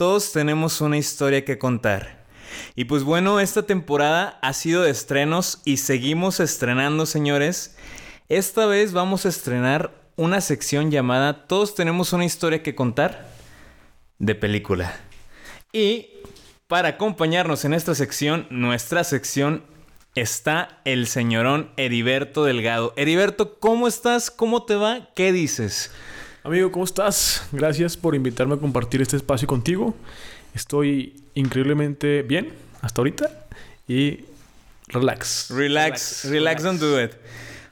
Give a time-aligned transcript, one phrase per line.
[0.00, 2.24] Todos tenemos una historia que contar.
[2.74, 7.76] Y pues bueno, esta temporada ha sido de estrenos y seguimos estrenando, señores.
[8.30, 13.28] Esta vez vamos a estrenar una sección llamada Todos tenemos una historia que contar
[14.18, 14.98] de película.
[15.70, 16.08] Y
[16.66, 19.64] para acompañarnos en esta sección, nuestra sección,
[20.14, 22.94] está el señorón Heriberto Delgado.
[22.96, 24.30] Heriberto, ¿cómo estás?
[24.30, 25.10] ¿Cómo te va?
[25.14, 25.90] ¿Qué dices?
[26.42, 27.46] Amigo, ¿cómo estás?
[27.52, 29.94] Gracias por invitarme a compartir este espacio contigo.
[30.54, 33.30] Estoy increíblemente bien hasta ahorita
[33.86, 34.24] y
[34.88, 35.50] relax.
[35.50, 37.12] Relax, relax, don't do it.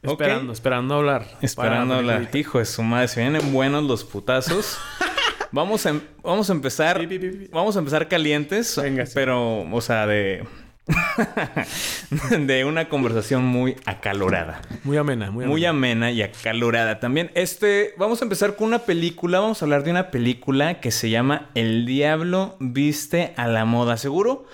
[0.03, 1.27] Esperando, esperando hablar.
[1.41, 2.29] Esperando hablar.
[2.35, 4.77] Hijo de su madre, se vienen buenos los putazos.
[5.51, 7.09] vamos, a, em, vamos a empezar.
[7.51, 8.77] Vamos a empezar calientes.
[8.77, 10.45] Venga, Pero, o sea, de.
[12.39, 14.61] de una conversación muy acalorada.
[14.85, 15.51] Muy amena, muy amena.
[15.51, 17.31] Muy amena y acalorada también.
[17.35, 19.41] Este, vamos a empezar con una película.
[19.41, 23.97] Vamos a hablar de una película que se llama El Diablo Viste a la Moda.
[23.97, 24.47] Seguro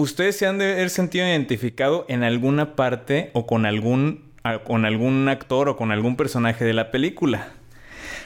[0.00, 4.24] ustedes se han de haber sentido identificado en alguna parte o con algún,
[4.64, 7.48] con algún actor o con algún personaje de la película.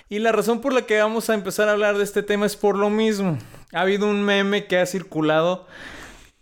[0.09, 2.57] Y la razón por la que vamos a empezar a hablar de este tema es
[2.57, 3.39] por lo mismo.
[3.73, 5.67] Ha habido un meme que ha circulado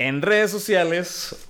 [0.01, 1.47] en redes sociales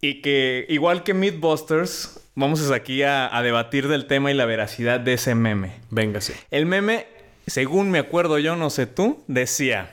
[0.00, 5.14] y que, igual que Mythbusters, vamos aquí a, debatir del tema y la veracidad de
[5.14, 5.76] ese meme.
[5.90, 6.34] Véngase.
[6.50, 7.06] El meme,
[7.46, 9.90] según me acuerdo yo, no sé tú, decía...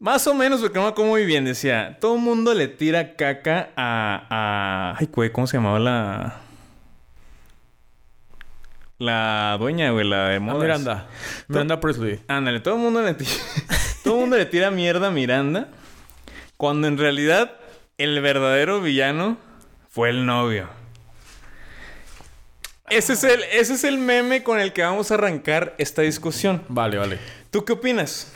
[0.00, 1.96] Más o menos, porque no me acuerdo muy bien, decía...
[2.00, 4.26] Todo el mundo le tira caca a...
[4.28, 6.40] a ay, güey, ¿cómo se llamaba la...?
[8.98, 10.60] La dueña, güey, la de modas.
[10.60, 11.08] Miranda.
[11.46, 12.20] Miranda Presley.
[12.26, 13.30] Ándale, todo el mundo le tira...
[14.02, 15.68] todo el mundo le tira mierda a Miranda...
[16.62, 17.56] Cuando en realidad
[17.98, 19.36] el verdadero villano
[19.90, 20.68] fue el novio.
[22.88, 26.62] Ese es, el, ese es el meme con el que vamos a arrancar esta discusión.
[26.68, 27.18] Vale, vale.
[27.50, 28.30] ¿Tú qué opinas?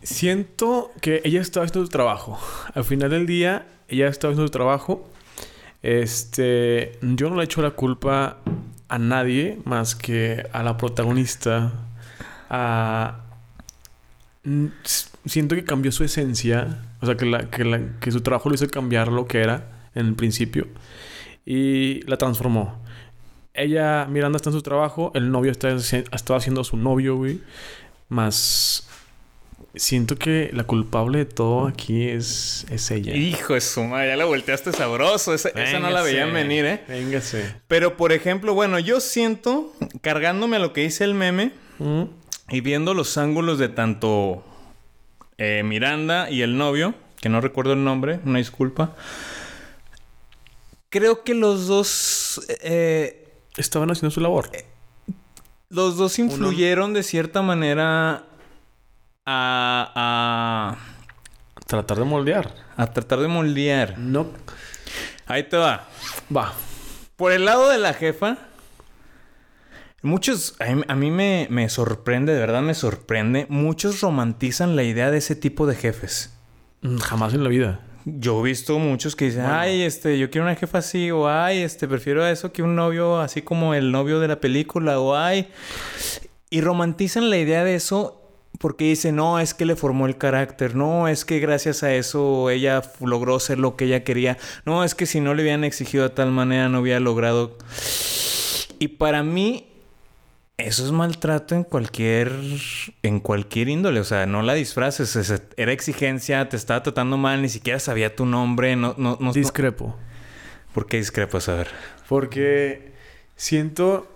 [0.00, 2.38] Siento que ella estaba haciendo su trabajo.
[2.72, 5.10] Al final del día, ella estaba haciendo su trabajo.
[5.82, 8.36] Este, yo no le echo la culpa
[8.88, 11.72] a nadie más que a la protagonista,
[12.48, 13.24] a
[15.24, 16.78] siento que cambió su esencia.
[17.00, 20.14] O sea, que, la, que, su trabajo lo hizo cambiar lo que era en el
[20.14, 20.66] principio.
[21.44, 22.82] Y la transformó.
[23.54, 25.12] Ella, Miranda está en su trabajo.
[25.14, 27.40] El novio está, estaba haciendo su novio, güey.
[28.08, 28.84] Más...
[29.74, 33.14] Siento que la culpable de todo aquí es, es ella.
[33.14, 35.34] Hijo de su madre, ya la volteaste sabroso.
[35.34, 36.80] Esa, no la veían venir, ¿eh?
[36.88, 37.54] Véngase.
[37.68, 41.52] Pero, por ejemplo, bueno, yo siento, cargándome a lo que dice el meme
[42.50, 44.44] y viendo los ángulos de tanto
[45.36, 48.94] eh, Miranda y el novio, que no recuerdo el nombre, una disculpa.
[50.88, 52.40] Creo que los dos...
[52.62, 54.48] Eh, Estaban haciendo su labor.
[54.52, 54.64] Eh,
[55.68, 58.24] los dos influyeron de cierta manera
[59.26, 60.78] a, a...
[61.66, 62.54] Tratar de moldear.
[62.76, 63.98] A tratar de moldear.
[63.98, 64.28] No.
[65.26, 65.86] Ahí te va.
[66.34, 66.54] Va.
[67.16, 68.38] Por el lado de la jefa,
[70.02, 75.34] Muchos, a mí, me, sorprende, de verdad me sorprende, muchos romantizan la idea de ese
[75.34, 76.38] tipo de jefes.
[76.82, 77.80] Mm, jamás en la vida.
[78.04, 81.58] Yo he visto muchos que dicen, ay, este, yo quiero una jefa así, o ay,
[81.58, 85.48] este, prefiero eso que un novio así como el novio de la película, o ay.
[86.48, 88.18] Y romantizan la idea de eso
[88.58, 92.50] porque dicen, no, es que le formó el carácter, no, es que gracias a eso
[92.50, 96.04] ella logró ser lo que ella quería, no, es que si no le hubieran exigido
[96.04, 97.58] de tal manera no hubiera logrado.
[98.78, 99.67] Y para mí,
[100.58, 102.32] eso es maltrato en cualquier
[103.02, 107.48] en cualquier índole, o sea, no la disfraces, era exigencia, te estaba tratando mal, ni
[107.48, 109.96] siquiera sabía tu nombre, no no no discrepo.
[110.74, 111.38] ¿Por qué discrepo?
[111.38, 111.68] A ver.
[112.08, 112.92] Porque
[113.36, 114.06] siento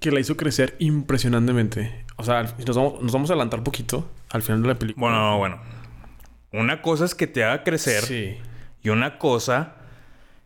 [0.00, 2.04] que la hizo crecer impresionantemente.
[2.16, 5.06] O sea, nos vamos, nos vamos a adelantar un poquito al final de la película.
[5.06, 5.60] Bueno, bueno.
[6.52, 8.02] Una cosa es que te haga crecer.
[8.02, 8.36] Sí.
[8.82, 9.76] Y una cosa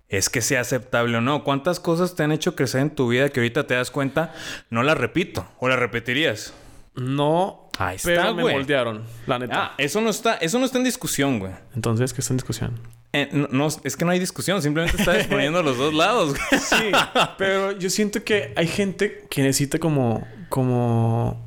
[0.08, 1.44] es que sea aceptable o no.
[1.44, 4.34] ¿Cuántas cosas te han hecho crecer en tu vida que ahorita te das cuenta
[4.70, 6.54] no las repito o las repetirías?
[6.94, 9.64] No, Ahí está, me moldearon, la neta.
[9.66, 11.52] Ah, eso no está, eso no está en discusión, güey.
[11.76, 12.80] Entonces, ¿qué está en discusión?
[13.12, 16.30] Eh, no, es que no hay discusión, simplemente está exponiendo los dos lados.
[16.30, 16.60] Güey.
[16.60, 16.90] Sí,
[17.38, 21.40] pero yo siento que hay gente que necesita como, como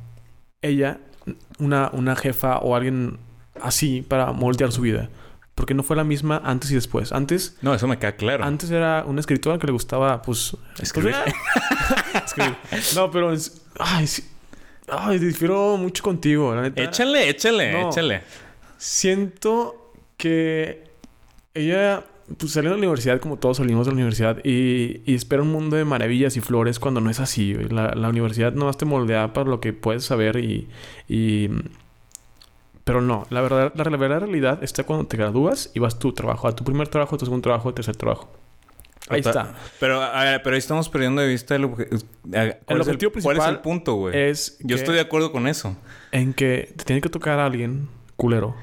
[0.62, 1.00] ella
[1.58, 3.18] una, una jefa o alguien
[3.60, 5.10] así para moldear su vida.
[5.54, 7.12] Porque no fue la misma antes y después.
[7.12, 8.44] Antes, No, eso me queda claro.
[8.44, 10.56] antes era una escritora que le gustaba, pues...
[10.80, 11.14] Escribir.
[12.24, 12.56] escribir.
[12.94, 13.32] No, pero...
[13.32, 14.24] es- Ay, sí.
[14.88, 16.82] Ay, difiero mucho contigo, la neta.
[16.82, 17.88] échale, échale, No.
[17.90, 18.22] échale.
[18.78, 20.84] Siento que
[21.54, 22.04] ella
[22.38, 25.52] pues, salió de la universidad como todos salimos de la universidad y, y espera un
[25.52, 27.54] mundo de maravillas y flores cuando no es así.
[27.54, 30.68] La, la universidad no te moldea para lo que puedes saber y...
[31.08, 31.48] y-
[32.84, 36.12] pero no, la verdad, la, verdadera realidad está cuando te gradúas y vas a tu
[36.12, 38.30] trabajo, a tu primer trabajo, a tu segundo trabajo, a tu tercer trabajo.
[39.08, 39.58] Ahí Total- está.
[39.80, 41.88] Pero, a ver, pero ahí estamos perdiendo de vista el, obje-
[42.64, 44.16] ¿cuál es objetivo ¿Cuál es principal el punto, güey?
[44.16, 45.76] Es Yo que- estoy de acuerdo con eso.
[46.12, 48.54] en que te tiene que tocar a alguien culero.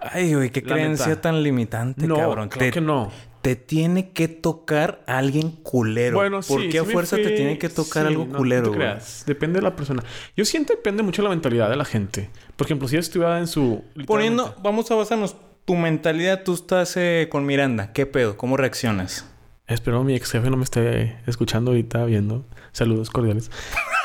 [0.00, 2.48] Ay, güey, qué creencia tan limitante, No, cabrón.
[2.48, 3.10] claro te, que no.
[3.42, 6.16] Te tiene que tocar a alguien culero.
[6.16, 8.66] Bueno, ¿Por sí, qué a sí fuerza te tiene que tocar sí, algo no, culero,
[8.66, 9.24] no te creas.
[9.26, 10.02] Depende de la persona.
[10.36, 12.30] Yo siento depende mucho de la mentalidad de la gente.
[12.56, 13.84] Por ejemplo, si estuviera en su...
[14.06, 15.36] Poniendo, vamos a basarnos.
[15.64, 17.92] Tu mentalidad, tú estás eh, con Miranda.
[17.92, 18.36] ¿Qué pedo?
[18.38, 19.26] ¿Cómo reaccionas?
[19.66, 22.46] Espero mi ex jefe no me esté escuchando ahorita, viendo.
[22.72, 23.50] Saludos cordiales.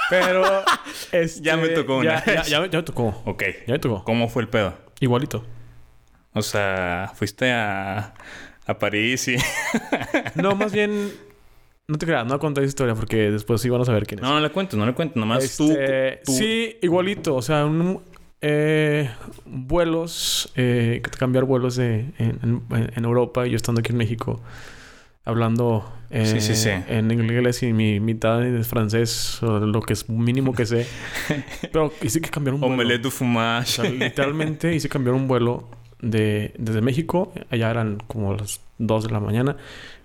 [0.09, 0.43] Pero...
[1.13, 2.23] este, Ya me tocó una.
[2.25, 3.21] Ya, ya- ya me- ya me tocó.
[3.25, 3.43] Ok.
[3.65, 4.03] Ya me tocó.
[4.03, 4.77] ¿Cómo fue el pedo?
[4.99, 5.45] Igualito.
[6.33, 8.13] O sea, fuiste a,
[8.65, 9.35] a París y...
[10.35, 11.11] No, más bien...
[11.87, 14.23] No te creas, no contar esa historia porque después sí van a saber quién es.
[14.23, 15.19] No, no le cuento, no le cuento.
[15.19, 17.35] Nomás tú, Este, tú- Sí, igualito.
[17.35, 18.01] O sea, un-
[18.41, 19.09] eh,
[19.45, 22.63] vuelos, eh, cambiar vuelos de, en, en-
[22.95, 24.41] en Europa y yo estando aquí en México,
[25.25, 26.69] hablando eh, Sí, sí, sí.
[26.69, 30.87] en inglés y mi mitad de francés, o lo que es mínimo que sé.
[31.71, 32.75] Pero hice que cambiar un vuelo.
[32.75, 33.71] Omelette du O fromage.
[33.81, 35.67] sea, literalmente hice cambiar un vuelo
[36.03, 37.33] de, desde México.
[37.49, 39.57] Allá eran como las 2 de la mañana.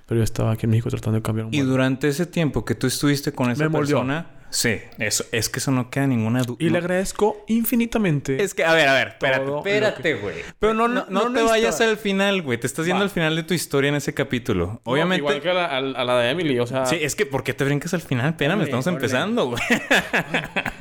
[0.06, 2.74] Pero yo estaba aquí en México tratando de cambiar un Y durante ese tiempo que
[2.74, 4.30] tú estuviste con esa persona...
[4.50, 6.56] Sí, eso, es que eso no queda ninguna duda.
[6.58, 8.42] Y le agradezco infinitamente.
[8.42, 10.36] Es que, a ver, a ver, espérate, espérate, güey.
[10.58, 12.56] Pero no- no, no no te vayas al final, güey.
[12.58, 14.80] Te estás yendo al final de tu historia en ese capítulo.
[14.84, 15.18] Obviamente.
[15.20, 16.86] Igual que a la, a a la de Emily, o sea...
[16.86, 18.30] Sí, es que ¿por qué te brincas al final?
[18.30, 19.60] Espérame, estamos empezando, güey.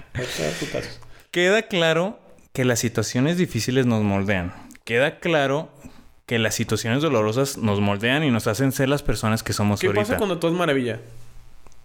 [1.32, 2.20] Queda claro
[2.54, 4.54] que las situaciones difíciles nos moldean.
[4.88, 5.68] Queda claro
[6.26, 9.88] que las situaciones dolorosas nos moldean y nos hacen ser las personas que somos ¿Qué
[9.88, 10.04] ahorita.
[10.04, 11.02] pasa cuando todo es maravilla?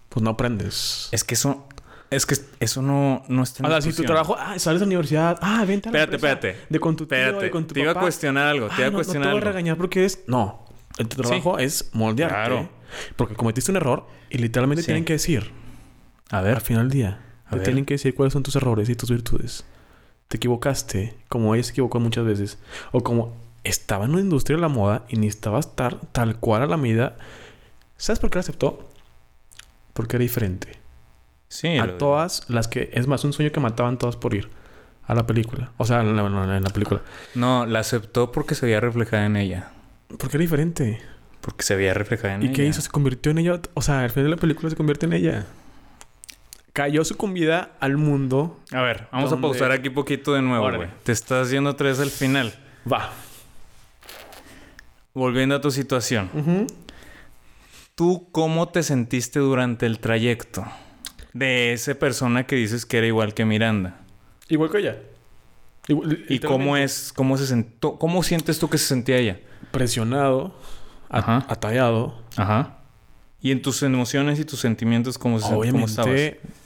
[0.09, 1.09] Pues no aprendes.
[1.11, 1.67] Es que eso...
[2.11, 4.37] Es que eso no, no está en sea, si tu trabajo...
[4.39, 5.37] Ah, sales de la universidad.
[5.43, 6.35] Ah, vente a la Espérate, empresa.
[6.35, 6.67] espérate.
[6.69, 7.45] De con tu tío, Espérate.
[7.47, 8.69] de con tu te iba a cuestionar algo.
[8.69, 10.23] Te Ah, iba a no, cuestionar no te voy a regañar porque es...
[10.29, 10.65] No.
[10.99, 12.35] El tu trabajo es moldearte.
[12.37, 12.69] Claro.
[13.17, 14.87] Porque cometiste un error y literalmente Sí.
[14.87, 15.51] tienen que decir...
[16.31, 16.61] A Al ver.
[16.61, 17.21] final del día.
[17.47, 17.65] A Te ver.
[17.65, 19.65] tienen que decir cuáles son tus errores y tus virtudes.
[20.33, 21.15] Te equivocaste.
[21.29, 22.59] Como ella se equivocó muchas veces.
[22.91, 26.67] O como estaba en la industria de la moda y necesitaba estar tal cual a
[26.67, 27.19] la medida.
[27.99, 28.89] ¿Sabes por qué la aceptó?
[29.93, 30.79] Porque era diferente.
[31.49, 31.77] Sí.
[31.77, 32.89] a todas las que...
[32.95, 34.49] Es más, un sueño que mataban todas por ir
[35.05, 35.71] a la película.
[35.77, 37.03] O sea, en la, en película.
[37.35, 39.73] No, la aceptó porque se veía reflejada en ella.
[40.17, 41.03] Porque era diferente.
[41.43, 42.55] Porque se veía reflejada en ¿Y ella.
[42.55, 42.81] qué hizo?
[42.81, 43.61] Se convirtió en ella.
[43.75, 45.47] O sea, al final de la película se convierte en ella.
[46.73, 48.59] Cayó sucumbida al mundo.
[48.73, 50.89] A ver, vamos Donde- a pausar aquí poquito de nuevo, güey.
[51.05, 52.55] Te estás yendo otra vez al final.
[52.91, 53.11] Va.
[55.15, 56.31] Volviendo a tu situación.
[57.95, 60.65] ¿Tú cómo te sentiste durante el trayecto?
[61.35, 64.01] De esa persona que dices que era igual que Miranda.
[64.49, 64.97] Igual que ella.
[65.89, 69.41] Igual- ¿Y cómo es, cómo se sentó, cómo sientes tú que se sentía ella?
[69.71, 70.55] Presionado.
[71.11, 71.45] Ajá.
[71.49, 72.23] Atallado.
[72.37, 72.79] Ajá.
[73.43, 76.21] ¿Y en tus emociones y tus sentimientos cómo, se, cómo estabas?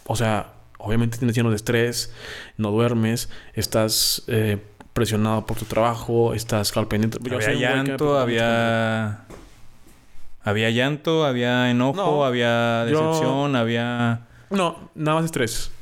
[0.06, 2.12] O sea, obviamente tienes lleno de estrés.
[2.56, 3.28] No duermes.
[3.54, 4.58] Estás eh,
[4.92, 6.34] presionado por tu trabajo.
[6.34, 7.18] Estás al pendiente.
[7.22, 9.22] Yo Había llanto, había...
[10.42, 14.20] Había llanto, había enojo, No, había yo- decepción, había...
[14.50, 15.72] No, nada más estrés.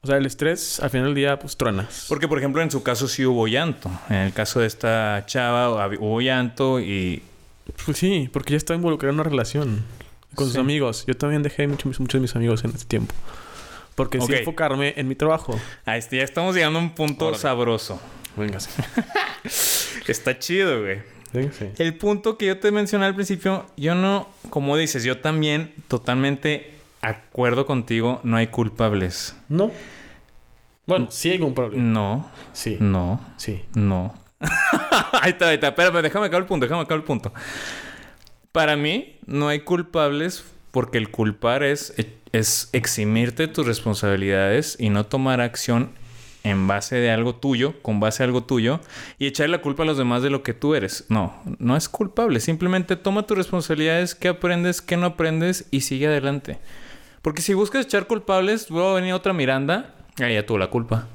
[0.00, 2.06] O sea, el estrés al final del día, pues truenas.
[2.08, 3.90] Porque, por ejemplo, en su caso sí hubo llanto.
[4.08, 7.22] En el caso de esta chava hubo llanto y...
[7.84, 9.84] Pues sí, porque ya estaba involucrado en una relación
[10.34, 10.60] con sus Sí.
[10.60, 11.04] amigos.
[11.06, 13.14] Yo también dejé mucho- muchos de mis amigos en ese tiempo.
[13.94, 14.38] Porque sí Ok.
[14.40, 15.58] enfocarme en mi trabajo.
[15.84, 17.40] Ah, este, ya estamos llegando a un punto Órale.
[17.42, 18.00] sabroso.
[18.36, 18.70] Véngase.
[20.08, 21.02] Está chido, güey.
[21.32, 21.72] Véngase.
[21.78, 26.74] El punto que yo te mencioné al principio, yo no, como dices, yo también totalmente
[27.02, 29.34] acuerdo contigo, no hay culpables.
[29.48, 29.70] No.
[30.86, 31.82] Bueno, sí hay un problema.
[31.82, 32.76] No, Sí.
[32.80, 33.62] no, Sí.
[33.74, 34.14] no.
[35.20, 35.68] ahí está, ahí está.
[35.68, 37.32] Espérame, déjame acabar el punto, déjame acabar el punto.
[38.52, 41.94] Para mí, no hay culpables porque el culpar es,
[42.32, 45.90] es eximirte de tus responsabilidades y no tomar acción
[46.44, 48.80] en base de algo tuyo, con base a algo tuyo,
[49.18, 51.06] y echarle la culpa a los demás de lo que tú eres.
[51.08, 52.40] No, no es culpable.
[52.40, 56.58] Simplemente toma tus responsabilidades, qué aprendes, qué no aprendes y sigue adelante.
[57.22, 60.68] Porque si buscas echar culpables, luego va a venir otra Miranda, ahí ya tuvo la
[60.68, 61.06] culpa.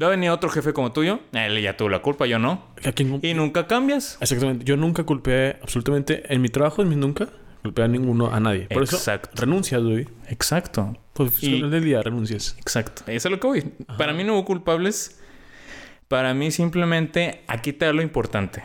[0.00, 1.18] Va a venir otro jefe como tuyo.
[1.32, 2.62] Él ya tuvo la culpa, yo no.
[2.84, 4.16] ¿A quién- Y nunca cambias.
[4.20, 4.64] Exactamente.
[4.64, 7.28] Yo nunca culpé absolutamente en mi trabajo, en mi nunca,
[7.62, 8.68] culpé a ninguno, a nadie.
[8.68, 9.30] Por Exacto.
[9.32, 10.06] eso renuncias, güey.
[10.28, 10.96] Exacto.
[11.14, 12.54] Pues Y- del día renuncias.
[12.58, 13.02] Exacto.
[13.08, 13.60] Eso es lo que voy.
[13.96, 15.20] Para mí no hubo culpables.
[16.06, 18.62] Para mí simplemente aquí te da lo importante.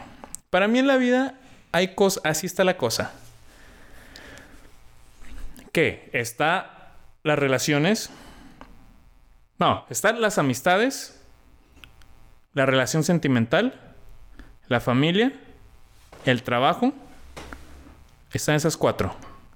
[0.52, 1.40] Para mí en la vida
[1.72, 3.12] hay cosas, así está la cosa.
[5.72, 6.10] ¿Qué?
[6.13, 8.12] Está las relaciones.
[9.58, 11.20] No, están las amistades,
[12.54, 13.80] la relación sentimental,
[14.68, 15.34] la familia,
[16.26, 16.94] el trabajo.
[18.32, 19.16] Están esas cuatro.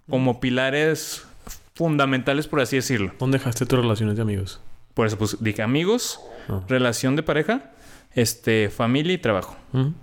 [0.09, 1.25] Como pilares
[1.75, 3.11] fundamentales, por así decirlo.
[3.19, 4.61] ¿Dónde dejaste tus relaciones de amigos?
[4.93, 6.61] Por eso pues dije amigos, Ah.
[6.67, 7.71] relación de pareja,
[8.13, 9.55] este, familia y trabajo.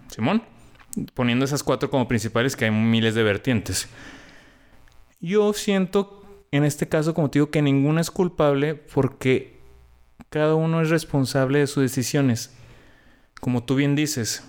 [0.09, 0.43] Simón,
[1.15, 3.89] poniendo esas cuatro como principales que hay miles de vertientes.
[5.21, 6.21] Yo siento
[6.53, 9.59] en este caso, como te digo, que ninguna es culpable porque
[10.29, 12.55] cada uno es responsable de sus decisiones.
[13.45, 14.43] Como tú bien dices.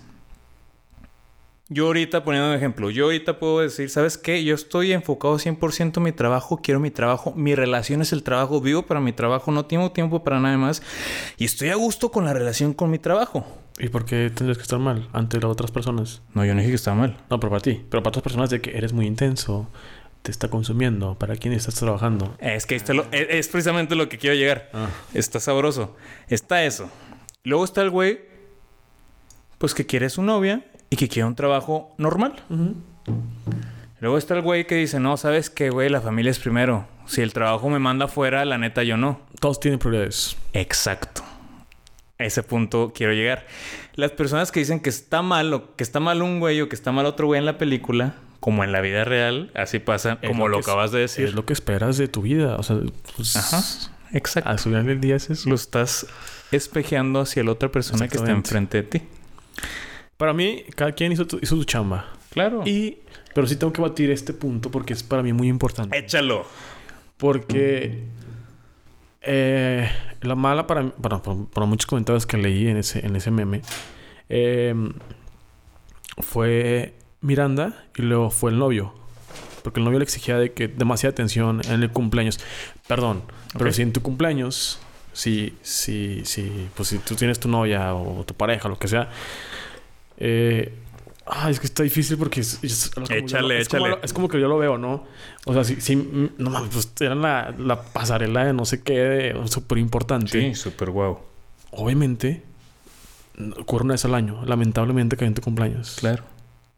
[1.68, 4.42] Yo ahorita, poniendo un ejemplo, yo ahorita puedo decir, ¿sabes qué?
[4.42, 8.58] Yo estoy enfocado 100% en mi trabajo, quiero mi trabajo, mi relación es el trabajo,
[8.62, 10.80] vivo para mi trabajo, no tengo tiempo para nada más
[11.36, 13.46] y estoy a gusto con la relación con mi trabajo.
[13.78, 16.22] ¿Y por qué tendrías que estar mal ante las otras personas?
[16.32, 17.18] No, yo no dije que estaba mal.
[17.28, 17.84] No, pero para ti.
[17.90, 19.68] Pero para otras personas de que eres muy intenso,
[20.22, 21.18] te está consumiendo.
[21.18, 22.34] ¿Para quién estás trabajando?
[22.38, 24.70] Es que esto lo- es, es precisamente lo que quiero llegar.
[24.72, 24.88] Ah.
[25.12, 25.96] Está sabroso.
[26.28, 26.88] Está eso.
[27.44, 28.20] Luego está el güey,
[29.58, 32.34] pues que quiere su novia y que quiere un trabajo normal.
[34.00, 35.88] Luego está el güey que dice, no, ¿sabes qué, güey?
[35.88, 36.86] La familia es primero.
[37.06, 39.20] Si el trabajo me manda afuera, la neta yo no.
[39.40, 40.36] Todos tienen prioridades.
[40.52, 41.22] Exacto.
[42.18, 43.46] A ese punto quiero llegar.
[43.94, 46.76] Las personas que dicen que está mal o que está mal un güey o que
[46.76, 50.28] está mal otro güey en la película, como en la vida real, así pasa, Es
[50.28, 51.26] como lo, que acabas de decir.
[51.26, 52.56] Es lo que esperas de tu vida.
[52.56, 52.78] O sea,
[53.16, 53.62] pues, Ajá.
[54.12, 54.48] Exacto.
[54.48, 55.48] al final del día es eso.
[55.48, 56.06] lo estás
[56.52, 59.02] espejeando hacia la otra persona que está enfrente de ti.
[60.16, 62.06] Para mí, cada quien hizo, tu- hizo su chamba.
[62.30, 62.62] Claro.
[62.66, 62.98] Y,
[63.34, 65.96] pero sí tengo que batir este punto porque es para mí muy importante.
[65.98, 66.46] échalo.
[67.16, 68.04] Porque
[69.22, 73.62] eh, la mala para, para, por muchos comentarios que leí en ese, en ese meme
[74.28, 74.74] eh,
[76.18, 78.94] fue Miranda y luego fue el novio.
[79.62, 82.38] Porque el novio le exigía de que demasiada atención en el cumpleaños.
[82.86, 83.22] Perdón,
[83.58, 84.78] pero si en tu cumpleaños,
[85.16, 89.08] si, si, si, pues si tú tienes tu novia o tu pareja, lo que sea,
[90.18, 90.72] eh,
[91.28, 93.96] Ay, es que está difícil porque es, es- es Échale, lo- es como échale.
[93.96, 95.02] lo- es como que yo lo veo, ¿no?
[95.44, 95.96] O sea, sí, sí,
[96.38, 100.30] no mames, pues eran la, la pasarela de no sé qué, súper importante.
[100.40, 101.18] Sí, súper guau.
[101.72, 102.44] Obviamente,
[103.58, 104.44] ocurre una vez al año.
[104.44, 105.96] Lamentablemente cae en tu cumpleaños.
[105.98, 106.22] Claro.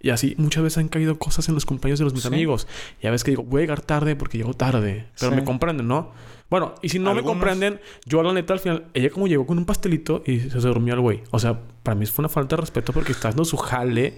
[0.00, 2.28] Y así muchas veces han caído cosas en los cumpleaños de los mis Sí.
[2.28, 2.68] amigos.
[3.02, 5.06] Ya ves que digo, voy a llegar tarde porque llego tarde.
[5.18, 5.36] Pero Sí.
[5.36, 6.12] me comprenden, ¿no?
[6.50, 9.58] Bueno, y si no me comprenden, yo la neta al final, ella como llegó con
[9.58, 11.22] un pastelito y se, se durmió el güey.
[11.30, 14.14] O sea, para mí fue una falta de respeto porque está dando su jale.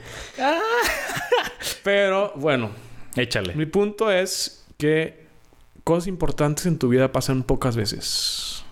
[1.82, 2.70] Pero bueno,
[3.16, 3.54] Échale.
[3.54, 5.26] mi punto es que
[5.84, 8.64] cosas importantes en tu vida pasan pocas veces.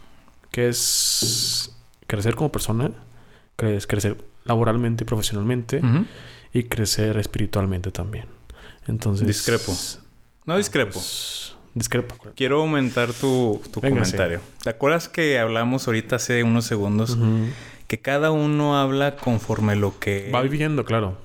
[0.50, 1.74] Que es
[2.06, 2.90] crecer como persona,
[3.56, 5.80] cre- crecer laboralmente y profesionalmente.
[6.52, 8.26] Y crecer espiritualmente también.
[8.86, 9.26] Entonces...
[9.26, 9.72] Discrepo.
[10.46, 10.92] No discrepo.
[10.94, 12.14] pues, discrepo.
[12.34, 14.40] Quiero aumentar tu, tu comentario.
[14.62, 17.18] ¿Te acuerdas que hablamos ahorita hace unos segundos?
[17.86, 20.30] Que cada uno habla conforme lo que...
[20.34, 21.16] Va viviendo, claro.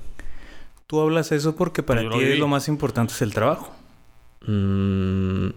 [0.87, 3.73] Tú hablas eso porque para ti lo más importante es el trabajo.
[4.45, 5.49] Mm,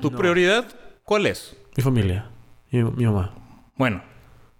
[0.00, 0.16] ¿Tu No.
[0.18, 0.66] prioridad
[1.04, 1.56] cuál es?
[1.76, 2.26] mi familia.
[2.70, 3.32] Mi, mi mamá.
[3.76, 4.02] Bueno,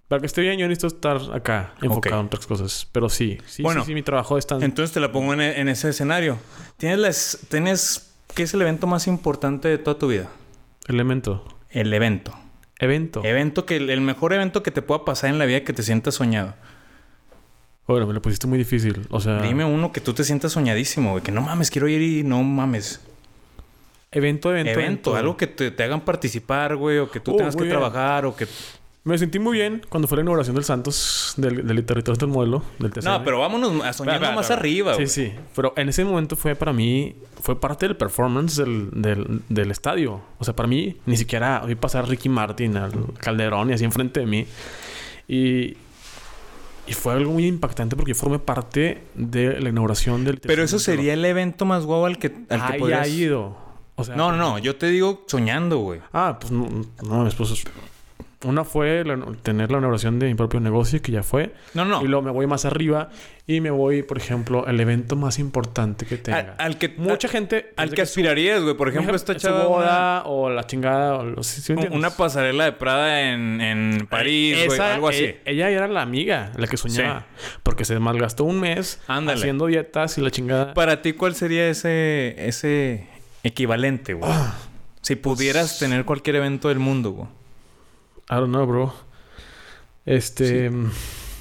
[0.07, 2.87] Para que esté bien, yo necesito estar acá, enfocado en otras cosas.
[2.93, 4.63] Pero sí, sí, Bueno, sí, sí, mi trabajo es tan...
[4.63, 6.37] entonces te la pongo en, en ese escenario.
[6.77, 10.29] ¿Tienes, las, ¿Tienes qué es el evento más importante de toda tu vida?
[10.87, 11.43] Elemento.
[11.69, 12.33] El evento.
[12.79, 13.21] Evento.
[13.25, 16.15] Evento que el mejor evento que te pueda pasar en la vida que te sientas
[16.15, 16.53] soñado.
[17.85, 19.05] bueno, me lo pusiste muy difícil.
[19.09, 19.41] O sea...
[19.41, 21.23] Dime uno que tú te sientas soñadísimo, güey.
[21.23, 23.01] Que no mames, quiero ir y no mames.
[24.11, 26.99] Evento, evento, Evento, algo que te, te hagan participar, güey.
[26.99, 27.71] O que tú Oh, tengas que bien.
[27.73, 28.47] trabajar o que...
[29.07, 32.61] Me sentí muy bien cuando fue la inauguración del Santos, del, del territorio del modelo,
[32.77, 33.05] del TCM.
[33.05, 35.07] No, pero vámonos a soñar más arriba, Sí, güey.
[35.07, 35.33] sí.
[35.55, 37.15] Pero en ese momento fue para mí...
[37.41, 40.19] Fue parte del performance del, del, del estadio.
[40.39, 40.97] O sea, para mí...
[41.05, 41.63] Ni siquiera...
[41.65, 44.45] Vi pasar Ricky Martin al Calderón y así enfrente de mí.
[45.27, 45.77] Y...
[46.89, 50.39] Y fue algo muy impactante porque yo formé parte de la inauguración del...
[50.39, 53.01] Pero eso sería el evento más guau al que, al que podrías...
[53.01, 53.57] ha ido.
[53.95, 54.15] O sea...
[54.15, 54.57] No, no, no.
[54.59, 56.01] Yo te digo soñando, güey.
[56.13, 56.67] Ah, pues no,
[57.03, 57.55] no, mi esposo...
[58.43, 61.55] Una fue la- tener la inauguración de mi propio negocio, que ya fue.
[61.73, 62.03] No, no.
[62.03, 63.09] Y luego me voy más arriba
[63.47, 66.37] y me voy, por ejemplo, al evento más importante que tenga.
[66.39, 67.73] Al, al que Mucha gente...
[67.77, 68.77] al que aspirarías, güey.
[68.77, 71.67] Por ejemplo, esta chava una, boda o la chingada o los...
[71.91, 75.23] una pasarela de Prada en, en París, güey, algo así.
[75.23, 77.25] e- Ella era la amiga, la que soñaba.
[77.63, 79.39] Porque se malgastó un mes Ándale.
[79.39, 80.75] haciendo dietas y la chingada.
[80.75, 83.07] Para ti, ¿cuál sería ese ese
[83.43, 84.29] equivalente, güey?
[84.31, 84.53] Ah.
[85.01, 87.27] si pudieras tener cualquier evento del mundo, güey.
[88.29, 88.93] I don't know, bro.
[90.05, 90.69] Este...
[90.69, 90.91] mm,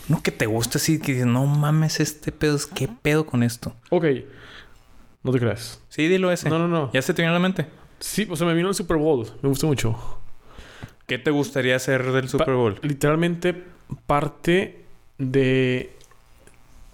[0.09, 3.43] No que te guste así, que dices, no mames, este pedo, es- ¿qué pedo con
[3.43, 3.75] esto?
[3.91, 4.05] Ok.
[5.23, 5.83] No te creas.
[5.89, 6.49] Sí, dilo ese.
[6.49, 6.91] No, no, no.
[6.93, 7.67] ¿Ya se te viene a la mente?
[7.99, 9.27] Sí, o sea, me vino el Super Bowl.
[9.43, 9.97] Me gustó mucho.
[11.07, 12.79] ¿Qué te gustaría hacer del Super Pa- Bowl?
[12.83, 13.55] Literalmente
[14.07, 14.85] parte
[15.19, 15.93] de...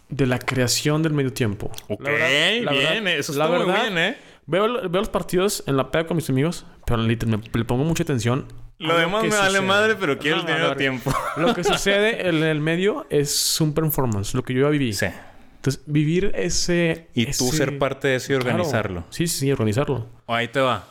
[0.08, 1.70] De la creación del medio tiempo.
[1.88, 2.28] Ok, La verdad-
[2.64, 4.16] la bien, verdad- eso la está muy verdad, bien, ¿eh?
[4.46, 8.02] Veo, veo los partidos en la peda con mis amigos, pero me, le pongo mucha
[8.02, 8.46] atención.
[8.82, 11.12] Lo demás me vale madre, pero quiero No, el dinero a tiempo.
[11.36, 14.92] Lo que sucede en el medio es un performance, lo que yo ya viví.
[14.92, 15.06] Sí.
[15.56, 17.08] Entonces, vivir ese...
[17.14, 19.04] Y tú ser parte de eso y organizarlo.
[19.10, 20.08] Sí, sí, sí, organizarlo.
[20.26, 20.84] O ahí te va.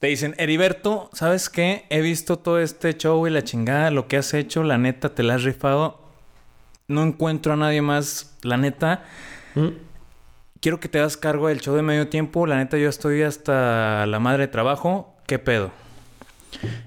[0.00, 1.84] Te dicen, Heriberto, ¿sabes qué?
[1.90, 5.22] He visto todo este show y la chingada, lo que has hecho, la neta, te
[5.22, 6.00] la has rifado.
[6.88, 8.36] No encuentro a nadie más.
[8.42, 9.04] La neta,
[9.54, 9.68] Mm.
[10.60, 12.46] quiero que te hagas cargo del show de medio tiempo.
[12.46, 15.14] La neta, yo estoy hasta la madre de trabajo.
[15.26, 15.70] ¿Qué pedo?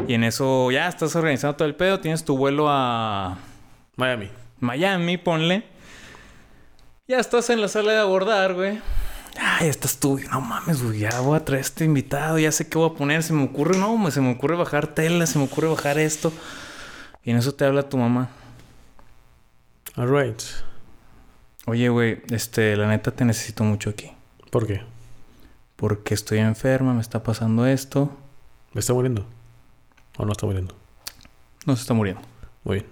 [0.08, 2.00] Y en eso ya estás organizando todo el pedo.
[2.00, 3.38] Tienes tu vuelo a
[3.96, 4.30] Miami.
[4.60, 5.64] Miami, ponle.
[7.08, 8.80] Ya estás en la sala de abordar, güey.
[9.40, 10.20] Ay, estás tú.
[10.32, 11.00] No mames, güey.
[11.00, 12.40] Ya voy a traer este invitado.
[12.40, 13.24] Ya sé qué voy a poner.
[13.24, 15.26] Se me ocurre, no, se me ocurre bajar tela.
[15.26, 16.32] Se me ocurre bajar esto.
[17.24, 18.30] Y en eso te habla tu mamá.
[19.96, 20.42] All right.
[21.68, 24.12] Oye, güey, este, la neta te necesito mucho aquí.
[24.50, 24.82] ¿Por qué?
[25.76, 28.10] Porque estoy enferma, me está pasando esto.
[28.74, 29.26] ¿Me está muriendo?
[30.22, 30.76] ¿O no está muriendo?
[31.66, 32.22] No se está muriendo.
[32.64, 32.86] Muy bien.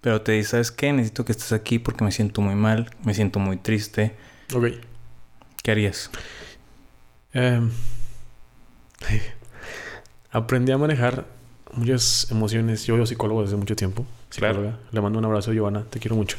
[0.00, 0.92] Pero te dice, ¿sabes qué?
[0.92, 2.90] Necesito que estés aquí porque me siento muy mal.
[3.04, 4.16] Me siento muy triste.
[4.52, 4.66] Ok.
[5.62, 6.10] ¿Qué harías?
[7.32, 7.70] Em,
[10.32, 11.24] aprendí a manejar
[11.72, 12.84] muchas emociones.
[12.86, 14.04] Yo soy psicólogo desde mucho tiempo.
[14.30, 14.54] Claro.
[14.54, 14.78] Psicóloga.
[14.90, 15.84] Le mando un abrazo, Giovanna.
[15.84, 16.36] Te quiero mucho.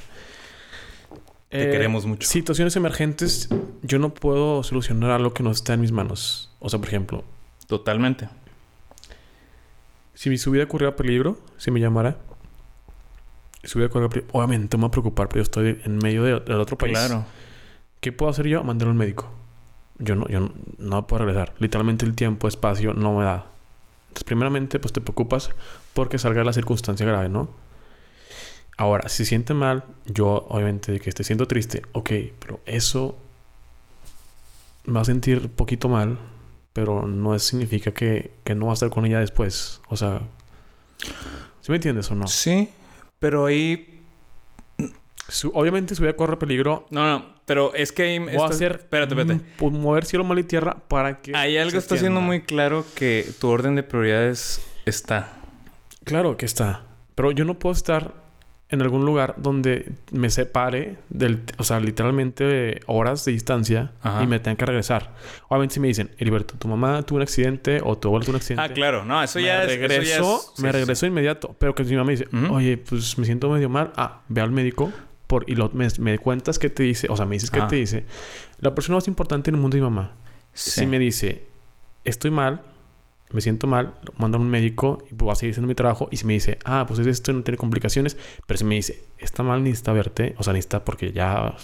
[1.50, 2.28] Te Eh, queremos mucho.
[2.28, 3.48] Situaciones emergentes,
[3.82, 6.52] yo no puedo solucionar algo que no está en mis manos.
[6.60, 7.24] O sea, por ejemplo,
[7.68, 8.28] Totalmente.
[10.22, 12.18] Si mi vida corriera peligro, si me llamara,
[13.64, 16.22] si su vida corriera peligro, obviamente me va a preocupar, pero yo estoy en medio
[16.24, 16.94] de- del otro país.
[16.98, 17.26] Claro.
[18.02, 18.64] ¿Qué puedo hacer yo?
[18.64, 19.32] Mandar a un médico.
[19.98, 21.54] Yo no, yo no, no puedo regresar.
[21.58, 23.48] Literalmente el tiempo, espacio, no me da.
[24.10, 25.50] Entonces, primeramente, pues te preocupas
[25.94, 27.50] porque salga la circunstancia grave, ¿no?
[28.78, 33.18] Ahora, si se siente mal, yo obviamente de que esté siendo triste, ok, pero eso
[34.86, 36.18] me va a sentir poquito mal,
[36.74, 39.82] pero no significa que, que no va a estar con ella después.
[39.90, 40.22] O sea,
[41.62, 42.28] ¿sí me entiendes o no?
[42.28, 42.70] Sí,
[43.20, 43.88] pero ahí
[45.28, 46.86] Su- obviamente su vida corre peligro.
[46.90, 49.44] No, no, pero es que ahí Voy a hacer Espérate, espérate.
[49.58, 51.36] pues, mover cielo, mal y tierra para que.
[51.36, 55.32] Ahí algo está siendo muy claro que tu orden de prioridades está.
[56.04, 56.84] Claro que está.
[57.16, 58.14] Pero yo no puedo estar
[58.72, 61.42] en algún lugar donde me separe del...
[61.58, 64.24] O sea, literalmente horas de distancia Ajá.
[64.24, 65.14] y me tengan que regresar.
[65.50, 68.38] Obviamente si me dicen, Heriberto, tu mamá tuvo un accidente o tu abuelo tuvo un
[68.38, 68.64] accidente.
[68.64, 69.06] Ah, claro.
[69.06, 69.72] No, eso me ya es...
[69.72, 71.56] eso ya regreso, es- sí, me sí, regreso inmediato.
[71.60, 72.54] Pero que si mi mamá me dice, Ujú.
[72.56, 73.92] oye, pues me siento medio mal.
[73.96, 74.92] Ah, ve al médico
[75.28, 77.08] por, y lo, me, me cuentas qué te dice.
[77.10, 77.68] O sea, me dices qué Ah.
[77.68, 78.06] te dice.
[78.60, 80.12] La persona más importante en el mundo es mi mamá.
[80.54, 80.72] sí.
[80.72, 81.44] Si me dice,
[82.04, 82.62] estoy mal,
[83.36, 85.76] me siento mal, lo mando a un médico y pues voy a seguir haciendo mi
[85.76, 86.08] trabajo.
[86.12, 88.18] Y si me dice, ah, pues es esto, no tiene complicaciones.
[88.46, 91.56] Pero si me dice, está mal, necesita verte, o sea, necesita porque ya,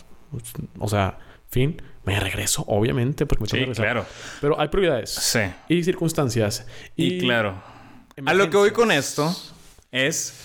[0.80, 1.18] o sea,
[1.50, 3.86] fin, me regreso, obviamente, porque me tengo Sí, que regresar.
[3.86, 4.06] claro.
[4.42, 5.40] Pero hay prioridades Sí.
[5.68, 6.66] y circunstancias.
[6.96, 7.62] Y, claro.
[8.26, 9.36] A lo que voy con esto
[9.92, 10.44] es...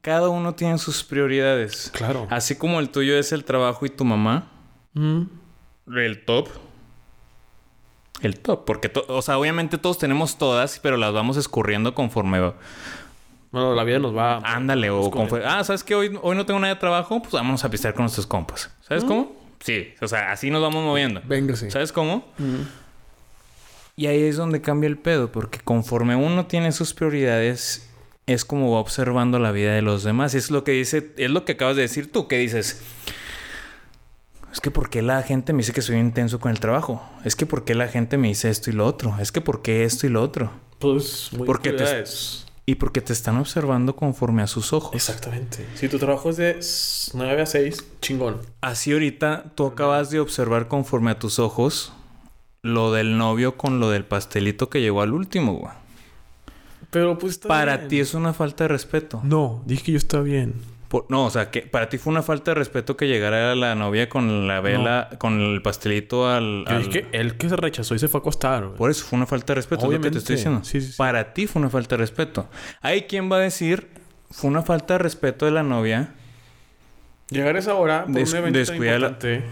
[0.00, 1.90] Cada uno tiene sus prioridades.
[1.94, 2.26] Claro.
[2.30, 4.48] Así como el tuyo es el trabajo y tu mamá,
[4.94, 5.22] Mm,
[5.96, 6.48] el top.
[8.22, 8.64] El top.
[8.64, 12.54] Porque, to- o sea, obviamente todos tenemos todas, pero las vamos escurriendo conforme va.
[13.50, 14.38] Bueno, la vida nos va...
[14.38, 15.94] Ándale, o conforme- Ah, ¿sabes qué?
[15.94, 18.70] Hoy, hoy no tengo nada de trabajo, pues vámonos a pistear con nuestros compas.
[18.88, 19.32] ¿Sabes cómo?
[19.60, 21.20] Sí, o sea, así nos vamos moviendo.
[21.24, 21.70] Véngase.
[21.70, 22.24] ¿Sabes cómo?
[22.38, 22.62] Mm.
[23.96, 27.88] Y ahí es donde cambia el pedo, porque conforme uno tiene sus prioridades,
[28.26, 30.34] es como va observando la vida de los demás.
[30.34, 32.82] Es lo que dice, es lo que acabas de decir tú, que dices.
[34.52, 37.02] Es que ¿por qué la gente me dice que soy intenso con el trabajo?
[37.24, 39.16] Es que ¿por qué la gente me dice esto y lo otro?
[39.18, 40.50] Es que ¿por qué esto y lo otro?
[40.78, 42.04] Pues, muy Porque te-.
[42.64, 44.94] Y porque te están observando conforme a sus ojos.
[44.94, 45.66] Exactamente.
[45.74, 46.60] Si tu trabajo es de
[47.14, 48.36] 9 a 6, chingón.
[48.60, 51.92] Así ahorita tú acabas de observar conforme a tus ojos
[52.62, 55.72] lo del novio con lo del pastelito que llegó al último, güey.
[56.90, 57.88] Pero pues está Para bien.
[57.88, 59.20] ti es una falta de respeto.
[59.24, 60.54] No, dije que yo estaba bien.
[60.92, 63.74] Por- no, o sea, que para ti fue una falta de respeto que llegara la
[63.74, 66.66] novia con la vela, con el pastelito al...
[66.68, 68.76] Yo al- dije que él que se rechazó y se fue a acostar, güey.
[68.76, 70.62] Por eso fue una falta de respeto, es lo que te estoy diciendo.
[70.64, 70.98] Sí, sí, sí.
[70.98, 72.46] Para ti fue una falta de respeto.
[72.82, 73.88] Hay quien va a decir,
[74.30, 76.12] fue una falta de respeto de la novia.
[77.30, 79.44] Llegar a esa hora por Des- un evento tan descuida la- importante.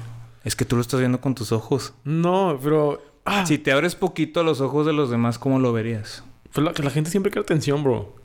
[0.45, 1.95] Es que tú lo estás viendo con tus ojos.
[2.05, 3.03] No, pero...
[3.25, 6.23] Ah, Si te abres poquito a los ojos de los demás, ¿cómo lo verías?
[6.53, 8.20] pues la gente siempre quiere atención, bro.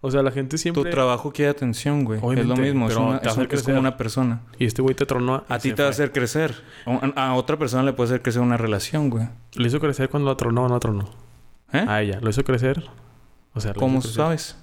[0.00, 0.90] O sea, la gente Tu siempre...
[0.90, 2.18] trabajo quiere atención, güey.
[2.18, 2.86] Es lo Obviamente, mismo.
[2.88, 4.42] Es, pero una- te es a es como una persona.
[4.58, 5.44] Y este güey te tronó.
[5.48, 6.54] A y ti te va a hacer crecer.
[6.86, 9.28] A, a otra persona le puede hacer crecer una relación, güey.
[9.54, 11.10] Le hizo crecer cuando la tronó o no la tronó.
[11.72, 11.84] ¿Eh?
[11.86, 12.18] A ella.
[12.20, 12.84] Lo hizo crecer.
[13.54, 14.56] O sea, ¿Cómo sabes?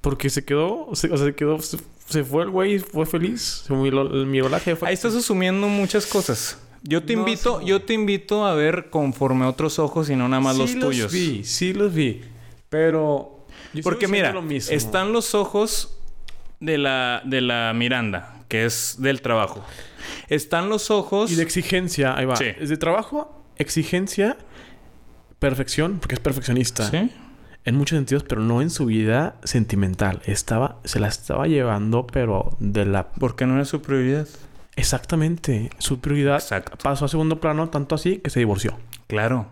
[0.00, 0.88] Porque se quedó...
[0.94, 1.58] se- o sea, se quedó...
[1.60, 3.64] Se, se fue el güey fue feliz.
[3.66, 4.88] Se miró, miró la jefa.
[4.88, 6.58] Ahí estás asumiendo muchas cosas.
[6.82, 7.66] Yo te No, invito, sí.
[7.66, 11.12] yo te invito a ver conforme otros ojos y no nada más sí los tuyos.
[11.12, 11.44] vi.
[11.44, 12.22] Sí los vi.
[12.68, 13.31] Pero...
[13.72, 14.74] yo Porque mira, lo mismo.
[14.74, 15.98] están los ojos
[16.60, 19.64] de la, de la Miranda, que es del trabajo.
[20.28, 21.30] Están los ojos.
[21.30, 22.36] Y de exigencia, ahí va.
[22.36, 22.46] Sí.
[22.58, 24.36] Es de trabajo, exigencia,
[25.38, 26.88] perfección, porque es perfeccionista.
[26.90, 27.10] ¿Sí?
[27.64, 30.20] En muchos sentidos, pero no en su vida sentimental.
[30.24, 33.12] Estaba, se la estaba llevando, pero de la...
[33.12, 34.26] Porque no era su prioridad.
[34.74, 35.70] Exactamente.
[35.78, 36.76] Su prioridad Exacto.
[36.82, 38.78] pasó a segundo plano, tanto así que se divorció.
[39.06, 39.46] Claro.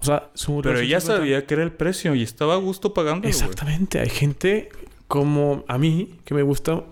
[0.00, 3.28] O sea, su Pero ella sabía que era el precio y estaba a gusto pagándolo.
[3.28, 4.00] Exactamente.
[4.00, 4.70] Hay gente
[5.08, 6.82] como a mí que me gusta...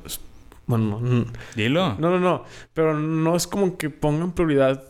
[0.67, 1.25] Bueno, no,
[1.57, 1.95] Dilo.
[1.99, 2.45] no, no, no.
[2.75, 4.83] Pero no es como que pongan prioridad...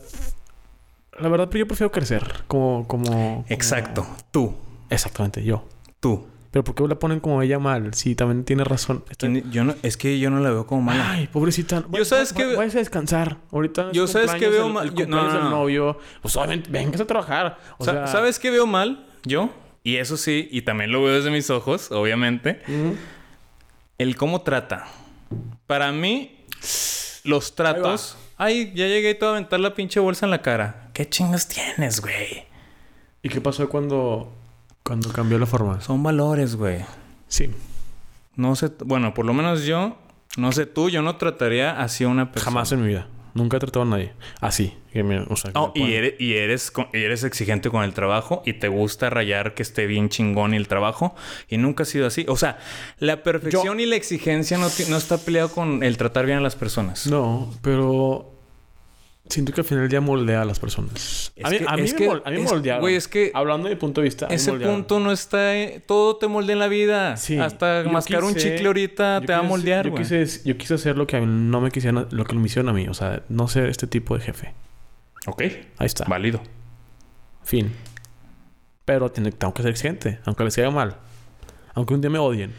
[1.17, 2.43] La verdad, pero yo prefiero crecer.
[2.47, 2.85] Como...
[2.87, 4.05] como, como- Exacto.
[4.31, 4.53] Tú.
[4.89, 5.65] Exactamente, yo.
[5.99, 6.25] Tú.
[6.51, 7.93] Pero ¿por qué la ponen como ella mal?
[7.93, 9.03] Sí, también tiene razón.
[9.11, 11.11] Está- ¿Quién- Yo no, es que yo no la veo como mala.
[11.11, 11.83] Ay, pobrecita.
[11.91, 13.37] Yo sabes que- Vayas a descansar.
[13.51, 15.49] Ahorita Yo sabes que veo mal- el yo- no, no, no.
[15.51, 15.99] novio.
[16.23, 17.59] Pues obviamente, vengas a trabajar.
[17.77, 18.07] O Sa- sea...
[18.07, 19.07] ¿Sabes qué veo mal?
[19.25, 19.51] Yo.
[19.83, 22.61] Y eso sí, y también lo veo desde mis ojos, obviamente.
[23.97, 24.87] El cómo trata.
[25.67, 26.45] Para mí,
[27.23, 28.17] los tratos.
[28.37, 30.89] Ay, ya llegué y te voy a aventar la pinche bolsa en la cara.
[30.93, 32.45] ¿Qué chingas tienes, güey?
[33.21, 34.33] ¿Y qué pasó cuando...
[34.89, 35.79] Cuando cambió la forma?
[35.81, 36.79] Son valores, güey.
[37.27, 37.51] Sí.
[38.35, 39.99] No sé, bueno, por lo menos yo,
[40.35, 42.51] no sé tú, yo no trataría así a una persona.
[42.51, 43.07] Jamás en mi vida.
[43.35, 44.13] Nunca he tratado a nadie.
[44.41, 44.73] Así.
[44.91, 47.83] Que me, o sea, que Oh, me y eres, y, eres, y eres exigente con
[47.83, 51.13] el trabajo y te gusta rayar que esté bien chingón el trabajo
[51.47, 52.25] y nunca ha sido así.
[52.27, 52.57] O sea,
[52.97, 56.55] la perfección y la exigencia no, no está peleado con el tratar bien a las
[56.55, 57.05] personas.
[57.05, 58.38] No, pero...
[59.29, 61.31] Siento que al final ya moldea a las personas.
[61.35, 62.81] Es a mí, que- a mí es me, que- mol- a mí me es- moldearon.
[62.81, 64.25] güey, es que- Hablando de mi punto de vista...
[64.25, 65.55] a Ese punto no está...
[65.55, 67.15] eh, todo te moldea en la vida.
[67.15, 67.37] Sí.
[67.37, 70.03] Hasta Yo mascar un chicle ahorita te va a moldear, yo güey.
[70.03, 72.69] quise, yo quise hacer lo que a mí no me quisieron, lo que me hicieron
[72.69, 72.87] a mí.
[72.87, 74.53] O sea, no ser este tipo de jefe.
[75.27, 75.41] Ok.
[75.77, 76.05] Ahí está.
[76.05, 76.41] Válido.
[77.43, 77.71] Fin.
[78.85, 80.95] Pero tengo que ser exigente, aunque les caiga mal.
[81.75, 82.51] Aunque un día me odien.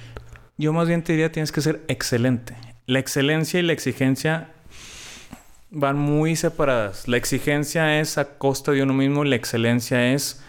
[0.57, 2.55] Yo más bien te diría tienes que ser excelente.
[2.87, 4.53] La excelencia y la exigencia
[5.71, 7.07] van muy separadas.
[7.09, 10.43] La exigencia es a costa de uno mismo, la excelencia es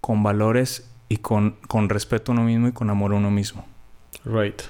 [0.00, 3.66] con valores y con, con respeto a uno mismo y con amor a uno mismo.
[4.24, 4.62] Right.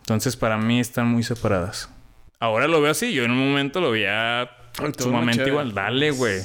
[0.00, 1.88] Entonces para mí están muy separadas.
[2.38, 4.50] Ahora lo veo así, yo en un momento lo veía
[4.98, 5.74] sumamente igual.
[5.74, 6.40] Dale, güey.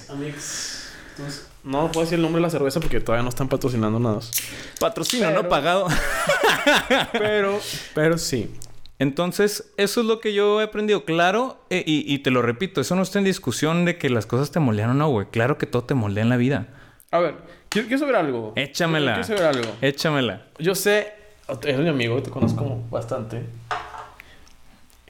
[1.63, 4.19] No puedo decir el nombre de la cerveza porque todavía no están patrocinando nada.
[4.79, 5.87] Patrocino, Pero- no pagado.
[7.13, 7.59] Pero,
[7.93, 8.51] pero sí.
[8.97, 11.03] Entonces, eso es lo que yo he aprendido.
[11.03, 14.25] Claro, eh, y, y te lo repito, eso no está en discusión de que las
[14.25, 15.27] cosas te moldean o no, güey.
[15.31, 16.67] Claro que todo te moldea en la vida.
[17.11, 17.35] A ver,
[17.69, 18.53] quiero, quiero saber algo.
[18.55, 19.13] Échamela.
[19.15, 19.75] Quiero saber algo.
[19.81, 20.45] Échamela.
[20.59, 21.11] Yo sé,
[21.63, 23.43] eres mi amigo, te conozco bastante.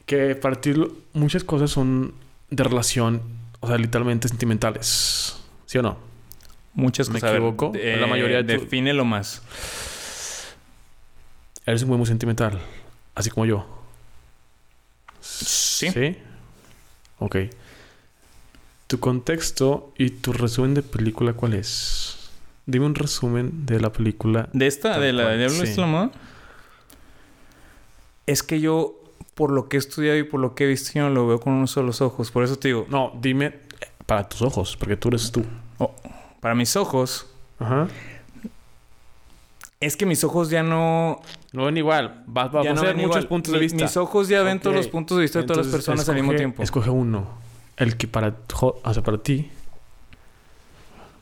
[0.05, 2.13] Que partir muchas cosas son
[2.49, 3.21] de relación,
[3.59, 5.37] o sea, literalmente sentimentales.
[5.65, 5.97] ¿Sí o no?
[6.73, 7.31] Muchas ¿Me cosas.
[7.31, 7.71] Ver, equivoco?
[7.75, 9.41] eh, La mayoría de tu- Defínelo más.
[11.65, 12.59] Eres güey muy sentimental,
[13.15, 13.65] así como yo.
[15.21, 15.89] Sí.
[15.89, 16.17] ¿Sí?
[17.19, 17.37] Ok.
[18.87, 22.29] Tu contexto y tu resumen de película, ¿cuál es?
[22.67, 24.49] Dime un resumen de la película.
[24.53, 24.99] ¿De esta?
[24.99, 25.63] ¿De la cual, Diablo sí.
[25.71, 26.11] es la moda?
[28.27, 28.95] Es que yo,
[29.35, 31.39] por lo que he estudiado y por lo que he visto, yo no lo veo
[31.39, 32.31] con unos solos ojos.
[32.31, 35.43] Por eso te digo, No, dime eh, para tus ojos, porque tú eres tú.
[35.77, 35.93] oh,
[36.39, 37.27] para mis ojos,
[37.59, 37.87] Ajá.
[39.85, 41.21] Es que mis ojos ya no...
[41.53, 42.23] No ven igual.
[42.27, 43.27] Va, va ya a no ser ven muchos igual.
[43.27, 43.83] puntos de Mi- vista.
[43.83, 46.33] Mis ojos ya ven todos los puntos de vista de todas las personas al mismo
[46.35, 46.61] tiempo.
[46.63, 47.27] Escoge uno.
[47.77, 49.49] El que para, o sea, para ti,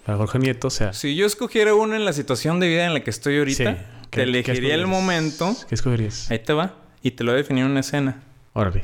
[0.05, 2.93] para Jorge Nieto, o sea, Si yo escogiera uno en la situación de vida en
[2.93, 3.81] la que estoy ahorita, Sí.
[4.03, 5.55] te ¿Qué- elegiría qué el momento.
[5.67, 6.29] ¿qué escogerías?
[6.29, 6.75] Ahí te va.
[7.01, 8.21] Y te lo he definido en una escena.
[8.53, 8.83] Órale.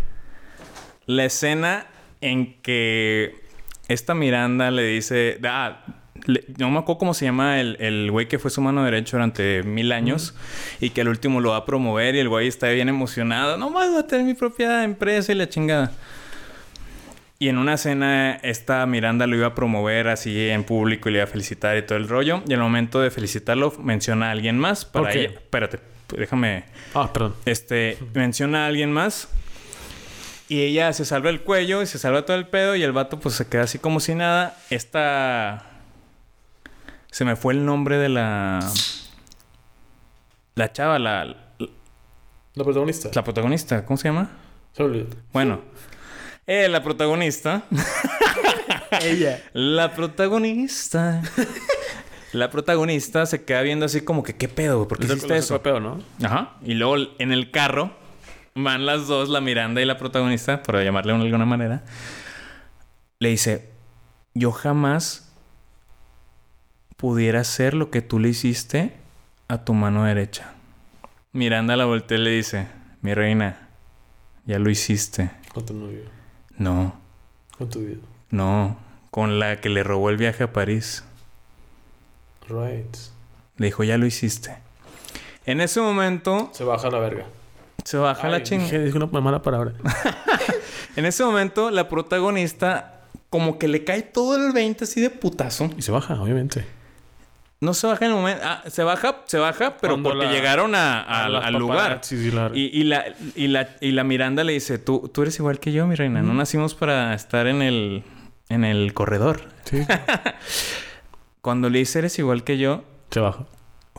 [1.05, 1.87] La escena
[2.21, 3.35] en que
[3.87, 5.83] esta Miranda le dice, ah,
[6.25, 9.17] le- no me acuerdo cómo se llama el, el güey que fue su mano derecha
[9.17, 10.34] durante mil años
[10.79, 13.58] y que al último lo va a promover y el güey está bien emocionado.
[13.58, 15.91] No más voy a tener mi propia empresa y la chingada.
[17.41, 21.19] Y en una cena, esta Miranda lo iba a promover así en público y le
[21.19, 22.41] iba a felicitar y todo el rollo.
[22.47, 25.19] Y al momento de felicitarlo, menciona a alguien más para ¿Por qué?
[25.21, 25.29] ella.
[25.36, 25.79] Espérate,
[26.17, 26.65] déjame.
[26.93, 27.36] Ah, perdón.
[27.45, 29.29] Este, menciona a alguien más.
[30.49, 32.75] Y ella se salva el cuello y se salva todo el pedo.
[32.75, 34.58] Y el vato, pues se queda así como si nada.
[34.69, 35.68] Esta.
[37.12, 38.60] Se me fue el nombre de la.
[40.56, 41.26] La chava, la,
[42.54, 43.10] La protagonista.
[43.13, 43.86] la protagonista.
[43.86, 44.30] ¿Cómo se llama?
[44.78, 45.08] Olvidó.
[45.34, 45.62] Bueno.
[46.45, 47.63] Eh, la protagonista.
[49.02, 49.41] Ella.
[49.54, 51.22] La protagonista.
[52.34, 54.88] la protagonista se queda viendo así como que, ¿qué pedo?
[54.88, 55.62] ¿Por qué hiciste eso?
[55.62, 56.02] pedo, ¿no?
[56.24, 56.56] Ajá.
[56.63, 57.91] Y luego en el carro
[58.56, 61.84] van las dos, la Miranda y la protagonista, por llamarle de alguna manera.
[63.19, 63.69] Le dice,
[64.34, 65.28] yo jamás
[66.99, 68.91] pudiera hacer lo que tú le hiciste
[69.47, 70.51] a tu mano derecha.
[71.31, 72.67] Miranda la voltea y le dice,
[73.01, 73.69] mi reina,
[74.45, 75.31] ya lo hiciste.
[75.53, 76.01] Con tu novio.
[76.57, 76.93] No,
[77.57, 78.01] Con tu vida.
[78.31, 78.77] no,
[79.12, 81.05] con la que le robó el viaje a París.
[82.49, 82.97] Right.
[83.57, 84.57] Le dijo, ya lo hiciste.
[85.45, 87.25] En ese momento Se baja la verga.
[87.85, 88.79] se baja la chingada.
[88.83, 89.73] dije una mala palabra.
[90.95, 95.69] En ese momento, la protagonista, como que le cae todo el 20 así de putazo.
[95.77, 96.65] y se baja, obviamente.
[97.62, 98.41] No se baja en el momento.
[98.45, 101.54] Ah, se baja, se baja, pero Cuando porque la- llegaron a- a- A las al
[101.56, 102.00] lugar.
[102.10, 105.38] y la- Y, y la, y, la, y la Miranda le dice: tú, tú eres
[105.39, 106.22] igual que yo, mi reina.
[106.22, 108.04] No nacimos para estar en el,
[108.48, 109.41] en el corredor.
[109.65, 109.82] Sí.
[111.41, 113.45] Cuando le dice: Eres igual que yo, se baja.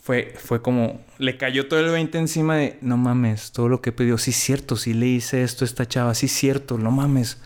[0.03, 1.01] fue, fue como...
[1.19, 2.79] Le cayó todo el 20 encima de...
[2.81, 4.17] No mames, todo lo que pidió.
[4.19, 4.77] Sí, es cierto.
[4.77, 6.15] Sí le hice esto a esta chava.
[6.15, 6.79] Sí, es cierto.
[6.79, 7.43] No mames.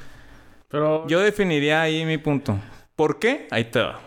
[0.69, 2.59] Pero Yo definiría ahí mi punto.
[2.97, 3.49] ¿Por qué?
[3.51, 4.01] Ahí te va.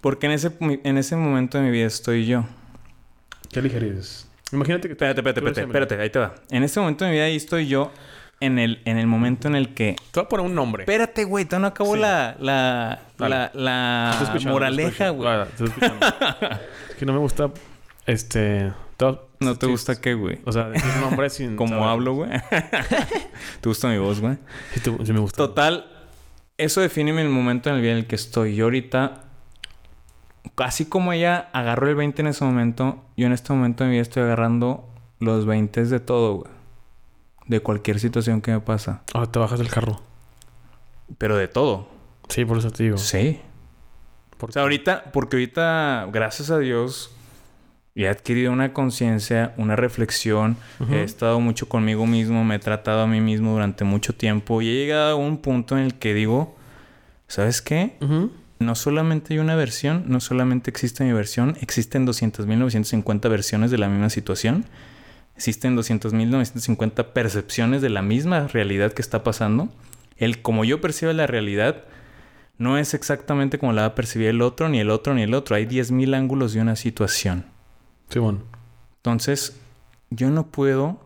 [0.00, 2.44] Porque en ese, en ese momento de mi vida estoy yo.
[3.50, 4.28] ¿qué elegirías?
[4.52, 6.34] Imagínate que Espérate, espérate, espérate, espérate, ahí te va.
[6.50, 7.92] En ese momento de mi vida ahí estoy yo
[8.40, 9.96] en el, en el momento en el que...
[10.12, 10.84] Te voy a poner un nombre.
[10.84, 12.00] Espérate, güey, todavía no acabó Sí.
[12.00, 13.50] la, la, Dale.
[13.54, 15.28] la, la moraleja, güey.
[15.28, 15.44] escuchando.
[15.50, 16.06] Estoy escuchando.
[16.90, 17.50] es que no me gusta,
[18.06, 18.72] este...
[18.96, 20.38] te- ¿No te gusta qué, güey?
[20.44, 21.56] O sea, decir nombre sin...
[21.56, 21.88] Como saber.
[21.88, 22.30] hablo, güey.
[23.60, 24.36] ¿Te gusta mi voz, güey?
[24.74, 25.36] Sí, sí me gusta.
[25.36, 25.86] Total,
[26.58, 28.54] eso define el momento en el día en el que estoy.
[28.54, 29.24] Yo ahorita,
[30.64, 33.94] así como ella agarró el 20 en ese momento, yo en este momento de mi
[33.94, 36.52] vida estoy agarrando los 20 de todo, güey.
[37.46, 39.02] De cualquier situación que me pasa.
[39.12, 40.00] Ah, te bajas del carro.
[41.18, 41.88] Pero de todo.
[42.28, 42.96] Sí, por eso te digo.
[42.98, 43.40] Sí.
[44.40, 47.14] O sea, ahorita, porque ahorita, gracias a Dios,
[47.94, 50.56] he adquirido una conciencia, una reflexión.
[50.90, 54.68] He estado mucho conmigo mismo, me he tratado a mí mismo durante mucho tiempo y
[54.68, 56.56] he llegado a un punto en el que digo,
[57.26, 57.98] ¿sabes qué?
[58.60, 63.88] No solamente hay una versión, no solamente existe mi versión, existen 200.950 versiones de la
[63.88, 64.66] misma situación.
[65.34, 69.70] Existen 200.950 percepciones de la misma realidad que está pasando.
[70.18, 71.84] El como yo percibo la realidad
[72.58, 75.32] no es exactamente como la va a percibir el otro, ni el otro, ni el
[75.32, 75.56] otro.
[75.56, 77.46] Hay 10.000 ángulos de una situación.
[78.10, 78.40] Sí, bueno.
[78.96, 79.58] Entonces,
[80.10, 81.00] yo no puedo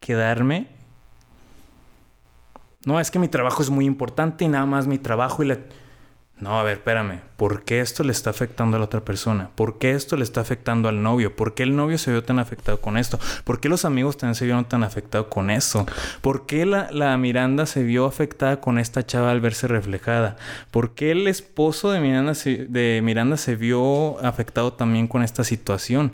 [0.00, 0.66] quedarme.
[2.84, 5.58] No, es que mi trabajo es muy importante y nada más mi trabajo y la.
[6.40, 7.20] No, a ver, espérame.
[7.36, 9.50] ¿Por qué esto le está afectando a la otra persona?
[9.56, 11.34] ¿Por qué esto le está afectando al novio?
[11.34, 13.18] ¿Por qué el novio se vio tan afectado con esto?
[13.44, 15.84] ¿Por qué los amigos también se vieron tan afectados con eso?
[16.20, 20.36] ¿Por qué la, la Miranda se vio afectada con esta chava al verse reflejada?
[20.70, 25.42] ¿Por qué el esposo de Miranda se, de Miranda se vio afectado también con esta
[25.42, 26.12] situación?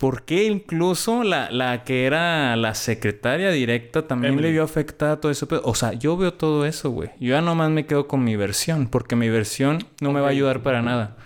[0.00, 4.48] ¿Por qué incluso la, la que era la secretaria directa también Emily.
[4.48, 5.46] le vio afectada todo eso?
[5.46, 7.10] Pero, o sea, yo veo todo eso, güey.
[7.20, 10.30] Yo ya nomás me quedo con mi versión, porque mi versión no me va a
[10.30, 11.18] ayudar para nada.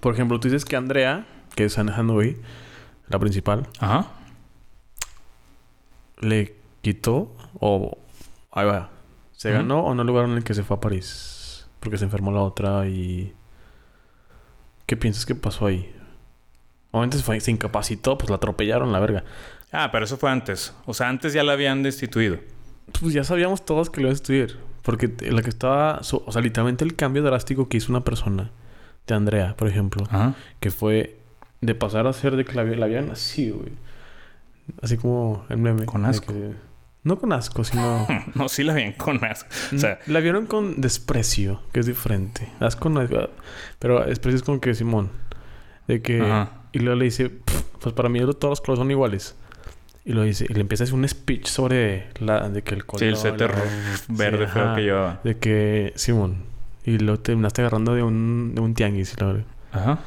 [0.00, 2.38] Por ejemplo, tú dices que Andrea, que es Anne Hathaway,
[3.08, 4.06] la principal, Ajá.
[6.18, 7.98] le quitó o...
[8.50, 8.88] Ahí va.
[9.32, 11.68] ¿Se ganó o no el lugar en el que se fue a París?
[11.80, 13.34] Porque se enfermó la otra y...
[14.86, 15.94] ¿Qué piensas que pasó ahí?
[16.96, 19.24] Obviamente se, fue- se incapacitó, pues la atropellaron, la verga.
[19.72, 20.74] Ah, pero eso fue antes.
[20.86, 22.38] O sea, antes ya la habían destituido.
[23.00, 24.50] Pues ya sabíamos todos que lo iba a estudiar.
[24.82, 26.00] Porque la que estaba...
[26.24, 28.50] O sea, literalmente el cambio drástico que hizo una persona,
[29.06, 30.34] de Andrea, por ejemplo, Ajá.
[30.60, 31.18] que fue
[31.60, 32.44] de pasar a ser de
[32.84, 33.72] habían así, güey.
[34.82, 35.86] Así como el meme.
[35.86, 36.32] Con asco.
[36.32, 36.52] que-
[37.02, 38.06] no con asco, sino...
[38.34, 39.48] No, sí la habían con asco.
[39.74, 42.48] O sea, la vieron con desprecio, que es diferente.
[42.60, 43.10] Asco no es...
[43.78, 45.10] Pero desprecio es como que Simón.
[45.88, 46.20] De que...
[46.22, 46.52] Ajá.
[46.76, 47.30] Y luego le dice...
[47.30, 49.36] "Pff, Pues para mí todos los colores son iguales.
[50.04, 52.80] Y lo dice, y le empieza a hacer un speech sobre la, de que el
[52.80, 53.62] Sí, el color, suéter la-
[54.08, 54.74] verde Sí, feo ajá.
[54.76, 55.20] que llevaba.
[55.24, 56.44] De que, Simón.
[56.84, 59.16] Y lo terminaste agarrando de un, de un tianguis.
[59.16, 59.44] verdad.
[59.72, 59.98] Ajá.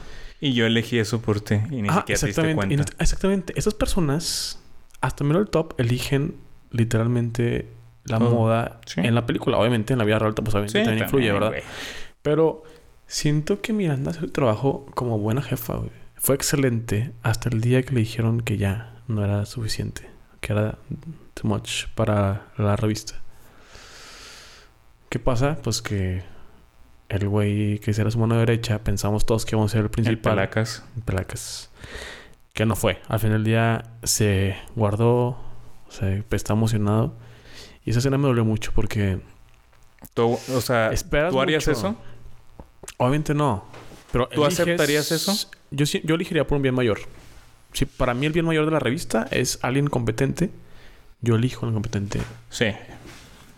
[0.41, 1.55] Y yo elegí eso por ti.
[1.69, 2.51] Y ni Ah, siquiera te diste exactamente.
[2.73, 2.91] Y cuenta.
[2.93, 3.53] no- exactamente.
[3.57, 4.59] Esas personas,
[5.01, 6.35] hasta menos el top, eligen
[6.71, 7.67] literalmente
[8.05, 9.01] la moda Sí.
[9.01, 9.57] en la película.
[9.57, 11.49] Obviamente en la vida real, pues obviamente Sí, también influye, ¿verdad?
[11.49, 11.63] güey.
[12.21, 12.63] Pero
[13.05, 15.91] siento que Miranda hace el trabajo como buena jefa, güey.
[16.19, 20.09] Fue excelente hasta el día que le dijeron que ya no era suficiente.
[20.41, 20.77] Que era
[21.33, 23.15] too much para la revista.
[25.09, 25.57] ¿Qué pasa?
[25.63, 26.23] Pues que
[27.09, 29.91] el güey que era su mano derecha, pensamos todos que íbamos a ser el El
[29.91, 30.33] principal.
[30.35, 30.83] Pelacas.
[31.05, 31.69] Pelacas.
[32.53, 33.01] Que no fue.
[33.07, 35.29] Al final del día se guardó,
[35.87, 37.15] o sea, está emocionado.
[37.85, 39.21] Y esa escena me dolió mucho porque
[40.13, 40.91] Tú- o sea,
[41.31, 41.71] ¿tú harías mucho.
[41.71, 41.95] eso?
[42.97, 43.65] Obviamente no.
[44.11, 45.33] Pero ¿Tú eliges- aceptarías eso?
[45.71, 46.99] Yo, sí- yo elegiría por un bien mayor.
[47.73, 50.49] Si para mí el bien mayor de la revista es alguien competente,
[51.21, 52.19] yo elijo al competente.
[52.49, 52.65] Sí.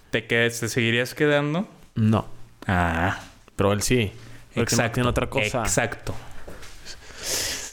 [0.09, 1.67] ¿Te, quedas, ¿Te seguirías quedando?
[1.95, 2.25] No.
[2.67, 3.19] Ah.
[3.55, 4.11] Pero él sí.
[4.53, 5.61] Porque no tiene otra cosa.
[5.61, 6.13] Exacto.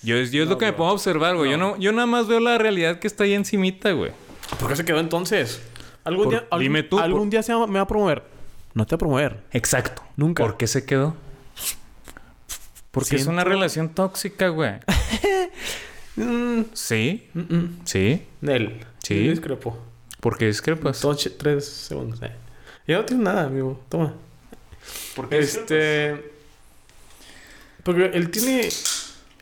[0.03, 0.77] Yo, es- yo es No, lo que me bro.
[0.79, 1.51] pongo a observar, güey.
[1.51, 1.71] Yo, No.
[1.71, 4.13] no, yo nada más veo la realidad que está ahí encimita, güey.
[4.61, 5.61] ¿Por qué se quedó entonces?
[6.05, 8.23] Algún Por- día, algún, dime tú, algún por- día se va- me va a promover.
[8.75, 9.43] No te va a promover.
[9.51, 10.03] Exacto.
[10.17, 10.45] Nunca.
[10.45, 11.17] ¿Por qué se quedó?
[12.91, 14.73] Porque es una relación tóxica, güey.
[16.17, 17.81] Mm, Sí, mm, mm.
[17.85, 18.23] sí.
[18.41, 18.81] Nel.
[19.05, 19.25] Sí.
[19.25, 19.79] Yo discrepo.
[20.21, 21.01] Porque discrepas.
[21.01, 22.21] Dos, ch- tres segundos.
[22.23, 22.33] eh.
[22.89, 23.81] Ya no tienes nada, amigo.
[23.89, 24.15] Toma.
[25.15, 26.33] Porque Este.
[27.85, 28.69] Porque él tiene.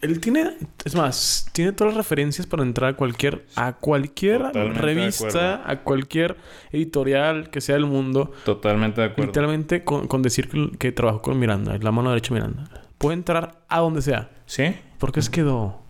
[0.03, 0.55] Él tiene.
[0.85, 3.47] Es más, tiene todas las referencias para entrar a cualquier.
[3.57, 6.37] A cualquier Totalmente revista, a cualquier
[6.73, 8.35] editorial que sea del mundo.
[8.45, 9.29] Totalmente de acuerdo.
[9.31, 12.83] Literalmente con, con decir que, que trabajó con Miranda, es la mano derecha de Miranda.
[12.99, 14.31] Puede entrar a donde sea.
[14.47, 14.75] ¿Sí?
[14.99, 15.81] ¿Por qué se quedó?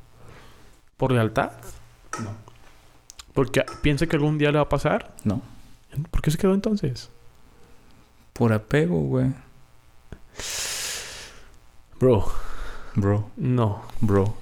[0.96, 1.52] ¿Por lealtad?
[2.22, 2.30] No.
[3.34, 5.14] Porque piensa que algún día le va a pasar.
[5.24, 5.42] No.
[6.10, 7.10] ¿Por qué se quedó entonces?
[8.32, 9.32] Por apego, güey.
[11.98, 12.30] Bro,
[12.94, 13.30] Bro.
[13.36, 13.82] no.
[14.00, 14.34] Bro.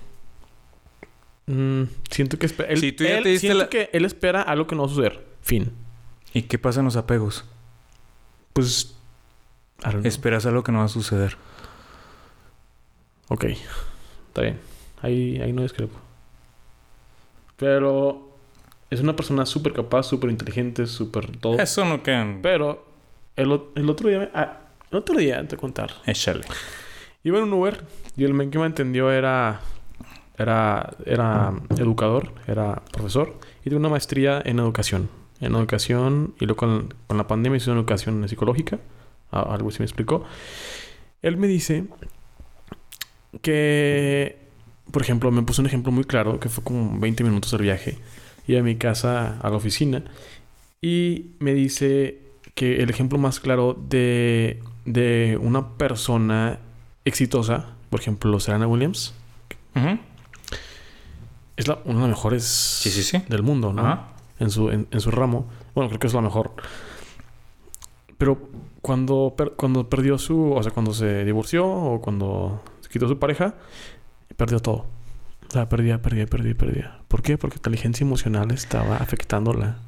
[1.47, 2.71] Mm, siento que espera.
[2.71, 4.83] Él, Si tú ya él- te diste siento la- que él espera algo que no
[4.83, 5.25] va a suceder.
[5.43, 5.73] Fin.
[6.33, 7.45] ¿Y qué pasa en los apegos?
[8.53, 8.95] Pues.
[10.05, 11.37] Esperas algo que no va a suceder.
[13.29, 13.45] Ok.
[13.45, 14.59] Está bien.
[15.03, 15.99] Ahí, ahí no discrepo.
[17.57, 18.31] Pero.
[18.91, 21.59] Es una persona súper capaz, súper inteligente, súper todo.
[21.59, 22.41] Eso no quedan.
[22.43, 22.87] Pero.
[23.37, 24.19] El, el otro día.
[24.21, 24.59] me- ah,
[24.91, 25.91] el otro día, te voy a contar.
[26.07, 26.45] Échale.
[27.25, 27.83] Iba en un Uber
[28.17, 29.61] y el men que me entendió era.
[30.37, 35.09] Era, era educador, era profesor y tiene una maestría en educación.
[35.41, 38.81] En educación y luego con, con la pandemia hizo una educación psicológica.
[39.31, 40.25] algo así me explicó.
[41.23, 41.85] Él me dice
[43.43, 44.39] que,
[44.91, 47.99] por ejemplo, me puso un ejemplo muy claro que fue como 20 minutos del viaje.
[48.47, 50.05] Iba a mi casa a la oficina
[50.81, 52.21] y me dice
[52.55, 56.59] que el ejemplo más claro de, de una persona
[57.05, 59.15] exitosa, por ejemplo, Serena Williams,
[61.57, 63.23] es la, una de las mejores Sí, sí, sí.
[63.29, 63.83] del mundo, ¿no?
[63.83, 64.09] Ajá.
[64.41, 65.47] En, su, en, en su ramo.
[65.75, 66.53] Bueno, creo que es la mejor.
[68.19, 68.39] Pero
[68.83, 70.53] cuando, per- cuando perdió su...
[70.53, 72.63] O sea, cuando se divorció o cuando
[72.95, 73.55] quitó su pareja,
[74.37, 74.87] perdió todo.
[75.49, 76.99] O sea, perdía, perdía, perdía, perdía.
[77.09, 77.37] ¿Por qué?
[77.37, 79.79] Porque la inteligencia emocional estaba afectándola.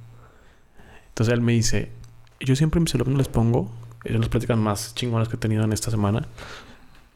[1.08, 1.92] Entonces él me dice...
[2.40, 3.70] Yo siempre mis alumnos les pongo...
[4.02, 6.26] Es las pláticas más chingonas que he tenido en esta semana.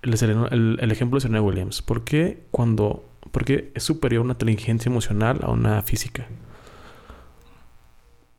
[0.02, 1.82] El, el, ejemplo de Serena Williams.
[1.82, 3.04] ¿Por qué cuando...
[3.32, 6.26] ¿Por qué es superior una inteligencia emocional a una física?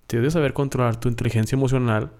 [0.08, 2.12] Tienes que saber controlar tu inteligencia emocional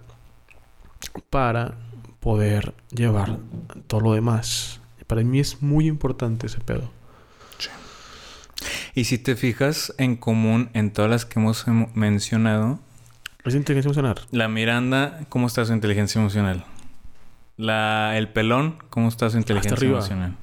[1.30, 1.74] para
[2.20, 3.38] poder llevar
[3.86, 4.81] todo lo demás.
[5.12, 6.90] Para mí es muy importante ese pedo.
[8.94, 12.78] Y si te fijas en común en todas las que hemos em- mencionado,
[13.44, 14.14] Es inteligencia emocional.
[14.30, 16.64] la Miranda, ¿cómo está su inteligencia emocional?
[17.58, 20.34] La, el pelón, ¿cómo está su inteligencia emocional?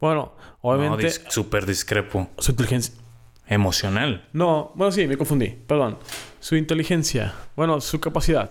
[0.00, 2.30] Bueno, No, obviamente dis- súper discrepo.
[2.38, 2.94] su inteligencia...
[3.48, 4.28] Emocional.
[4.32, 5.48] No, bueno, sí, me confundí.
[5.48, 5.98] Perdón.
[6.38, 7.34] Su inteligencia.
[7.56, 8.50] Bueno, su capacidad.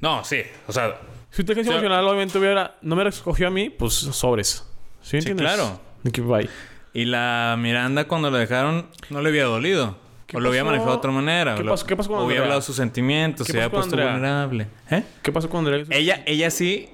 [0.00, 0.42] No, sí.
[0.68, 0.98] O sea,
[1.30, 2.76] Su inteligencia O sea- emocional obviamente hubiera...
[2.82, 4.64] No me escogió a mí, pues sobres.
[5.02, 5.80] ¿Sí, claro.
[6.02, 6.48] Bye.
[6.92, 9.96] Y la Miranda cuando la dejaron no le había dolido.
[10.26, 11.54] ¿Qué O lo había manejado de otra manera.
[11.56, 12.42] ¿Qué lo- pasó- qué pasó con o había Andrea?
[12.44, 13.46] hablado sus sentimientos.
[13.46, 14.12] ¿Qué Se había puesto Andrea?
[14.12, 14.66] vulnerable.
[14.90, 15.02] ¿Eh?
[15.22, 15.84] ¿Qué pasó con Andrea?
[15.90, 16.88] Ella, ella sí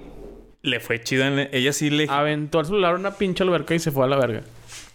[0.63, 1.29] le fue chida.
[1.53, 2.07] ella sí le...
[2.09, 4.43] Aventó el celular a una pinche alberca y se fue a la verga.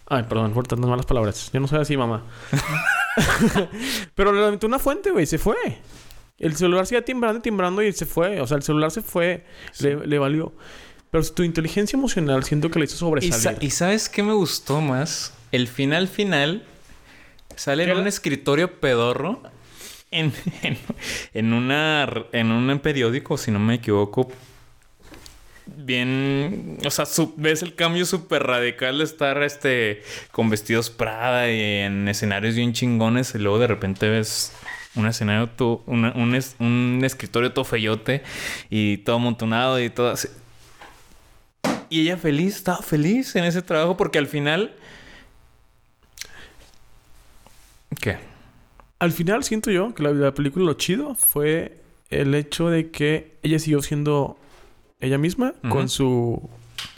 [0.06, 1.50] Ay, perdón por tantas malas palabras.
[1.52, 2.24] Yo no soy así, mamá.
[4.14, 5.26] Pero le aventó una fuente, güey.
[5.26, 5.56] Se fue.
[6.42, 8.40] El celular sigue timbrando y timbrando y se fue.
[8.40, 9.44] O sea, el celular se fue.
[9.80, 10.52] Le, le valió.
[11.10, 13.62] Pero tu inteligencia emocional siento que le hizo ¿Y, sa- sobresalir.
[13.64, 15.32] y sabes qué me gustó más?
[15.52, 16.64] El final final,
[17.54, 19.42] Sale en ¿Qué un escritorio pedorro.
[20.10, 20.32] En,
[20.62, 20.78] en,
[21.34, 24.30] en una, en un periódico, si no me equivoco.
[25.66, 26.78] Bien.
[26.84, 31.60] O sea, su- ves el cambio súper radical de estar este, con vestidos Prada y
[31.60, 33.34] en escenarios bien chingones.
[33.34, 34.52] Y luego de repente ves
[34.94, 38.22] un escenario, todo, una- un, es- un escritorio todo feyote
[38.70, 40.28] y todo amontonado y todo así.
[41.88, 44.74] Y ella feliz, estaba feliz en ese trabajo porque al final.
[48.00, 48.16] ¿Qué?
[48.98, 51.80] Al final siento yo que la, la película lo chido fue
[52.10, 54.38] el hecho de que ella siguió siendo
[55.00, 56.48] ella misma con su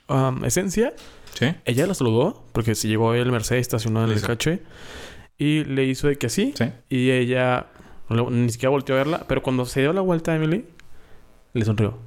[0.08, 0.92] um, esencia.
[1.38, 1.46] ¿Sí?
[1.64, 4.60] Ella la saludó porque se llegó el Mercedes estacionado en el cache
[5.38, 6.54] y le hizo de que sí.
[6.56, 6.66] Sí.
[6.88, 7.66] Y ella
[8.08, 10.64] no- ni siquiera volteó a verla, pero cuando se dio la vuelta a Emily,
[11.52, 11.98] le sonrió.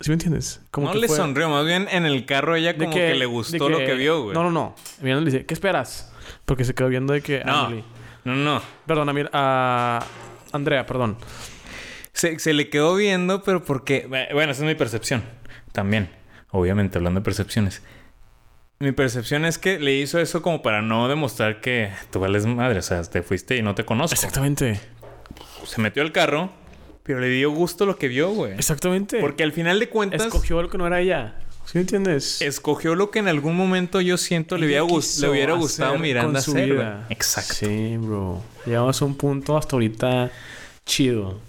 [0.00, 0.60] ¿Sí me entiendes?
[0.70, 3.26] Como no que le fue- sonrió, más bien en el carro ella como que, le
[3.26, 4.34] gustó lo que vio, güey.
[4.34, 4.74] No, no, no.
[5.00, 6.12] Miranda le dice, ¿qué esperas?
[6.44, 7.66] Porque se quedó viendo de que No.
[7.66, 7.84] Emily.
[8.24, 8.62] No, no.
[8.86, 10.04] Perdón, a
[10.52, 11.16] Andrea, perdón.
[12.12, 14.06] Se, se le quedó viendo, pero porque...
[14.08, 15.22] Bueno, esa es mi percepción.
[15.72, 16.10] También.
[16.50, 17.82] Obviamente, hablando de percepciones.
[18.80, 22.78] Mi percepción es que le hizo eso como para no demostrar que tú vales madre.
[22.80, 24.14] O sea, te fuiste y no te conozco.
[24.14, 24.80] Exactamente.
[25.64, 26.50] Se metió al carro,
[27.02, 28.52] pero le dio gusto lo que vio, güey.
[28.52, 29.20] Exactamente.
[29.20, 30.22] Porque al final de cuentas...
[30.22, 31.36] escogió lo que no era ella.
[31.64, 32.42] ¿Sí me entiendes?
[32.42, 36.52] Escogió lo que en algún momento yo siento le, hubiera le hubiera gustado Miranda hacer,
[36.54, 36.72] güey.
[36.72, 37.06] vida.
[37.08, 37.54] Exacto.
[37.54, 38.42] Sí, bro.
[38.66, 40.30] Llegamos a un punto hasta ahorita
[40.84, 41.40] chido.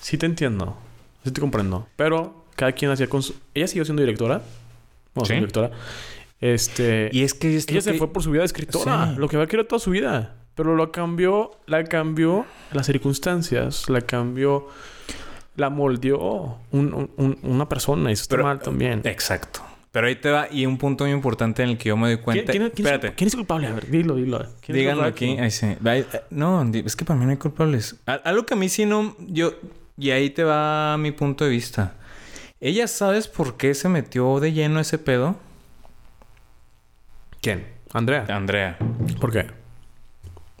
[0.00, 0.78] Sí te entiendo.
[1.24, 1.86] Sí te comprendo.
[1.96, 3.34] Pero cada quien hacía con su...
[3.54, 4.40] Ella siguió siendo directora.
[5.14, 5.34] Bueno, Sí.
[5.34, 5.72] directora.
[6.40, 7.08] Este...
[7.12, 7.56] Y es que...
[7.56, 9.10] es ella se que- fue por su vida de escritora.
[9.14, 9.18] Sí.
[9.20, 10.34] Lo que había querido toda su vida.
[10.54, 11.52] Pero lo cambió...
[11.66, 13.88] La cambió las circunstancias.
[13.88, 14.68] La cambió...
[15.56, 18.10] La moldeó un- un- un- una persona.
[18.10, 19.00] Y eso está Pero- mal también.
[19.04, 19.60] Exacto.
[19.90, 20.46] Pero ahí te va.
[20.52, 22.52] Y un punto muy importante en el que yo me doy ¿Quién, cuenta...
[22.52, 23.14] quién- quién es, Espérate.
[23.16, 23.66] quién es culpable?
[23.66, 24.38] A ver, dilo, dilo.
[24.38, 25.36] ¿Quién es el Díganlo aquí.
[25.40, 25.66] Ay, sí.
[25.84, 27.96] Ay, No, es que para mí no hay culpables.
[28.06, 29.16] Al- Algo que a mí sí no...
[29.26, 29.54] Yo...
[29.96, 31.94] Y ahí te va mi punto de vista.
[32.60, 35.36] ¿Ella sabes por qué se metió de lleno ese pedo?
[37.40, 37.66] ¿Quién?
[37.92, 38.26] Andrea.
[38.28, 38.76] Andrea.
[39.20, 39.46] ¿Por qué?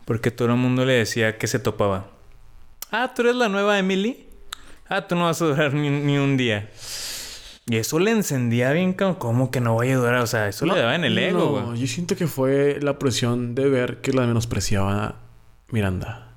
[0.04, 2.06] Porque todo el mundo le decía que se topaba.
[2.90, 4.26] Ah, ¿tú eres la nueva Emily?
[4.88, 6.70] Ah, tú no vas a durar ni, ni un día.
[7.66, 10.22] Y eso le encendía bien como, ¿cómo que no voy a durar?
[10.22, 11.62] O sea, eso le daba en el ego, güey.
[11.64, 15.16] No, yo siento que fue la presión de ver que la menospreciaba
[15.70, 16.28] Miranda.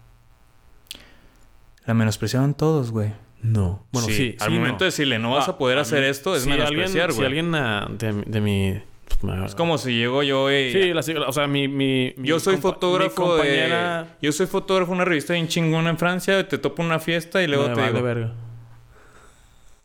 [1.85, 3.13] La menospreciaban todos, güey.
[3.41, 3.85] No.
[3.93, 4.35] Bueno, sí.
[4.39, 4.79] Al sí, momento no.
[4.79, 7.19] de decirle, no vas Ah, a poder a hacer mí- esto, es menospreciar, güey.
[7.19, 8.81] Si alguien ah, de, de mi...
[9.24, 10.72] me- Es como si llego yo y...
[10.72, 11.67] Sí, la- o sea, mi...
[11.67, 14.03] mi- mi Yo soy fotógrafo mi compañera...
[14.03, 14.09] de...
[14.22, 16.47] Yo soy fotógrafo de una revista bien chingona en Francia.
[16.47, 18.03] Te topo una fiesta y luego me te vale digo...
[18.05, 18.34] verga.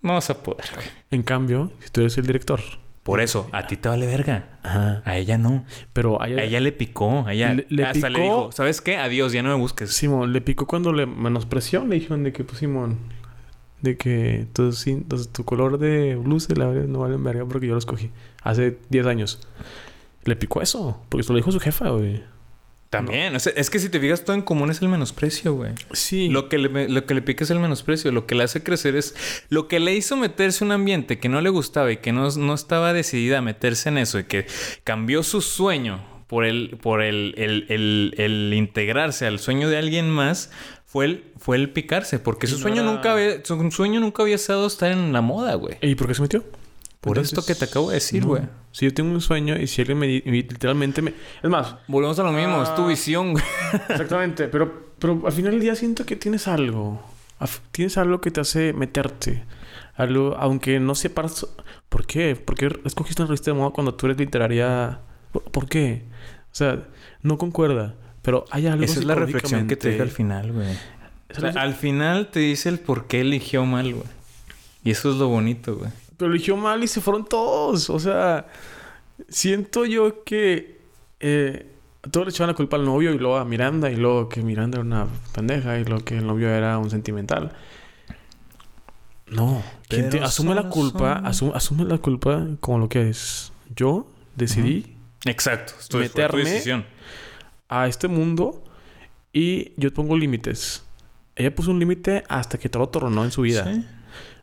[0.03, 0.64] No vas a poder.
[1.11, 2.61] En cambio, si tú eres el director...
[3.03, 4.59] Por eso, a ti te vale verga.
[4.64, 5.01] Ajá.
[5.05, 5.64] A ella no.
[5.93, 6.43] Pero a ella...
[6.43, 7.24] A ella le picó.
[7.26, 8.97] A ella Le- le hasta le picó- dijo, ¿sabes qué?
[8.97, 9.93] Adiós, ya no me busques.
[9.95, 11.84] Simón, le picó cuando le menospreció.
[11.87, 12.99] Le dijeron de que, pues, Simón...
[13.87, 14.70] De que tu,
[15.32, 18.11] tu, color de blusa la verdad no vale verga porque yo lo escogí.
[18.43, 19.41] Hace 10 años.
[20.24, 21.01] Le picó eso.
[21.09, 22.22] Porque se lo dijo su jefa, güey.
[22.91, 23.34] También.
[23.34, 25.72] o sea, es que si te fijas, todo en común es el menosprecio, güey.
[25.93, 26.28] Sí.
[26.28, 28.11] Lo que, le, lo que le pica es el menosprecio.
[28.12, 29.14] Lo que le hace crecer es...
[29.51, 32.28] Lo que le hizo meterse a un ambiente que no le gustaba y que no,
[32.30, 34.47] no estaba decidida a meterse en eso y que
[34.84, 40.11] cambió su sueño por el, por el, el, el- el integrarse al sueño de alguien
[40.11, 40.51] más
[40.97, 42.18] fue el, fue el picarse.
[42.18, 43.44] Porque Y su no sueño era- nunca había...
[43.44, 45.76] Su sueño nunca había sido estar en la moda, güey.
[45.82, 46.42] ¿Y por qué se metió?
[47.03, 48.28] Por Entonces, esto que te acabo de decir, no.
[48.28, 48.42] güey.
[48.72, 51.12] Si yo tengo un sueño y si alguien me, literalmente me...
[51.42, 52.62] Es más, Volvemos a lo mismo.
[52.62, 52.88] Es tu Ah.
[52.88, 53.44] visión, güey.
[53.90, 54.49] exactamente.
[54.49, 57.03] pero, pero al final del día siento que tienes algo.
[57.72, 59.44] Tienes algo que te hace meterte.
[59.97, 61.47] Algo, aunque no sepas...
[61.90, 62.34] ¿Por qué?
[62.36, 65.01] ¿Por qué escogiste una revista de moda cuando tú eres literaria?
[65.32, 66.05] ¿Por, por qué?
[66.51, 66.88] O sea,
[67.22, 67.94] no concuerda.
[68.27, 70.77] Pero hay algo Esa es la reflexión que te deja al final, güey.
[71.35, 74.07] O sea, al final te dice el por qué eligió mal, güey.
[74.85, 75.91] Y eso es lo bonito, güey.
[76.16, 77.89] Pero eligió mal y se fueron todos.
[77.89, 78.47] O sea,
[79.29, 80.81] siento yo que
[81.20, 81.66] eh,
[82.11, 84.79] todos le echaban la culpa al novio y luego a Miranda y luego que Miranda
[84.79, 87.53] era una pendeja y luego que el novio era un sentimental.
[89.29, 89.62] No.
[89.89, 93.53] Quien Pero te- asume la culpa, asume, asume la culpa como lo que es.
[93.74, 95.74] Yo decidí Exacto.
[95.81, 96.87] Esto es- fue tu Meterme- decisión.
[97.68, 98.62] A este mundo
[99.32, 100.84] y yo pongo límites.
[101.34, 103.64] Ella puso un límite hasta que todo tornó en su vida.
[103.72, 103.84] Sí.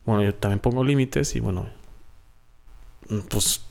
[0.05, 1.67] Bueno, yo también pongo límites y bueno,
[3.29, 3.63] pues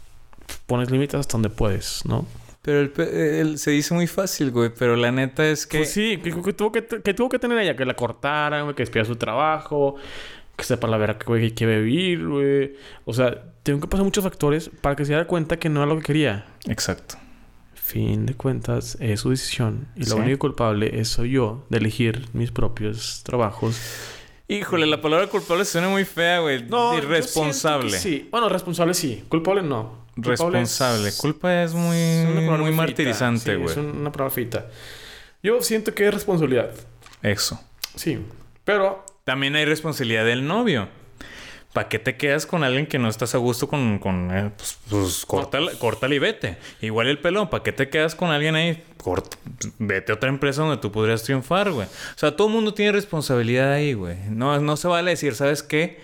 [0.66, 2.26] pones límites hasta donde puedes, ¿no?
[2.62, 4.70] Pero el, pe- el- se dice muy fácil, güey.
[4.76, 5.78] Pero la neta es que...
[5.78, 8.74] Pues sí, que, que tuvo que, que tuvo que tener ella, que la cortaran, güey,
[8.76, 9.96] que despidiera su trabajo,
[10.56, 12.76] que sepa la verdad que, que quiere vivir, güey.
[13.04, 15.92] O sea, tengo que pasar muchos factores para que se diera cuenta que no era
[15.92, 16.46] lo que quería.
[16.68, 17.16] Exacto.
[17.92, 19.88] Fin de cuentas es su decisión.
[19.96, 20.10] Y Sí.
[20.10, 23.80] lo único culpable es soy yo de elegir mis propios trabajos.
[24.48, 26.66] Híjole, la palabra culpable suena muy fea, güey.
[26.68, 27.90] yo Irresponsable.
[27.98, 28.28] Sí.
[28.30, 29.24] Bueno, responsable sí.
[29.28, 30.02] Culpable no.
[30.14, 30.30] Culpable
[30.60, 31.08] Responsable.
[31.08, 33.70] es- Culpa es muy, es muy martirizante, Sí, güey.
[33.70, 34.66] Es una palabra feita.
[35.42, 36.70] Yo siento que es responsabilidad.
[37.22, 37.60] Eso.
[37.94, 38.18] Sí.
[38.64, 40.88] Pero También hay responsabilidad del novio.
[41.72, 43.98] ¿Para qué te quedas con alguien que no estás a gusto con...
[43.98, 46.58] con eh, pues, pues, córtala- córtale y vete.
[46.82, 47.48] Igual el pelón.
[47.48, 48.82] ¿Para qué te quedas con alguien ahí?
[49.02, 49.36] Cort-
[49.78, 51.86] vete a otra empresa donde tú podrías triunfar, güey.
[51.86, 54.16] O sea, todo el mundo tiene responsabilidad ahí, güey.
[54.28, 55.98] No, no se vale decir, ¿sabes qué?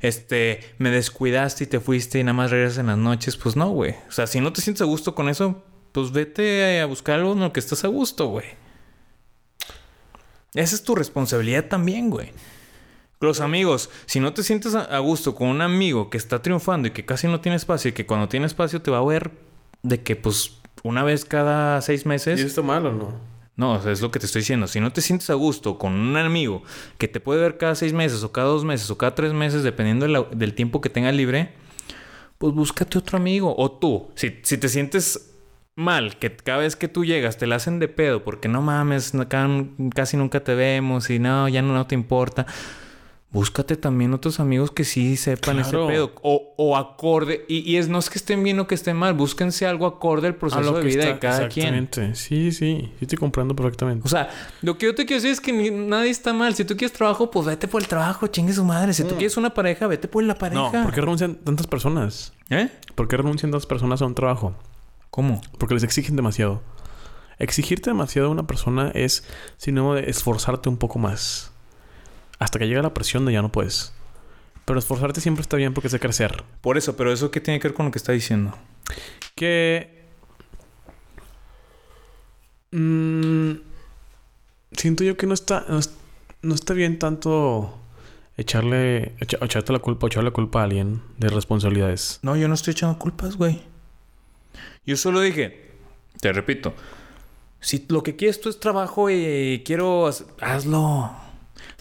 [0.00, 3.38] Este, me descuidaste y te fuiste y nada más regresas en las noches.
[3.38, 3.94] Pues no, güey.
[4.08, 7.32] O sea, si no te sientes a gusto con eso, pues vete a buscar algo
[7.32, 8.44] en lo que estás a gusto, güey.
[10.54, 12.30] Esa es tu responsabilidad también, güey.
[13.24, 16.90] Los amigos, si no te sientes a gusto con un amigo que está triunfando y
[16.92, 19.30] que casi no tiene espacio y que cuando tiene espacio te va a ver
[19.82, 22.38] de que pues una vez cada seis ¿y meses...
[22.38, 23.34] eso está mal o no?
[23.56, 24.66] No, o sea, es lo que te estoy diciendo.
[24.66, 26.62] Si no te sientes a gusto con un amigo
[26.98, 29.62] que te puede ver cada seis meses o cada dos meses o cada tres meses,
[29.62, 31.52] dependiendo de la- del tiempo que tengas libre,
[32.38, 33.54] pues búscate otro amigo.
[33.56, 35.30] O tú, si, si te sientes
[35.76, 39.14] mal, que cada vez que tú llegas te la hacen de pedo porque no mames,
[39.14, 39.48] no- ca-
[39.94, 42.46] casi nunca te vemos y no, ya no, no te importa.
[43.34, 45.84] Búscate también otros amigos que sí sepan Claro.
[45.90, 46.12] ese pedo.
[46.22, 47.44] O, o acorde.
[47.48, 49.12] Y, y es no es que estén bien o que estén mal.
[49.12, 51.74] Búsquense algo acorde al proceso de vida está- de cada quien.
[51.74, 52.14] Exactamente.
[52.14, 52.92] Sí, sí.
[53.00, 54.06] Sí te comprendo perfectamente.
[54.06, 54.30] O sea,
[54.62, 56.54] lo que yo te quiero decir es que ni- nadie está mal.
[56.54, 58.92] Si tú quieres trabajo, pues vete por el trabajo, chingue su madre.
[58.94, 60.70] Si tú quieres una pareja, vete por la pareja.
[60.72, 62.32] no, ¿por qué renuncian tantas personas?
[62.50, 62.68] ¿Eh?
[62.94, 64.54] ¿Por qué renuncian tantas personas a un trabajo?
[65.10, 65.40] ¿Cómo?
[65.58, 66.62] Porque les exigen demasiado.
[67.38, 69.24] Exigirte demasiado a una persona es
[69.56, 71.50] sinónimo de esforzarte un poco más.
[72.44, 73.94] Hasta que llega la presión de ya no puedes.
[74.66, 76.44] Pero esforzarte siempre está bien porque es de crecer.
[76.60, 78.54] Por eso, pero eso qué tiene que ver con lo que está diciendo.
[79.34, 80.04] Que...
[82.70, 83.52] mm,
[84.72, 85.64] siento yo que no está...
[85.68, 85.80] No,
[86.42, 87.78] no está bien tanto
[88.36, 89.14] echarle...
[89.20, 92.18] echa- echarte la culpa echarle la culpa a alguien de responsabilidades.
[92.22, 93.62] No, yo no estoy echando culpas, güey.
[94.84, 95.72] Yo solo dije,
[96.20, 96.74] te repito,
[97.60, 101.23] si lo que quieres tú es trabajo y quiero, hazlo.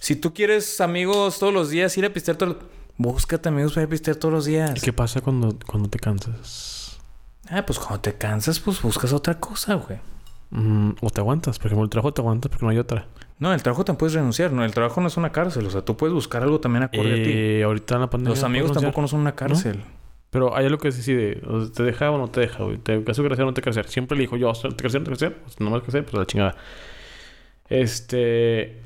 [0.03, 2.59] Si tú quieres amigos todos los días, ir a pistear todo,
[2.97, 4.73] búscate amigos para ir a pistear todos los días.
[4.75, 6.99] ¿Y qué pasa cuando, cuando te cansas?
[7.47, 9.99] Ah, pues cuando te cansas, pues buscas otra cosa, güey.
[10.49, 11.57] Mm, o te aguantas.
[11.57, 13.07] Por ejemplo, el trabajo te aguantas porque no hay otra.
[13.39, 14.51] No, el trabajo tampoco puedes renunciar.
[14.51, 15.65] No, el trabajo no es una cárcel.
[15.67, 17.31] O sea, tú puedes buscar algo también acorde a ti.
[17.33, 18.35] Eh, ahorita en la pandemia.
[18.35, 19.85] Los amigos tampoco no son una cárcel.
[20.31, 21.41] Pero hay algo que se decide.
[21.47, 22.61] O sea, ¿Te deja o no te deja?
[22.61, 22.77] güey.
[22.77, 23.87] ¿Te hace crecer o no te crecer?
[23.87, 24.51] Siempre elijo yo.
[24.51, 25.37] ¿Te crecer o no te crecer?
[25.37, 26.57] Pues no más crecer, pues la chingada.
[27.69, 28.83] Este...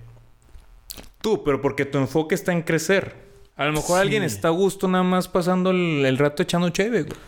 [1.22, 3.15] Tú, pero porque tu enfoque está en crecer.
[3.55, 4.01] A lo mejor Sí.
[4.01, 7.20] alguien está a gusto nada más pasando el, el rato echando cheve, güey.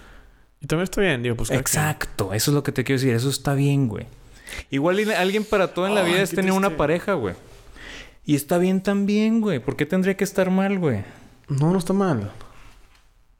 [0.62, 1.52] Y también está bien, digo, pues...
[1.52, 2.34] Exacto.
[2.34, 3.16] Eso es lo que te quiero decir.
[3.16, 4.06] Eso está bien, güey.
[4.70, 7.36] Igual alguien para todo en la vida es tener una pareja, güey.
[8.26, 9.60] Y está bien también, güey.
[9.60, 11.04] ¿Por qué tendría que estar mal, güey?
[11.48, 12.32] No, no está mal.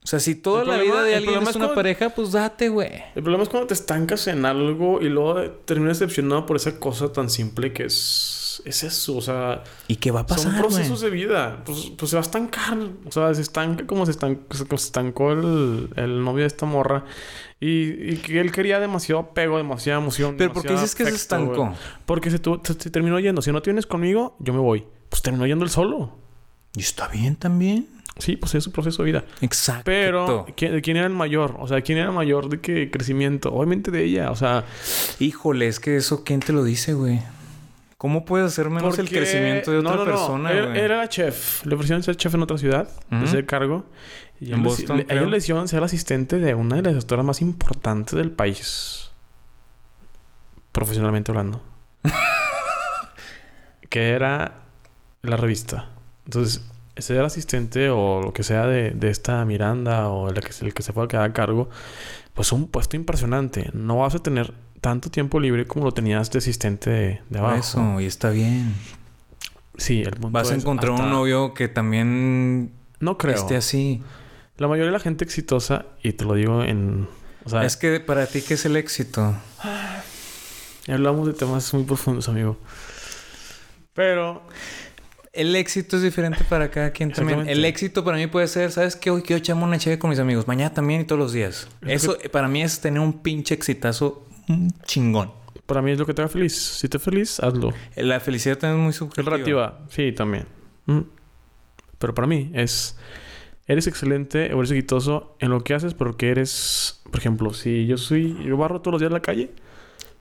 [0.02, 2.08] O sea, si toda El la problema- vida de alguien es es una cuando- pareja,
[2.10, 2.90] pues date, güey.
[3.14, 7.12] El problema es cuando te estancas en algo y luego terminas decepcionado por esa cosa
[7.12, 8.38] tan simple que es...
[8.64, 9.62] Es eso, o sea...
[9.88, 11.62] ¿Y qué va a pasar, Son procesos de vida.
[11.64, 12.78] Pues, pues se va a estancar.
[13.06, 14.12] O sea, se estanca como se,
[14.74, 17.04] estancó el, el novio de esta morra.
[17.60, 20.36] Y, y que él quería demasiado apego, demasiada emoción.
[20.38, 21.74] Pero ¿por qué dices que se estancó?
[22.06, 23.42] Porque se, tu- se- se terminó yendo.
[23.42, 24.84] Si no tienes conmigo, yo me voy.
[25.08, 26.16] Pues terminó yendo él solo.
[26.74, 27.86] Y está bien también.
[28.18, 29.24] Sí, pues es su proceso de vida.
[29.40, 29.84] Exacto.
[29.86, 31.56] Pero, ¿quién, de ¿quién era el mayor?
[31.58, 33.50] O sea, ¿quién era el mayor de qué crecimiento?
[33.52, 34.30] Obviamente de ella.
[34.30, 34.64] O sea,
[35.20, 37.20] Híjole, es que eso, ¿quién te lo dice, güey?
[38.00, 40.04] ¿Cómo puedes hacer menos el crecimiento de otra no, no.
[40.06, 40.74] persona, Él-?
[40.74, 41.66] Era chef.
[41.66, 42.88] Le ofrecieron ser chef en otra ciudad.
[43.12, 43.24] Ujú.
[43.26, 43.84] Ese cargo.
[44.40, 45.24] Y En le- Boston, le- a creo.
[45.24, 49.10] él le hicieron ser asistente de una de las doctoras más importantes del país.
[50.72, 51.62] Profesionalmente hablando.
[53.90, 54.62] que era
[55.20, 55.90] la revista.
[56.24, 56.64] Entonces,
[56.96, 60.72] ser asistente o lo que sea de, de esta Miranda o el que, se- el
[60.74, 61.68] que se fue a quedar a cargo,
[62.34, 63.70] pues es un puesto impresionante.
[63.74, 67.56] No vas a tener tanto tiempo libre como lo tenías de asistente de, de abajo.
[67.56, 68.74] Eso, y está bien.
[69.76, 73.34] Sí, el punto Vas a encontrar hasta- un novio que también No creo.
[73.34, 74.02] esté así.
[74.56, 77.08] La mayoría de la gente exitosa, y te lo digo en...
[77.44, 79.34] O sea, Es que para ti, ¿qué es el éxito?
[80.88, 82.58] hablamos de temas muy profundos, amigo.
[83.94, 84.42] Pero...
[85.32, 87.48] El éxito es diferente para cada quien también.
[87.48, 89.10] El éxito para mí puede ser, ¿sabes qué?
[89.12, 90.48] Hoy quiero echarme una chévere con mis amigos.
[90.48, 91.68] Mañana también y todos los días.
[91.82, 94.26] Es Eso para mí es tener un pinche exitazo
[94.84, 95.32] chingón.
[95.66, 96.56] Para mí es lo que te haga feliz.
[96.56, 97.72] Si te feliz, hazlo.
[97.96, 99.36] La felicidad también es muy Es subjetiva.
[99.36, 99.78] relativa.
[99.88, 100.46] Sí, también.
[100.86, 101.00] Mm.
[101.98, 102.98] Pero para mí es...
[103.66, 107.00] Eres excelente o eres exitoso en lo que haces porque eres...
[107.10, 108.36] Por ejemplo, si yo soy...
[108.44, 109.52] Yo barro todos los días la calle.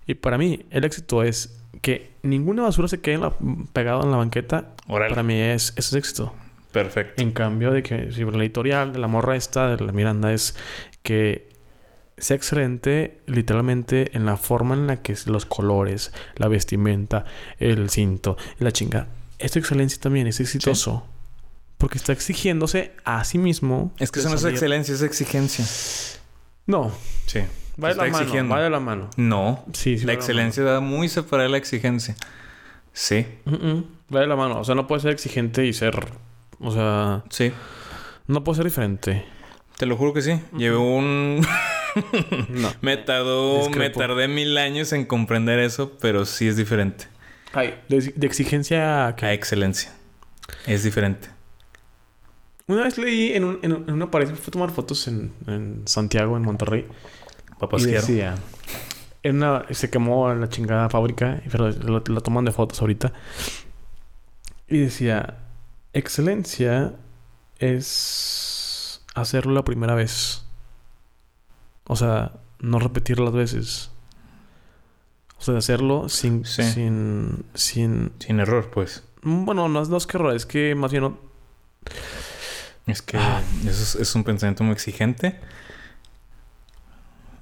[0.05, 3.33] Y para mí, el éxito es que ninguna basura se quede en la,
[3.73, 4.75] pegada en la banqueta.
[4.87, 5.09] Órale.
[5.09, 6.33] Para mí es, eso es éxito.
[6.71, 7.21] Perfecto.
[7.21, 10.55] En cambio de que si la editorial de la morra esta, de la Miranda, es
[11.01, 11.48] que
[12.21, 17.25] sea excelente literalmente en la forma en la que es los colores, la vestimenta,
[17.59, 19.07] el cinto, la chinga.
[19.39, 21.05] Esta excelencia también es exitoso.
[21.77, 23.93] Porque está exigiéndose a sí mismo.
[23.99, 25.63] Es que eso no es excelencia, es exigencia.
[26.65, 26.91] No,
[27.25, 27.39] Sí.
[27.81, 28.17] va de la mano.
[28.19, 28.53] exigiendo.
[28.55, 29.09] Va de la mano.
[29.15, 29.63] No.
[29.73, 30.05] Sí, sí.
[30.05, 32.15] la excelencia va muy separada de la exigencia.
[32.91, 33.25] Sí.
[34.13, 34.59] Va de la mano.
[34.59, 36.07] O sea, no puede ser exigente y ser.
[36.59, 37.53] O sea, Sí.
[38.27, 39.25] no puede ser diferente.
[39.77, 40.37] Te lo juro que sí.
[40.57, 41.39] Llevé un...
[42.49, 42.71] No.
[42.81, 43.69] me tardó...
[43.71, 47.07] Me tardé mil años en comprender eso, pero sí es diferente.
[47.53, 49.91] Ay, de, de exigencia que A excelencia.
[50.67, 51.29] Es diferente.
[52.67, 55.33] Una vez leí en, un- en, un- en una pared, fue a tomar fotos en,
[55.47, 56.85] en Santiago, en Monterrey.
[57.59, 58.35] Papas y decía,
[59.23, 63.11] en una, se quemó la chingada fábrica, pero lo, lo toman de fotos ahorita.
[64.67, 65.39] Y decía,
[65.93, 66.93] excelencia
[67.57, 70.45] es hacerlo la primera vez.
[71.91, 73.89] O sea, no repetir las veces.
[75.39, 76.63] O sea, hacerlo sin, Sí.
[76.63, 78.11] sin, sin...
[78.19, 79.03] Sin error, pues.
[79.23, 81.17] Bueno, no es, no es que error, es que más bien no-
[82.85, 83.41] Es que Ah.
[83.61, 85.39] eso es, es un pensamiento muy exigente.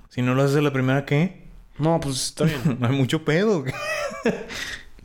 [0.09, 1.45] Si no lo haces la primera, ¿qué?
[1.77, 2.77] No, pues está bien.
[2.81, 3.63] Hay mucho pedo.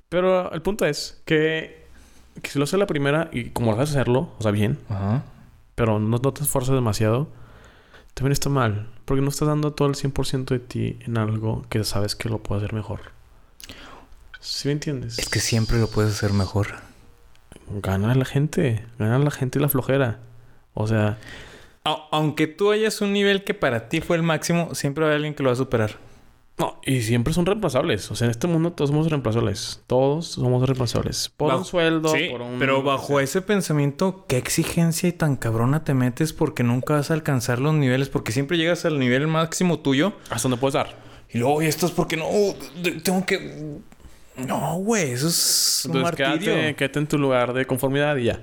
[0.09, 1.87] Pero el punto es que,
[2.43, 5.23] que si lo haces la primera y como lo haces hacerlo, o sea, bien, Ajá.
[5.75, 7.29] pero no, no te esfuerzas demasiado,
[8.15, 8.89] también está mal.
[9.05, 12.39] Porque no estás dando todo el 100% de ti en algo que sabes que lo
[12.39, 13.01] puedes hacer mejor.
[14.41, 15.19] ¿Sí me entiendes?
[15.19, 16.69] Es que siempre lo puedes hacer mejor.
[17.69, 18.85] Gana la gente.
[18.99, 20.21] Gana la gente la flojera.
[20.75, 21.19] O sea,
[21.85, 25.17] aunque tú hayas un nivel que para ti fue el máximo, siempre va a haber
[25.17, 25.99] alguien que lo va a superar.
[26.59, 28.11] No, y siempre son reemplazables.
[28.11, 29.83] O sea, en este mundo todos somos reemplazables.
[29.87, 31.31] Todos somos reemplazables.
[31.37, 32.59] Por Bajo- un sueldo, Sí, por un...
[32.59, 36.33] pero bajo ese pensamiento, ¿qué exigencia y tan cabrona te metes?
[36.33, 40.13] Porque nunca vas a alcanzar los niveles, porque siempre llegas al nivel máximo tuyo.
[40.31, 40.97] Hasta donde puedes dar.
[41.31, 42.27] Y luego, ¿y esto es porque no?
[43.03, 43.79] Tengo que.
[44.37, 46.55] No, güey, eso es un Entonces, martirio.
[46.55, 48.43] quédate, quédate en tu lugar de conformidad y ya.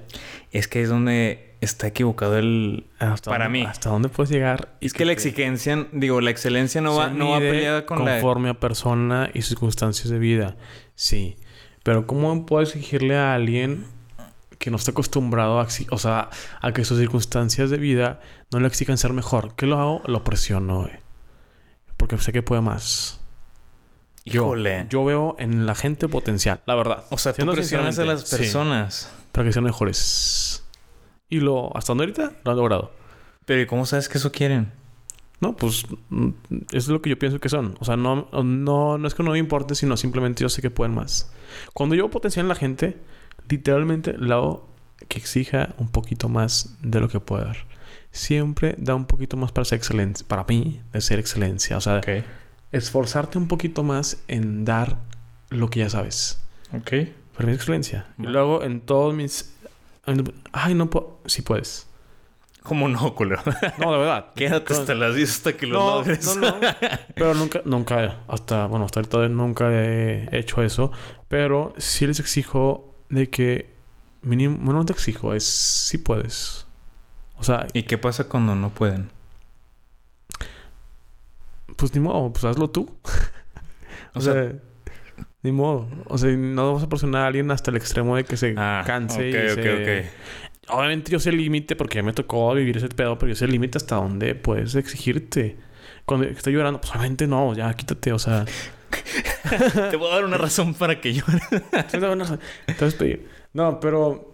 [0.52, 2.88] Es que es donde está equivocado el.
[3.00, 3.66] Hasta Para dónde- mí.
[3.66, 4.76] ¿Hasta dónde puedes llegar?
[4.82, 8.14] Es que la exigencia, digo, la excelencia no va, no va peleada con la.
[8.14, 10.56] conforme a persona y circunstancias de vida.
[10.96, 11.38] Sí.
[11.84, 13.86] Pero ¿cómo puedo exigirle a alguien
[14.58, 16.30] que no está acostumbrado a, o sea,
[16.62, 18.20] a que sus circunstancias de vida
[18.52, 19.56] no le exijan ser mejor?
[19.56, 20.02] ¿Qué lo hago?
[20.06, 20.94] Lo presiono, güey.
[21.98, 23.20] Porque sé que puede más.
[24.26, 24.86] Yo, Híjole.
[24.90, 27.06] yo veo en la gente potencial, la verdad.
[27.10, 28.36] O sea, tú presionas a las sí.
[28.38, 29.12] personas.
[29.32, 30.66] para que sean mejores.
[31.30, 32.92] Y lo, hasta donde ahorita lo han logrado.
[33.46, 34.72] Pero ¿y cómo sabes que eso quieren?
[35.42, 36.30] No, pues mm,
[36.72, 37.78] es lo que yo pienso que son.
[37.80, 40.70] O sea, no, no, no es que no me importe, sino simplemente yo sé que
[40.70, 41.32] pueden más.
[41.74, 42.98] Cuando yo veo potencial en la gente,
[43.48, 44.68] literalmente le hago
[45.08, 47.58] que exija un poquito más de lo que puede dar.
[48.12, 50.28] Siempre da un poquito más para ser excelencia.
[50.28, 51.78] Para mí, de ser excelencia.
[51.78, 52.24] O sea, Ok.
[52.72, 54.98] esforzarte un poquito más en dar
[55.50, 56.42] lo que ya sabes.
[56.74, 56.92] Ok.
[57.36, 58.08] Para mí es excelencia.
[58.18, 58.32] Y Va.
[58.32, 59.56] luego en todos mis...
[60.52, 61.20] Ay, no puedo...
[61.26, 61.88] Sí puedes.
[62.64, 63.42] ¿Cómo no, culero?
[63.78, 64.32] No, de verdad.
[64.36, 66.36] Quédate hasta las 10 hasta que lo no, logres.
[66.36, 66.68] no, no.
[67.16, 70.92] Pero nunca, nunca, hasta, bueno, hasta ahorita nunca he hecho eso.
[71.28, 73.74] Pero sí les exijo de que,
[74.22, 76.66] mínimo, bueno, no te exijo, es si puedes.
[77.38, 79.10] O sea, ¿Y qué pasa cuando no pueden?
[81.80, 82.94] pues ni modo, pues hazlo tú.
[84.14, 84.34] O sea,
[85.44, 85.88] ni modo.
[86.06, 88.84] O sea, no vamos a presionar a alguien hasta el extremo de que se Ah,
[88.86, 90.00] canse ok, y ok, se...
[90.00, 90.06] ok.
[90.72, 93.46] Obviamente yo sé el límite porque ya me tocó vivir ese pedo, pero yo sé
[93.46, 95.58] el límite hasta dónde puedes exigirte.
[96.06, 98.46] Cuando estoy llorando, pues obviamente no, ya quítate, o sea...
[99.92, 101.42] Te voy a dar una razón para que llores.
[101.92, 102.38] Te voy a
[102.86, 103.28] despedir.
[103.54, 104.29] No, pero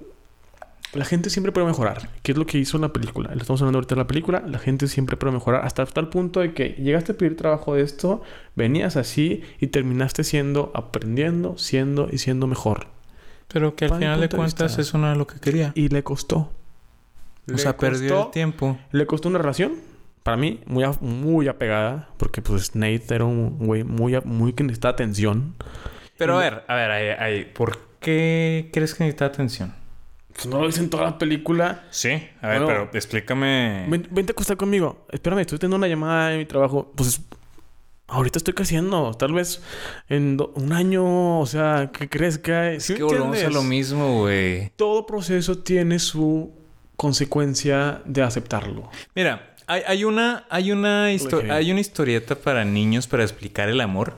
[0.93, 2.09] la gente siempre puede mejorar.
[2.23, 3.29] ¿Qué es lo que hizo en la película?
[3.33, 4.43] Lo estamos hablando ahorita de la película.
[4.47, 7.81] La gente siempre puede mejorar hasta tal punto de que llegaste a pedir trabajo de
[7.81, 8.21] esto,
[8.55, 12.87] venías así y terminaste siendo, aprendiendo, siendo y siendo mejor.
[13.49, 15.71] Pero que al Para final de cuentas eso no era lo que quería.
[15.75, 16.51] Y le costó.
[17.53, 18.77] O sea, perdió el tiempo.
[18.91, 19.73] Le costó una relación.
[20.23, 22.09] Para mí, muy, a- muy apegada.
[22.17, 25.53] Porque, pues, Nate era un güey muy, muy que necesitaba atención.
[26.17, 29.75] Pero a ver, a ver, ahí, ahí, ¿por qué crees que necesita atención?
[30.35, 31.85] Pues no lo dicen toda la película.
[31.91, 32.09] Sí,
[32.41, 33.85] a ver, Bueno, pero explícame.
[33.87, 35.05] Ven- vente a acostar conmigo.
[35.11, 36.91] Espérame, estoy teniendo una llamada en mi trabajo.
[36.95, 37.21] Pues
[38.07, 39.13] ahorita estoy creciendo.
[39.13, 39.61] Tal vez
[40.09, 42.71] en do- un año, o sea, que crezca.
[42.71, 44.71] Es ¿Sí me que volvemos a lo mismo, güey.
[44.75, 46.51] Todo proceso tiene su
[46.97, 48.89] consecuencia de aceptarlo.
[49.15, 54.13] Mira, hay, hay una, hay una hay una historieta para niños para explicar el amor.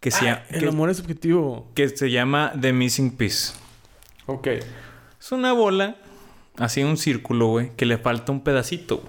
[0.00, 1.70] que se, Ah, llama- el que- amor es subjetivo.
[1.74, 3.52] que se llama The Missing Piece.
[4.26, 4.48] Ok.
[5.22, 5.94] Es una bola,
[6.58, 9.04] así un círculo, güey, que le falta un pedacito.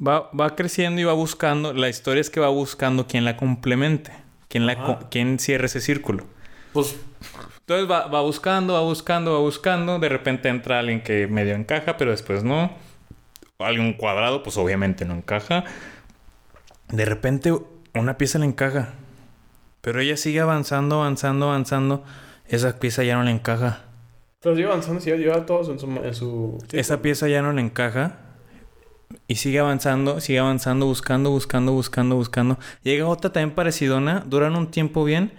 [0.00, 1.74] Va, va creciendo y va buscando.
[1.74, 4.12] La historia es que va buscando quién la complemente.
[4.48, 4.98] Quién, la,
[5.36, 6.24] cierre ese círculo.
[6.72, 6.96] Pues
[7.58, 9.98] Entonces va, va buscando, va buscando, va buscando.
[9.98, 12.70] De repente entra alguien que medio encaja, pero después no.
[13.58, 15.64] Alguien cuadrado, pues obviamente no encaja.
[16.88, 17.52] De repente
[17.92, 18.94] una pieza le encaja.
[19.82, 22.04] Pero ella sigue avanzando, avanzando, avanzando.
[22.46, 23.89] Esa pieza ya no le encaja.
[24.42, 25.86] Pero sigue avanzando, sigue lleva todos en su...
[25.86, 26.58] En su...
[26.72, 28.18] Esa pieza ya no le encaja.
[29.28, 32.58] Y sigue avanzando, sigue avanzando, buscando, buscando, buscando, buscando.
[32.82, 35.32] Llega otra también parecidona, duran un tiempo bien.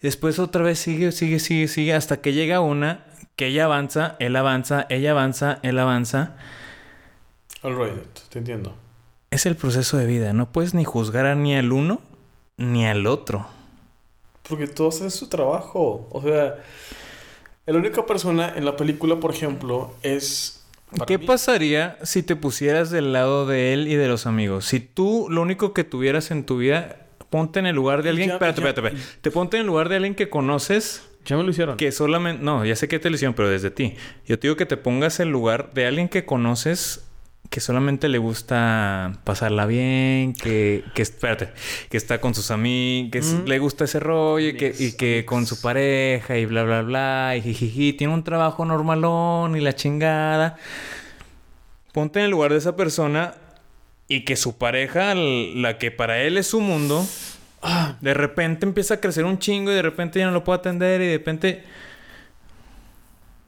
[0.00, 4.16] Y después otra vez sigue, sigue, sigue, sigue, hasta que llega una que ella avanza,
[4.18, 6.36] él avanza, ella avanza, él avanza.
[7.62, 8.74] Alright, te entiendo.
[9.30, 10.32] Es el proceso de vida.
[10.32, 12.00] No puedes ni juzgar a ni al uno
[12.56, 13.46] ni al otro.
[14.48, 16.08] Porque todos hacen su trabajo.
[16.10, 16.56] O sea,
[17.72, 20.60] la única persona en la película, por ejemplo, es...
[21.06, 24.64] ¿Qué mí- pasaría si te pusieras del lado de él y de los amigos?
[24.66, 28.28] Si tú lo único que tuvieras en tu vida, ponte en el lugar de alguien.
[28.28, 29.18] Ya- espérate, ya- espérate, espérate.
[29.20, 31.76] Te ponte en el lugar de alguien que conoces, Ya me lo hicieron.
[31.76, 32.44] que solamente.
[32.44, 33.96] No, ya sé que te lo hicieron, pero desde ti.
[34.26, 37.04] Yo te digo que te pongas en el lugar de alguien que conoces
[37.50, 41.50] que solamente le gusta pasarla bien, que, que espérate,
[41.88, 43.46] que está con sus amigos, que Mm.
[43.46, 47.34] le gusta ese rollo y que, y que con su pareja y bla, bla, bla,
[47.36, 50.56] y jijiji, tiene un trabajo normalón y la chingada.
[51.92, 53.34] Ponte en el lugar de esa persona
[54.08, 57.06] y que su pareja, la que para él es su mundo,
[58.00, 61.00] de repente empieza a crecer un chingo y de repente ya no lo puede atender
[61.02, 61.64] y de repente...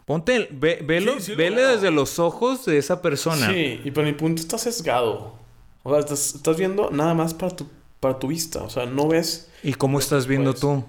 [0.06, 3.48] Ponte, ve, velo, Sí, vele desde los ojos de esa persona.
[3.52, 5.34] Sí, y pero mi punto está sesgado.
[5.82, 7.66] O sea, estás, estás viendo nada más para tu,
[8.00, 8.62] para tu vista.
[8.62, 9.50] O sea, no ves...
[9.62, 10.84] ¿Y cómo estás viendo Pues, tú?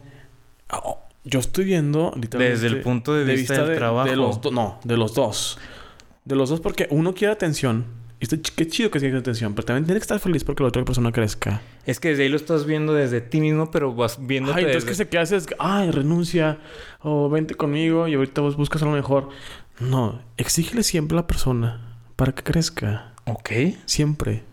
[0.69, 2.61] Ah, oh, Yo estoy viendo literalmente...
[2.61, 4.07] Desde el punto de vista del trabajo.
[4.09, 5.57] De los do- no, de los dos.
[6.23, 7.85] De los dos porque uno quiere atención.
[8.19, 9.53] Y está qué chido que quiere atención.
[9.53, 11.61] Pero también tiene que estar feliz porque la otra persona crezca.
[11.85, 14.85] Es que desde ahí lo estás viendo desde ti mismo, pero vas viéndote Ay, entonces
[14.85, 15.05] desde...
[15.05, 15.47] que se queda es...
[15.59, 16.57] Ay, renuncia.
[17.01, 19.29] O vente conmigo y ahorita vos buscas algo mejor.
[19.79, 20.19] No.
[20.37, 23.13] Exígele siempre a la persona para que crezca.
[23.25, 23.51] Ok.
[23.85, 24.43] Siempre.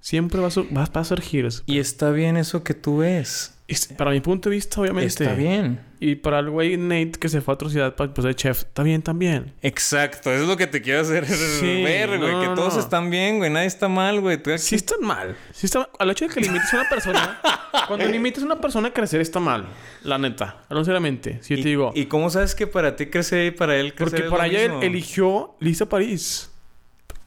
[0.00, 1.48] Siempre va a, sur- va a surgir.
[1.66, 3.51] Y está bien eso que tú ves.
[3.68, 5.24] Es- Para mi punto de vista, obviamente.
[5.24, 5.80] Está bien.
[6.00, 8.58] Y para el güey Nate que se fue a otra ciudad para pues, ser chef,
[8.62, 9.52] está bien también.
[9.62, 11.24] Exacto, eso es lo que te quiero hacer
[11.60, 12.32] Sí, ver, güey.
[12.32, 12.80] no, que no, todos no.
[12.80, 13.50] están bien, güey.
[13.50, 14.36] Nadie está mal, güey.
[14.36, 15.36] Aquí- Sí están mal.
[15.52, 17.40] Sí está Al hecho de que limites a una persona...
[17.86, 19.66] cuando limites a una persona a crecer está mal.
[20.02, 20.64] La neta.
[20.68, 21.38] Sinceramente.
[21.42, 21.92] Si yo ¿Y, te digo...
[21.94, 24.50] ¿Y cómo sabes que para ti crecer y para él crecer porque es para lo
[24.50, 24.82] ella él mismo?
[24.82, 26.50] eligió Lisa París.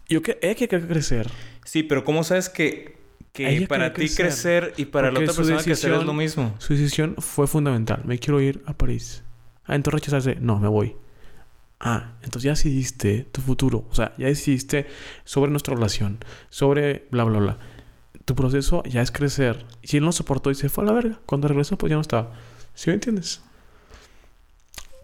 [0.09, 1.27] Yo que ella que crecer.
[1.63, 2.97] Sí, pero ¿cómo sabes que,
[3.36, 4.25] que para ti crecer.
[4.25, 6.55] crecer y para Porque la otra persona crecer es lo mismo?
[6.57, 8.01] Su decisión fue fundamental.
[8.05, 9.23] Me quiero ir a París.
[9.65, 10.36] Ah, entonces rechazarse.
[10.39, 10.95] No, me voy.
[11.79, 13.86] Ah, entonces ya decidiste tu futuro.
[13.91, 14.88] O sea, ya decidiste
[15.25, 16.19] sobre nuestra relación.
[16.49, 17.57] Sobre bla, bla, bla.
[18.23, 19.65] Tu proceso ya es crecer.
[19.83, 22.01] Si él no soportó y se fue a la verga, cuando regresó, pues ya no
[22.01, 22.31] estaba.
[22.73, 23.41] ¿Sí me entiendes?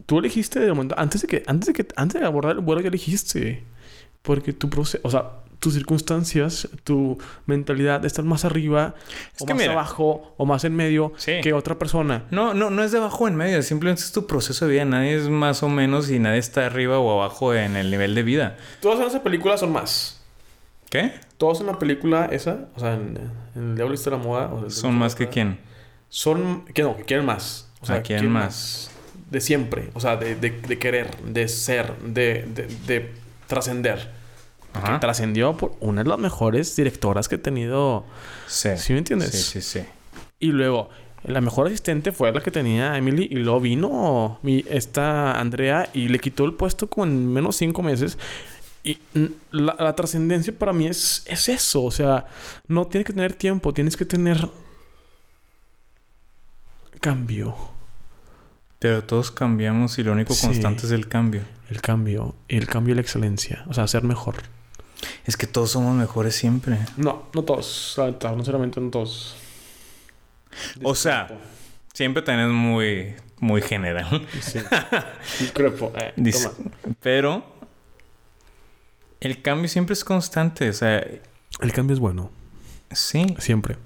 [0.05, 2.82] Tú elegiste de momento, antes de que, antes de que, antes de abordar el vuelo,
[2.82, 3.65] ya elegiste.
[4.21, 8.95] Porque tu proceso, o sea, tus circunstancias, tu mentalidad están más arriba,
[9.36, 9.74] Es o que más mira.
[9.74, 11.34] abajo, o más en medio Sí.
[11.41, 12.26] que otra persona.
[12.32, 13.62] No, no, no es de abajo en medio.
[13.64, 14.86] Simplemente es tu proceso de vida.
[14.86, 18.24] Nadie es más o menos y nadie está arriba o abajo en el nivel de
[18.24, 18.57] vida.
[18.82, 20.20] Todas en esa película son más.
[20.89, 21.14] ¿Qué?
[21.38, 23.18] Todos en la película esa, o sea, en,
[23.55, 24.47] en El Diablo Viste la Moda.
[24.53, 25.57] o Son más que quién.
[26.09, 27.70] Son, que no, que quieren más.
[27.82, 28.34] O sea, Ah, quieren
[29.30, 29.89] De siempre.
[29.93, 33.12] O sea, de, de, de querer, de ser, de, de, de
[34.74, 38.05] Que trascendió por una de las mejores directoras que he tenido.
[38.47, 38.69] Sí.
[38.78, 39.32] ¿Sí me entiendes?
[39.32, 39.86] Sí, sí, sí.
[40.39, 40.89] Y luego,
[41.24, 43.28] la mejor asistente fue la que tenía Emily.
[43.30, 47.84] Y luego vino mi, esta Andrea y le quitó el puesto como en menos cinco
[47.84, 48.17] meses.
[48.84, 48.97] Y
[49.51, 51.84] la, la trascendencia para mí es, es eso.
[51.84, 52.26] O sea,
[52.67, 54.49] no tienes que tener tiempo, tienes que tener
[56.99, 57.55] cambio.
[58.80, 60.47] Pero todos cambiamos y lo único Sí.
[60.47, 61.41] constante es el cambio.
[61.69, 62.36] El cambio.
[62.47, 63.63] Y el cambio y la excelencia.
[63.67, 64.36] O sea, ser mejor.
[65.26, 66.78] Es que todos somos mejores siempre.
[66.97, 67.95] No, no todos.
[67.97, 69.36] No solamente no todos.
[70.84, 71.30] O sea,
[71.93, 74.28] siempre tenés muy, muy general.
[74.41, 74.59] Sí.
[75.39, 75.93] Discrepo.
[75.95, 76.72] Eh, Dis- toma.
[77.01, 77.45] Pero
[79.19, 80.69] el cambio siempre es constante.
[80.69, 81.05] O sea,
[81.59, 82.32] El cambio es bueno.
[82.91, 83.36] sí.
[83.39, 83.78] Siempre.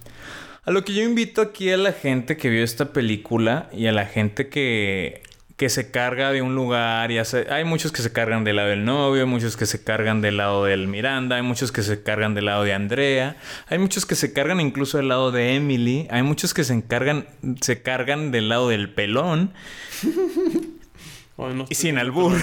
[0.64, 3.92] A lo que yo invito aquí a la gente que vio esta película y a
[3.92, 5.22] la gente que,
[5.58, 7.48] que se carga de un lugar y hace...
[7.50, 10.38] Hay muchos que se cargan del lado del novio, hay muchos que se cargan del
[10.38, 13.38] lado del Miranda, hay muchos que se cargan del lado de Andrea,
[13.68, 17.28] hay muchos que se cargan incluso del lado de Emily, hay muchos que se encargan,
[17.62, 19.54] se cargan del lado del pelón.
[21.70, 22.34] y sin albur.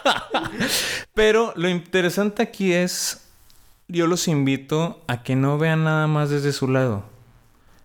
[1.14, 3.26] Pero lo interesante aquí es,
[3.88, 7.11] yo los invito a que no vean nada más desde su lado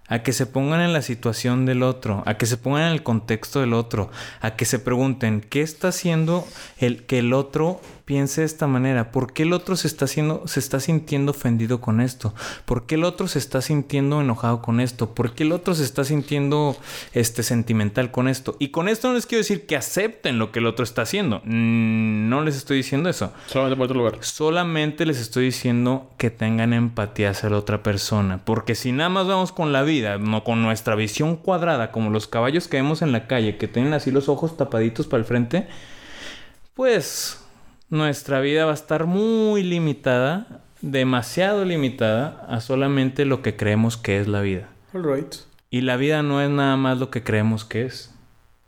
[0.07, 3.03] a que se pongan en la situación del otro, a que se pongan en el
[3.03, 4.09] contexto del otro,
[4.41, 6.47] a que se pregunten qué está haciendo
[6.77, 10.47] el que el otro piense de esta manera, por qué el otro se está haciendo
[10.47, 12.33] se está sintiendo ofendido con esto,
[12.63, 15.83] por qué el otro se está sintiendo enojado con esto, por qué el otro se
[15.83, 16.77] está sintiendo
[17.11, 18.55] este sentimental con esto.
[18.59, 21.41] Y con esto no les quiero decir que acepten lo que el otro está haciendo.
[21.43, 23.33] Mm, no les estoy diciendo eso.
[23.47, 24.19] Solamente por otro lugar.
[24.21, 29.27] Solamente les estoy diciendo que tengan empatía hacia la otra persona, porque si nada más
[29.27, 33.11] vamos con la vida no con nuestra visión cuadrada, como los caballos que vemos en
[33.11, 35.67] la calle, que tienen así los ojos tapaditos para el frente,
[36.73, 37.43] pues
[37.89, 44.19] nuestra vida va a estar muy limitada, demasiado limitada a solamente lo que creemos que
[44.19, 44.69] es la vida.
[45.69, 48.13] Y la vida no es nada más lo que creemos que es.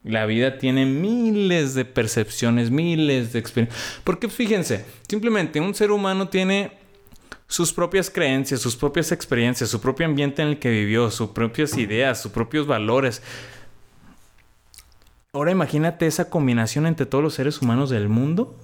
[0.03, 4.01] La vida tiene miles de percepciones, miles de experiencias.
[4.03, 6.71] Porque fíjense, simplemente un ser humano tiene
[7.47, 11.77] sus propias creencias, sus propias experiencias, su propio ambiente en el que vivió, sus propias
[11.77, 13.21] ideas, sus propios valores.
[15.33, 18.55] Ahora imagínate esa combinación entre todos los seres humanos del mundo.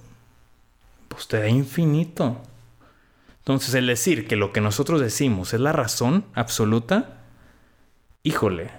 [1.08, 2.40] Pues te da infinito.
[3.38, 7.22] Entonces el decir que lo que nosotros decimos es la razón absoluta,
[8.24, 8.70] híjole,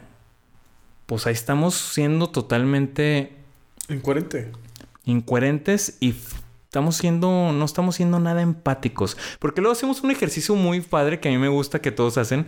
[1.05, 3.33] pues ahí estamos siendo totalmente...
[3.87, 4.51] Incoherente.
[5.05, 6.13] Incoherentes y
[6.65, 9.15] estamos siendo, no estamos siendo nada empáticos.
[9.39, 12.47] Porque luego hacemos un ejercicio muy padre que a mí me gusta que todos hacen.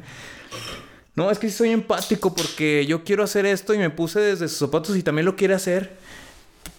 [1.15, 4.57] No, es que soy empático porque yo quiero hacer esto y me puse desde sus
[4.57, 5.97] zapatos y también lo quiere hacer.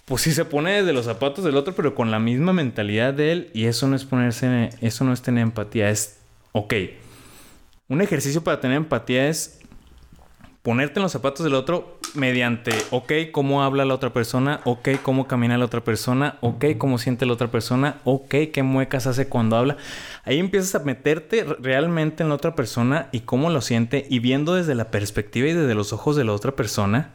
[0.05, 3.31] Pues sí se pone desde los zapatos del otro, pero con la misma mentalidad de
[3.31, 3.51] él.
[3.53, 5.89] Y eso no es ponerse, eso no es tener empatía.
[5.89, 6.19] Es,
[6.51, 6.73] ok.
[7.87, 9.61] Un ejercicio para tener empatía es
[10.61, 15.27] ponerte en los zapatos del otro mediante, ok, cómo habla la otra persona, ok, cómo
[15.27, 19.55] camina la otra persona, ok, cómo siente la otra persona, ok, qué muecas hace cuando
[19.55, 19.77] habla.
[20.23, 24.55] Ahí empiezas a meterte realmente en la otra persona y cómo lo siente y viendo
[24.55, 27.11] desde la perspectiva y desde los ojos de la otra persona.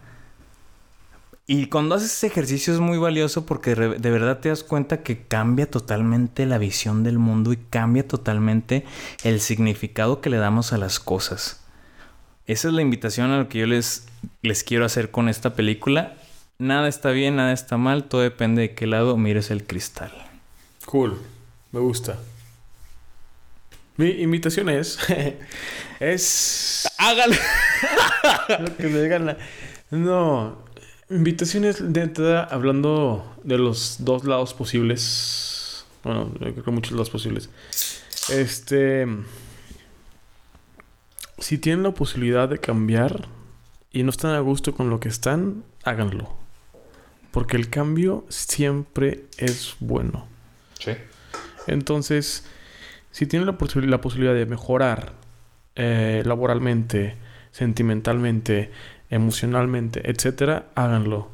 [1.48, 5.22] Y cuando haces ese ejercicio es muy valioso porque de verdad te das cuenta que
[5.22, 8.84] cambia totalmente la visión del mundo y cambia totalmente
[9.22, 11.60] el significado que le damos a las cosas.
[12.48, 14.06] Esa es la invitación a lo que yo les,
[14.42, 16.16] les quiero hacer con esta película.
[16.58, 20.12] Nada está bien, nada está mal, todo depende de qué lado mires el cristal.
[20.84, 21.20] Cool,
[21.70, 22.18] me gusta.
[23.96, 24.98] Mi invitación es.
[26.00, 26.88] es.
[26.98, 27.36] Hágalo.
[28.60, 29.38] lo que me digan la...
[29.90, 30.65] No.
[31.08, 35.84] Invitación es de entrada hablando de los dos lados posibles.
[36.02, 37.48] Bueno, creo que muchos lados posibles.
[38.28, 39.06] Este
[41.38, 43.28] si tienen la posibilidad de cambiar
[43.92, 46.34] y no están a gusto con lo que están, háganlo.
[47.30, 50.26] Porque el cambio siempre es bueno.
[50.78, 50.92] Sí.
[51.66, 52.46] Entonces,
[53.10, 55.12] si tienen la, la posibilidad de mejorar
[55.74, 57.16] eh, laboralmente,
[57.52, 58.70] sentimentalmente,
[59.10, 61.28] emocionalmente, etcétera, háganlo.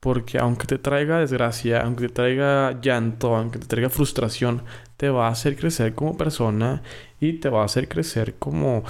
[0.00, 4.62] Porque aunque te traiga desgracia, aunque te traiga llanto, aunque te traiga frustración,
[4.96, 6.82] te va a hacer crecer como persona
[7.20, 8.84] y te va a hacer crecer como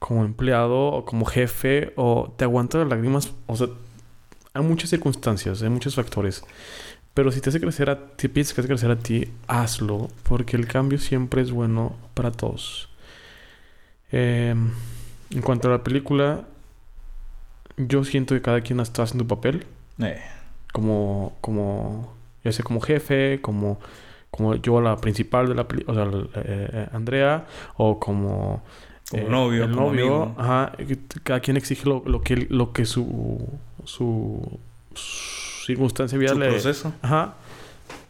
[0.00, 3.32] como empleado o como jefe o te aguanta las lágrimas.
[3.46, 3.68] O sea,
[4.54, 6.42] hay muchas circunstancias, hay muchos factores.
[7.14, 10.56] Pero si te hace crecer a ti, piensas que hace crecer a ti, hazlo, porque
[10.56, 12.88] el cambio siempre es bueno para todos.
[14.10, 14.70] Em,
[15.30, 16.46] en cuanto a la película,
[17.88, 19.66] yo siento que cada quien está haciendo papel.
[19.98, 20.20] Eh.
[20.72, 22.14] Como, como,
[22.44, 23.80] ya sea como jefe, como,
[24.30, 28.62] como yo la principal de la película, o sea, eh, Andrea, o como
[29.10, 30.72] como novio, el novio, ajá,
[31.24, 34.60] cada quien exige lo, lo, que lo que su su,
[35.66, 36.92] circunstancia vital su proceso.
[37.02, 37.34] Ajá.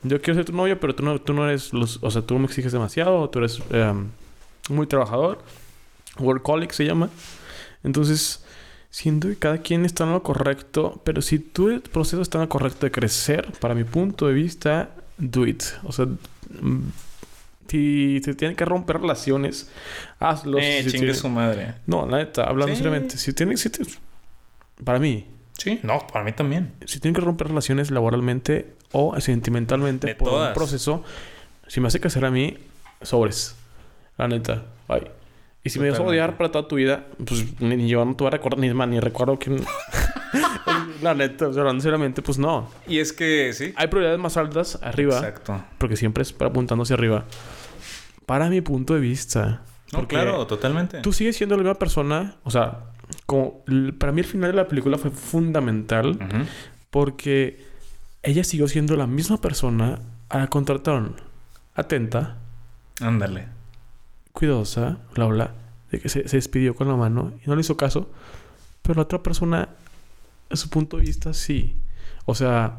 [0.03, 2.39] Yo quiero ser tu novio, pero tú no, tú no eres los, o sea, tú
[2.39, 4.09] me exiges demasiado, tú eres em,
[4.69, 5.39] muy trabajador.
[6.19, 7.09] Workaholic se llama.
[7.83, 8.45] Entonces,
[8.91, 12.49] siento que cada quien está en lo correcto, pero si tu proceso está en lo
[12.49, 15.63] correcto de crecer, para mi punto de vista, do it.
[15.85, 16.07] O sea,
[17.69, 19.71] si se tienen que romper relaciones,
[20.19, 20.59] hazlo.
[20.59, 21.75] Eh, si chingue su madre.
[21.87, 23.17] No, la neta, hablando seriamente.
[23.17, 23.57] Si tienen...
[23.57, 23.71] Si
[24.85, 25.27] Para mí.
[25.53, 26.73] Sí, no, para mí también.
[26.87, 31.05] Si tienen que romper relaciones laboralmente o sentimentalmente por un proceso,
[31.69, 32.57] si me hace crecer a mí,
[33.03, 33.55] sobres.
[34.17, 34.65] La neta.
[34.89, 35.20] Bye.
[35.63, 38.25] Y si me vas a odiar para toda tu vida, pues ni yo no te
[38.25, 39.61] voy a recordar, ni más, ni recuerdo que...
[41.03, 42.71] La neta, hablando seriamente, pues no.
[42.87, 43.73] Y es que sí.
[43.77, 45.17] Hay prioridades más altas arriba.
[45.17, 45.63] Exacto.
[45.79, 47.25] Porque siempre es para apuntando hacia arriba.
[48.27, 49.63] Para mi punto de vista.
[49.93, 51.01] No, claro, totalmente.
[51.01, 52.37] Tú sigues siendo la misma persona.
[52.45, 52.81] O sea,
[53.27, 53.65] como
[53.99, 56.19] para mí el final de la película fue fundamental.
[56.91, 57.65] Porque
[58.23, 61.17] ella siguió siendo la misma persona a la contrataron.
[61.75, 62.37] Atenta,
[63.01, 63.60] Ándale.
[64.33, 65.55] Cuidadosa, bla, bla.
[65.91, 68.09] De que se, se despidió con la mano y no le hizo caso.
[68.83, 69.69] Pero la otra persona,
[70.49, 71.77] a su punto de vista, sí.
[72.27, 72.79] O sea,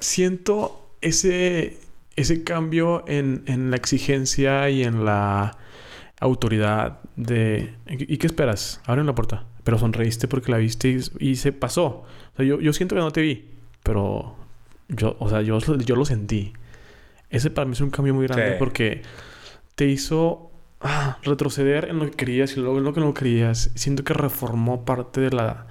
[0.00, 1.78] siento ese,
[2.16, 5.56] ese cambio en, en la exigencia y en la
[6.20, 7.74] autoridad de...
[7.86, 8.80] ¿Y qué esperas?
[8.84, 9.44] Abren la puerta.
[9.64, 11.86] Pero sonreíste porque la viste y, se pasó.
[11.86, 13.44] O sea, yo, yo siento que no te vi,
[13.82, 14.36] pero
[14.88, 16.52] yo, o sea, yo, yo lo sentí.
[17.32, 18.56] Ese para mí es un cambio muy grande Sí.
[18.58, 19.02] porque
[19.74, 23.70] te hizo ah, retroceder en lo que querías y luego en lo que no querías.
[23.74, 25.66] Siento que reformó parte de la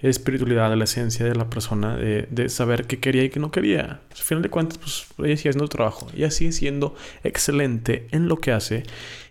[0.00, 3.50] espiritualidad, de la esencia de la persona, de, de saber qué quería y qué no
[3.50, 4.00] quería.
[4.10, 6.06] Al final de cuentas, pues ella sigue haciendo su trabajo.
[6.14, 6.94] Ella sigue siendo
[7.24, 8.82] excelente en lo que hace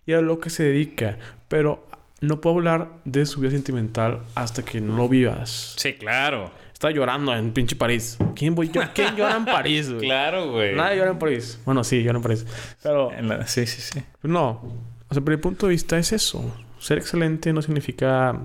[0.05, 1.17] y a lo que se dedica.
[1.47, 1.88] Pero
[2.21, 5.75] no puedo hablar de su vida sentimental hasta que no lo vivas.
[5.77, 6.51] Sí, claro.
[6.76, 8.17] Está llorando en pinche París.
[8.36, 8.82] ¿Quién, voy yo?
[8.93, 10.01] ¿Quién llora en París, güey?
[10.01, 10.76] Claro, güey.
[10.76, 11.57] Nadie llora en París.
[11.63, 12.45] Bueno, sí, llora en París.
[12.84, 14.03] Pero En la- Sí, sí, sí.
[14.23, 14.61] no.
[15.07, 16.53] O sea, pero mi punto de vista es eso.
[16.80, 18.36] Ser excelente no significa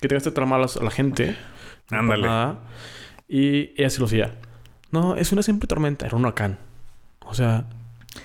[0.00, 1.36] que tengas que tratar mal a la gente.
[1.90, 2.22] No Ándale.
[2.26, 2.58] nada.
[3.28, 4.36] Y ella sí lo hacía.
[4.92, 6.06] No, es una simple tormenta.
[6.06, 6.56] Era un huracán.
[7.26, 7.64] O sea,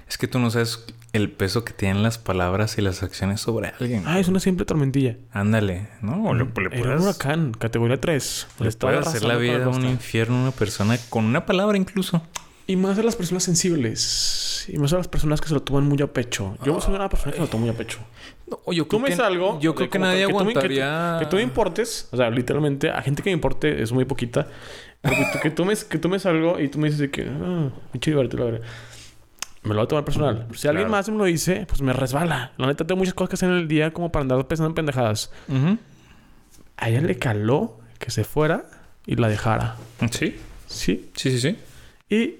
[0.07, 3.73] Es que tú no sabes el peso que tienen las palabras y las acciones sobre
[3.79, 4.03] alguien.
[4.05, 5.17] ah, es una simple tormentilla.
[5.31, 5.87] Ándale.
[6.01, 8.47] No, o le, le Era un huracán, categoría 3.
[8.59, 12.21] le puedes hacer la vida un infierno a una persona con una palabra incluso.
[12.69, 14.65] Y más a las personas sensibles.
[14.67, 16.57] Y más a las personas que se lo toman muy a pecho.
[16.65, 17.99] Yo soy una persona que se lo tomo muy a pecho.
[18.49, 19.57] No, yo Tú me dices algo.
[19.61, 21.15] Yo creo que nadie me- que tú- aguantaría.
[21.19, 22.09] Que, tú me importes.
[22.11, 24.47] O sea, literalmente, a gente que me importe es muy poquita.
[25.01, 27.23] Pero que, tú- que tú me, que tú me algo y tú me dices que.
[27.29, 28.67] Ah, pinche divertido, la verdad.
[29.67, 30.47] Me lo voy a tomar personal.
[30.55, 30.91] Si alguien Claro.
[30.91, 32.53] más me lo dice, pues me resbala.
[32.57, 34.75] La neta, tengo muchas cosas que hacer en el día como para andar pensando en
[34.75, 35.31] pendejadas.
[35.47, 35.77] Ujú.
[36.77, 38.65] A ella le caló que se fuera
[39.05, 39.75] y la dejara.
[40.11, 40.35] Sí,
[40.67, 41.09] Sí.
[41.15, 41.57] sí, sí, sí.
[42.09, 42.35] Y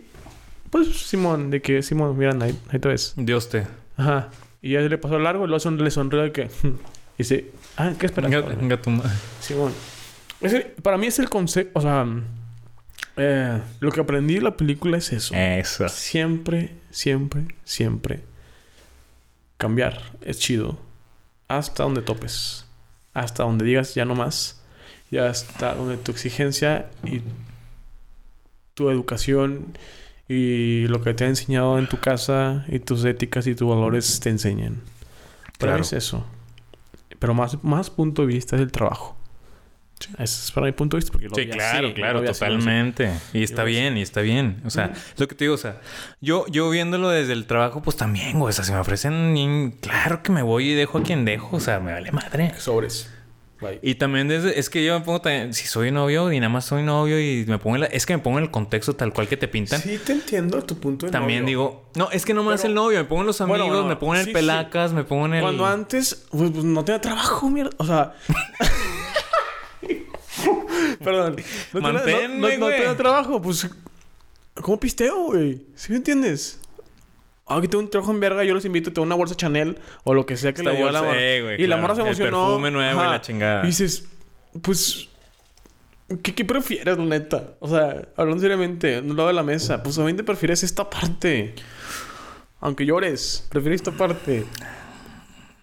[0.70, 3.14] pues Simón, de que Simón, mira, ahí, ahí te ves.
[3.18, 3.66] Dios te.
[3.98, 4.30] Ajá.
[4.62, 6.44] Y ya le pasó largo y luego son- le sonrió de que.
[6.44, 6.48] Y
[7.18, 8.30] dice, ah, ¿qué esperas?
[8.32, 8.92] Venga, cabrón?" venga tu.
[9.40, 9.72] Simón.
[10.42, 12.06] Ese- para mí es el concepto, o sea,
[13.18, 15.34] eh, lo que aprendí de la película es eso.
[15.36, 15.88] Eso.
[15.89, 18.24] Siempre, siempre, siempre
[19.57, 20.78] cambiar es chido.
[21.47, 22.65] Hasta donde topes.
[23.13, 24.61] Hasta donde digas ya no más.
[25.09, 27.22] Y hasta donde tu exigencia y
[28.74, 29.78] tu educación
[30.28, 34.20] y lo que te ha enseñado en tu casa y tus éticas y tus valores
[34.20, 34.82] te enseñan.
[35.57, 35.82] Claro.
[35.82, 36.26] es eso.
[37.18, 39.16] Pero más, más punto de vista es el trabajo.
[40.14, 41.12] Ese es para mi punto de vista.
[41.12, 43.12] Porque lo Sí, vi claro, así, claro, lo así, totalmente.
[43.34, 44.62] Y está bien, y está bien.
[44.66, 45.82] O sea, es lo que te digo, o sea,
[46.22, 48.50] yo, yo viéndolo desde el trabajo, pues también, güey.
[48.50, 51.58] O sea, si me ofrecen, claro que me voy y dejo a quien dejo.
[51.58, 52.54] O sea, me vale madre.
[52.58, 53.10] Sobres.
[53.60, 53.80] Bye.
[53.82, 56.66] Y también desde, es que yo me pongo también, si soy novio y nada más
[56.66, 59.12] soy novio y me pongo en la, es que me pongo en el contexto tal
[59.14, 59.82] cual que te pintan.
[59.82, 61.48] Sí, te entiendo tu punto de También novio.
[61.50, 63.88] digo, no, es que no más Pero- el novio, me pongo en los amigos, Bueno,
[63.88, 64.36] me pongo en el sí, sí.
[64.36, 65.41] pelacas, me pongo en el.
[65.41, 67.72] Cuando antes, pues, pues, no tenía trabajo, mierda.
[67.78, 68.14] O sea.
[71.04, 71.36] Perdón.
[71.74, 72.78] No Manténme, no, no- no güey.
[72.80, 73.68] tenía trabajo, pues.
[74.62, 75.66] ¿Cómo pisteo, güey?
[75.76, 76.60] ¿Sí me entiendes?
[77.45, 80.14] Ah, que tengo un trabajo en verga, yo los invito, tengo una bolsa Chanel o
[80.14, 81.16] lo que sea que Esta le dio a la morra.
[81.22, 82.45] eh, güey, y la morra se El emocionó.
[82.48, 83.64] perfume nuevo y la chingada.
[83.64, 84.06] Y dices,
[84.62, 85.10] pues.
[86.24, 87.56] ¿Qué, qué prefieres, neta?
[87.60, 91.54] O sea, hablando seriamente, en un lado de la mesa, pues obviamente prefieres esta parte.
[92.62, 94.45] Aunque llores, prefieres esta parte.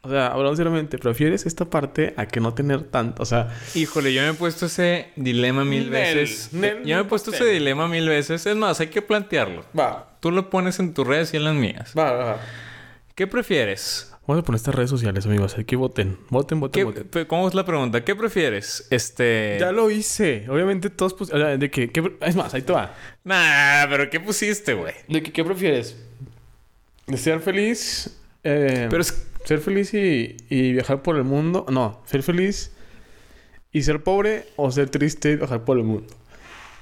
[0.04, 3.22] O sea, hablando seriamente, prefieres esta parte a que no tener tanto.
[3.22, 6.52] O sea, Híjole, yo me he puesto ese dilema mil Nel, veces.
[6.52, 7.40] Nel, yo me he puesto Nel.
[7.40, 8.44] ese dilema mil veces.
[8.46, 9.64] Es más, hay que plantearlo.
[9.78, 11.92] va, Tú lo pones en tus redes y en las mías.
[11.98, 12.40] va, va.
[13.14, 14.10] ¿Qué prefieres?
[14.26, 15.56] Vamos a poner estas redes sociales, amigos.
[15.58, 16.18] Aquí voten.
[16.30, 17.24] Voten, voten, ¿Qué- voten.
[17.26, 18.02] ¿Cómo es la pregunta?
[18.04, 18.86] ¿Qué prefieres?
[18.90, 19.58] Este.
[19.60, 20.46] Ya lo hice.
[20.48, 21.14] Obviamente todos...
[21.20, 22.94] O sea, de que, que- Es más, ahí te va.
[23.22, 24.94] Nah, pero ¿qué pusiste, güey?
[25.08, 25.96] De que, ¿qué prefieres?
[27.06, 28.18] ¿De ser feliz?
[28.42, 29.26] eh, Pero es.
[29.44, 31.66] ¿Ser feliz y, y viajar por el mundo?
[31.70, 32.72] No, ser feliz
[33.72, 36.14] y ser pobre o ser triste y viajar por el mundo.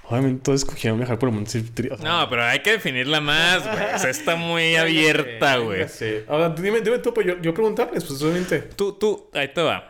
[0.05, 1.51] Obviamente todos escogieron viajar por el mundo.
[1.51, 3.95] ser tri- o sea, No, pero hay que definirla más, güey.
[3.95, 5.89] O sea, está muy abierta, güey.
[5.89, 6.19] Sí.
[6.29, 8.61] Ahora, dime, dime tú, pues yo, yo preguntarles, pues obviamente.
[8.61, 9.89] Tú, tú, ahí te va.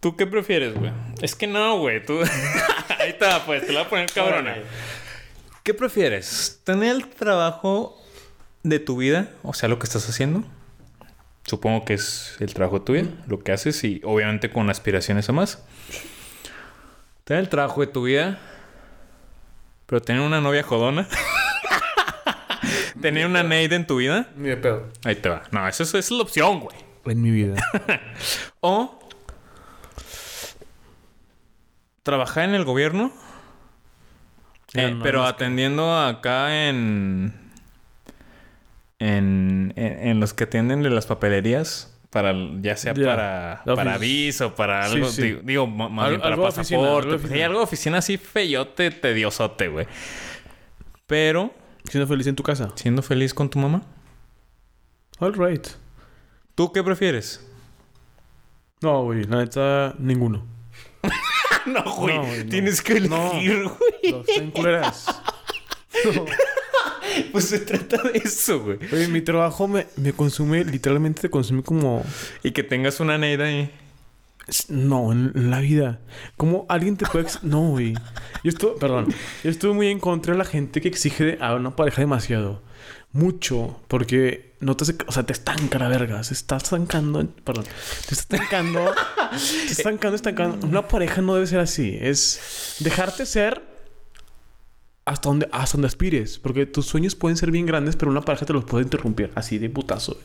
[0.00, 0.92] ¿Tú qué prefieres, güey?
[1.22, 2.04] Es que no, güey.
[2.04, 2.20] Tú.
[2.98, 3.66] ahí te va, pues.
[3.66, 4.56] Te la voy a poner cabrona.
[5.62, 6.60] ¿Qué prefieres?
[6.64, 7.96] ¿Tener el trabajo
[8.64, 9.30] de tu vida?
[9.42, 10.44] O sea, lo que estás haciendo.
[11.44, 15.28] Supongo que es el trabajo de tu vida, lo que haces y obviamente con aspiraciones
[15.28, 15.64] a más.
[17.24, 18.38] Tener el trabajo de tu vida,
[19.86, 21.08] pero tener una novia jodona.
[23.00, 24.28] tener una Neide en tu vida.
[24.36, 24.88] Ni de pedo.
[25.04, 25.42] Ahí te va.
[25.50, 26.76] No, esa es, esa es la opción, güey.
[27.04, 27.56] En mi vida.
[28.64, 29.02] O
[32.02, 33.12] trabajar en el gobierno,
[34.74, 37.41] eh, pero atendiendo acá en,
[39.02, 41.88] en, en, en los que atienden de las papelerías.
[42.10, 45.22] Para, ya sea para, La para aviso, para algo, sí.
[45.22, 47.08] digo, digo, ma- más Al- bien para algo de oficina, pasaporte.
[47.08, 47.46] algo oficina.
[47.46, 49.86] algo de oficina así feyote, tediosote, güey.
[51.06, 51.54] Pero,
[51.88, 52.70] Siendo feliz en tu casa.
[52.74, 53.82] siendo feliz con tu mamá.
[55.20, 55.66] All right.
[56.54, 57.48] ¿Tú qué prefieres?
[58.82, 59.24] No, güey.
[59.24, 60.44] La neta, ninguno.
[61.66, 62.16] no, güey.
[62.18, 62.50] No, güey, no.
[62.50, 63.30] Tienes que No.
[63.32, 64.12] elegir, güey.
[64.12, 65.06] Los.
[66.14, 66.24] No.
[67.32, 68.78] Pues se trata de eso, güey.
[68.92, 72.04] Oye, mi trabajo me, me consume, literalmente te consume como...
[72.42, 73.70] Y que tengas una neida ahí.
[74.68, 76.00] No, en, la vida.
[76.36, 77.24] ¿Cómo alguien te puede...
[77.24, 77.94] ex- No, güey.
[78.44, 78.72] Yo estoy...
[78.78, 79.08] Perdón.
[79.42, 82.62] Yo estuve muy en contra de la gente que exige a una pareja demasiado.
[83.12, 83.80] Mucho.
[83.88, 84.96] Porque no te hace...
[85.06, 86.22] O sea, te estanca la verga.
[86.24, 87.26] Se está estancando...
[87.44, 87.64] Perdón.
[88.08, 88.92] Te está estancando...
[89.30, 90.66] te está estancando, estancando.
[90.66, 91.96] Una pareja no debe ser así.
[92.00, 93.71] Es dejarte ser
[95.04, 96.38] hasta donde, hasta donde aspires.
[96.38, 99.30] Porque tus sueños pueden ser bien grandes, pero una pareja te los puede interrumpir.
[99.34, 100.14] Así de putazo.
[100.14, 100.24] güey.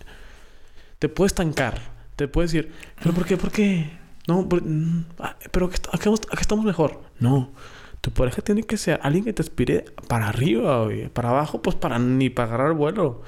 [0.99, 1.79] Te puede estancar.
[2.15, 2.71] Te puede decir,
[3.01, 3.37] ¿pero por qué?
[3.37, 3.89] ¿Por qué?
[4.27, 7.01] No, mm, ah, pero acá, acá estamos- mejor.
[7.19, 7.51] No.
[8.01, 11.09] Tu pareja tiene que ser alguien que te aspire para arriba, güey.
[11.09, 13.21] Para abajo, pues para ni para agarrar vuelo.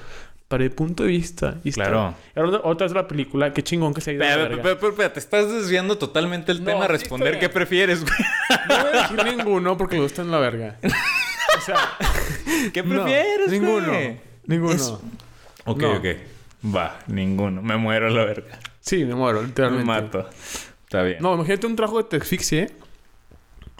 [0.48, 1.58] Para el punto de vista.
[1.62, 2.14] Y Claro.
[2.34, 3.52] Ahora otra vez la película.
[3.52, 6.60] Qué chingón que se ha ido Pero, pero, pero, pero, te estás desviando totalmente el
[6.64, 8.14] No, tema responder qué prefieres, güey.
[8.68, 10.76] No voy a decir ninguno porque lo está en la verga.
[11.58, 11.76] O sea...
[12.72, 13.60] ¿Qué no, prefieres, güey?
[13.60, 13.92] Ninguno.
[14.46, 14.72] Ninguno.
[14.74, 14.94] Es-
[15.66, 15.92] Ok, No.
[15.96, 16.04] ok.
[16.74, 17.62] Va, ninguno.
[17.62, 18.58] Me muero a la verga.
[18.80, 19.86] Sí, me muero, Me literalmente.
[19.86, 20.28] mato.
[20.84, 21.18] Está bien.
[21.20, 22.70] No, imagínate un trabajo que te asfixie.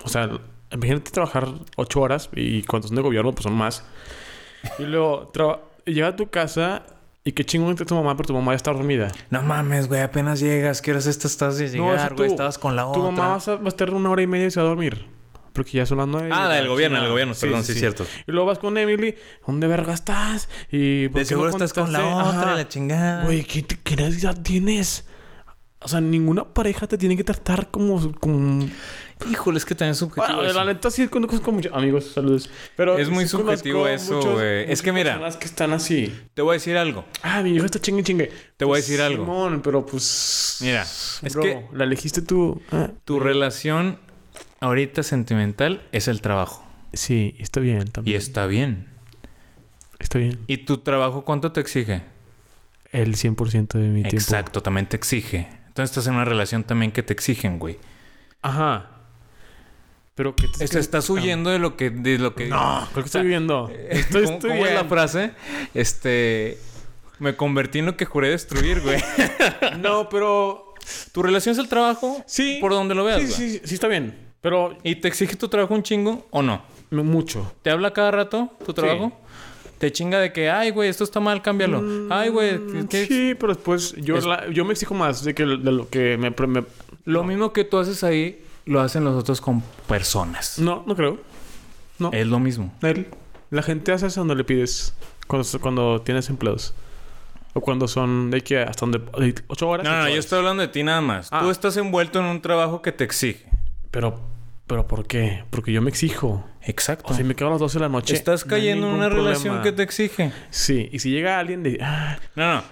[0.04, 0.28] O sea,
[0.72, 3.82] imagínate trabajar ocho horas y cuando son de gobierno, pues son más.
[4.78, 5.32] Y luego
[5.84, 6.82] llega a tu casa
[7.24, 9.10] y qué chingón está tu mamá, pero tu mamá ya está dormida.
[9.30, 10.00] No mames, güey.
[10.02, 10.80] Apenas llegas.
[10.80, 12.28] ¿Qué horas estás de No, llegar, güey?
[12.28, 13.02] tú- Estabas con la Tu otra.
[13.02, 15.06] mamá a, estar- va a estar una hora y media y se va a dormir.
[15.52, 16.28] Porque ya son las nueve.
[16.32, 17.34] Ah, del gobierno, del gobierno.
[17.40, 18.06] Perdón, sí, es cierto.
[18.26, 19.14] Y luego vas con Emily.
[19.46, 20.48] ¿Dónde verga estás?
[20.70, 22.54] Y ¿por De seguro no estás con la otra, Ajá.
[22.56, 23.24] la chingada.
[23.24, 25.06] Güey, ¿qué, qué necesidad tienes?
[25.82, 28.12] O sea, ninguna pareja te tiene que tratar como...
[28.20, 28.68] como...
[29.30, 30.26] Híjole, es que también es subjetivo.
[30.36, 30.58] Bueno, eso.
[30.58, 32.48] la neta sí conozco con muchos amigos, saludos.
[32.74, 34.70] Pero Es muy sí subjetivo eso, güey.
[34.70, 35.12] Es que mira.
[35.12, 36.14] personas que están así.
[36.32, 37.04] Te voy a decir algo.
[37.22, 38.30] Ah, mi hijo está chingue chingue.
[38.56, 39.24] Te voy a Pues, decir algo.
[39.24, 40.58] Simón, pero pues.
[40.62, 42.62] Mira, es bro, que- La elegiste tú.
[42.72, 43.98] Ah, Tu relación
[44.60, 46.64] ahorita sentimental es el trabajo.
[46.92, 48.16] sí, está bien Y también.
[48.16, 48.86] está bien.
[49.98, 50.38] Está bien.
[50.46, 52.02] ¿Y tu trabajo cuánto te exige?
[52.92, 54.16] El 100% de mi tiempo.
[54.16, 55.48] Exacto, también te exige.
[55.68, 57.78] Entonces estás en una relación también que te exigen, güey.
[58.42, 58.90] Ajá.
[60.14, 61.90] Pero que te estás huyendo de lo que...
[61.90, 63.70] De lo que No, creo que estoy viviendo.
[63.90, 65.32] Estoy, ¿Cómo, estoy cómo es la frase?
[65.74, 66.58] Este...
[67.18, 68.98] Me convertí en lo que juré destruir, güey.
[69.78, 70.74] No, pero.
[71.12, 72.22] ¿Tu relación es el trabajo?
[72.26, 72.56] Sí.
[72.62, 73.36] Por donde lo veas, Sí, güey.
[73.36, 74.29] sí, sí, sí, está bien.
[74.40, 76.62] Pero ¿Y te exige tu trabajo un chingo o no?
[76.90, 77.52] mucho.
[77.62, 79.12] ¿Te habla cada rato tu trabajo?
[79.78, 81.82] Te chinga de que, ay, güey, esto está mal, cámbialo.
[82.10, 82.50] Ay, güey,
[82.88, 85.56] ¿qué- Mm, Sí, pero después yo, Es- la- yo me exijo más de, que, de
[85.72, 86.64] lo que me, me-
[87.04, 90.58] Lo mismo que tú haces ahí, lo hacen los otros con personas.
[90.58, 91.18] No, no creo.
[91.98, 92.10] No.
[92.12, 92.72] Es lo mismo.
[92.82, 93.08] Él-
[93.50, 94.94] la gente hace eso cuando le pides.
[95.26, 96.74] Cuando, cuando tienes empleos.
[97.54, 98.98] O cuando son de que hasta donde.
[98.98, 99.84] de ocho horas.
[99.84, 101.28] No, no, yo estoy hablando de ti nada más.
[101.32, 101.40] Ah.
[101.42, 103.46] Tú estás envuelto en un trabajo que te exige.
[103.90, 104.20] Pero,
[104.66, 105.44] pero ¿por qué?
[105.50, 106.46] Porque yo me exijo.
[106.62, 107.12] Exacto.
[107.12, 108.14] O sea, me quedo a las 12 de la noche.
[108.14, 110.32] estás no cayendo en una relación que te exige.
[110.50, 111.78] Sí, y si llega alguien de.
[111.82, 112.62] Ah, No, no.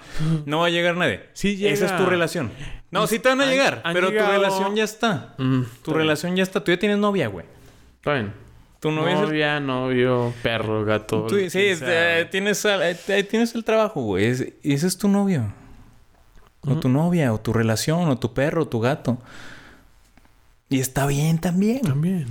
[0.47, 1.23] No va a llegar nadie.
[1.33, 1.73] Sí llega.
[1.73, 2.51] Esa es tu relación.
[2.91, 3.81] No, sí te van a Han- llegar.
[3.85, 5.35] han pero llegado- tu relación ya está.
[5.39, 6.63] mm, Tu está relación ya está.
[6.65, 7.47] Tú ya tienes novia, güey.
[7.97, 8.33] Está bien.
[8.81, 11.27] Tu novia el- Novia, novio, perro, gato.
[11.27, 14.25] Tú- sí, eh, tienes, al- eh, tienes el trabajo, güey.
[14.27, 14.55] Ese
[14.87, 15.53] es tu novio.
[16.61, 19.19] O tu novia, o tu relación, o tu perro, o tu gato.
[20.69, 21.81] Y está bien también.
[21.83, 22.27] También.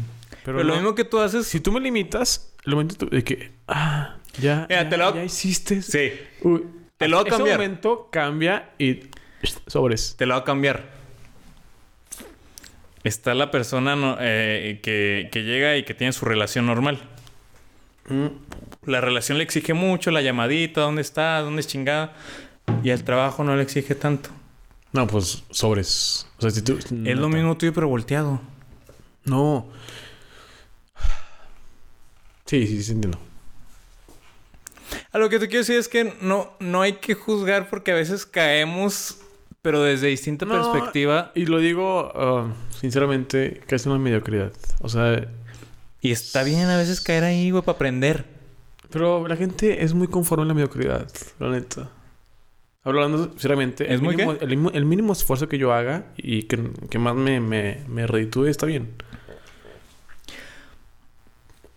[0.46, 1.48] Pero, Pero, lo no- mismo que tú haces.
[1.48, 3.52] Si tú me limitas, el momento de que.
[3.68, 4.66] Ah, ya.
[4.70, 5.82] Mira, ya, te lo- ya hiciste.
[5.82, 6.12] Sí.
[6.42, 6.64] Uy,
[6.98, 7.58] Te lo voy a ese cambiar.
[7.58, 9.00] momento cambia y.
[9.68, 10.16] Sobres.
[10.18, 10.96] Te lo va a cambiar.
[13.04, 17.00] Está la persona no- eh, que, que llega y que tiene su relación normal.
[18.10, 18.28] Mm.
[18.90, 22.14] La relación le exige mucho, la llamadita, dónde está, dónde es chingada.
[22.84, 24.30] Y el trabajo no le exige tanto.
[24.98, 26.26] No, pues sobres.
[26.40, 26.78] O sea, si tú.
[26.80, 28.41] Es lo mismo tuyo, pero volteado.
[29.26, 29.68] No.
[32.45, 33.19] Sí, sí, sí, entiendo.
[35.11, 37.91] A A lo que te quiero decir es que no, no hay que juzgar porque
[37.91, 39.19] a veces caemos,
[39.61, 41.32] pero desde distinta No, perspectiva.
[41.36, 44.52] Y lo digo ah, sinceramente, que es una mediocridad.
[44.80, 45.28] O sea,
[46.02, 48.26] Y está bien a veces caer ahí, güey, para aprender.
[48.90, 51.07] pero la gente es muy conforme en la mediocridad,
[51.40, 51.91] la neta.
[52.88, 56.72] Hablando sinceramente, ¿Es el, muy mínimo, el, el mínimo esfuerzo que yo haga y que,
[56.90, 58.90] que más me, me, me reditúe está bien.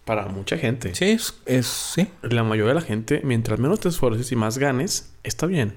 [0.04, 0.94] Para mucha gente.
[0.94, 2.08] Sí, es, es- sí.
[2.22, 5.74] La mayoría de la gente, mientras menos te esfuerces y más ganes, está bien.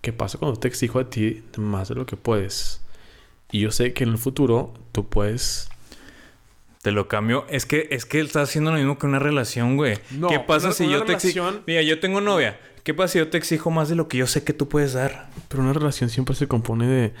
[0.00, 2.80] ¿Qué pasa cuando te exijo a ti más de lo que puedes?
[3.50, 5.70] Y yo sé que en el futuro tú puedes...
[6.82, 7.44] Te lo cambio.
[7.50, 9.98] Es que, es que estás haciendo lo mismo que una relación, güey.
[10.12, 11.40] No, ¿Qué pasa una- si una yo te exijo?
[11.40, 12.58] relación- Mira, yo tengo novia.
[12.88, 14.94] ¿Qué pasa si yo te exijo más de lo que yo sé que tú puedes
[14.94, 15.28] dar?
[15.48, 17.12] Pero una relación siempre se compone de...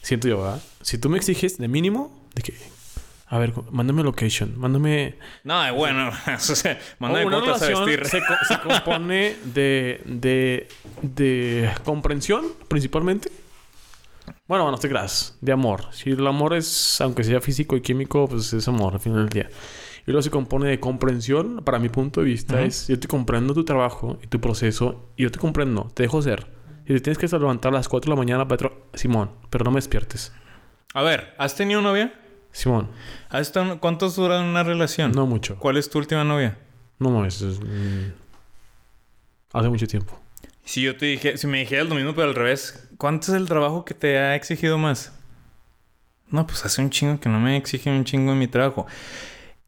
[0.00, 0.62] Siento yo, ¿verdad?
[0.80, 2.54] Si tú me exiges de mínimo, de que...
[3.26, 5.18] A ver, mándame location, mándame...
[5.44, 8.06] No, bueno, o sea, mándame una a relación vestir.
[8.06, 10.68] se, co- se compone de, de,
[11.02, 13.30] de comprensión, principalmente.
[14.48, 15.84] Bueno, no te creas, de amor.
[15.92, 19.28] Si el amor es, aunque sea físico y químico, pues es amor al final del
[19.28, 19.50] día.
[20.06, 22.64] Y luego se compone de comprensión, para mi punto de vista, Ujú.
[22.64, 26.20] es yo te comprendo tu trabajo y tu proceso, y yo te comprendo, te dejo
[26.22, 26.46] ser.
[26.86, 28.68] Y te tienes que levantar a las 4 de la mañana para...
[28.68, 30.32] tra- Simón, pero no me despiertes.
[30.94, 32.12] A ver, ¿has tenido novia?
[32.52, 32.88] Simón,
[33.28, 35.12] ¿Has estado- ¿Cuántos duran una relación?
[35.12, 35.56] no mucho.
[35.58, 36.58] ¿Cuál es tu última novia?
[36.98, 37.40] No mames.
[37.42, 38.12] es, mm,
[39.52, 40.18] hace mucho tiempo.
[40.64, 43.46] Si yo te dije, si me dijeras lo mismo pero al revés, ¿cuánto es el
[43.46, 45.12] trabajo que te ha exigido más?
[46.28, 48.86] No, pues hace un chingo que no me exige un chingo en mi trabajo.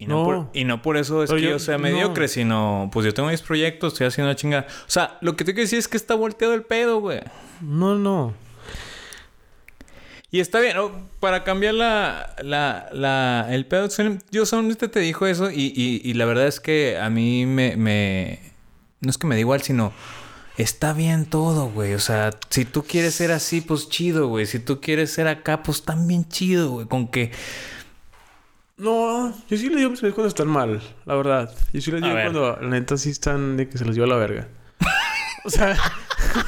[0.03, 0.25] Y no, No.
[0.25, 1.85] Por, y no por eso es Pero que yo, yo- sea no.
[1.85, 4.67] mediocre, sino pues yo tengo mis proyectos, estoy haciendo chingada.
[4.69, 7.21] O sea, lo que te quiero decir es que está volteado el pedo, güey.
[7.61, 8.35] No, no.
[10.31, 10.91] Y está bien, ¿no?
[11.21, 13.89] para cambiar la, la, la, el pedo,
[14.31, 17.77] yo solamente te dijo eso y, y, y la verdad es que a mí me,
[17.77, 18.41] me,
[19.01, 19.93] no es que me da igual, sino
[20.57, 21.93] está bien todo, güey.
[21.93, 24.47] O sea, si tú quieres ser así, pues chido, güey.
[24.47, 26.87] Si tú quieres ser acá, pues también chido, güey.
[26.87, 27.31] Con que,
[28.77, 31.55] No, yo sí le digo a mis amigos cuando están mal, la verdad.
[31.73, 34.11] Yo sí les digo cuando la neta sí están de que se los lleva a
[34.11, 34.49] la verga.
[35.45, 35.77] o sea,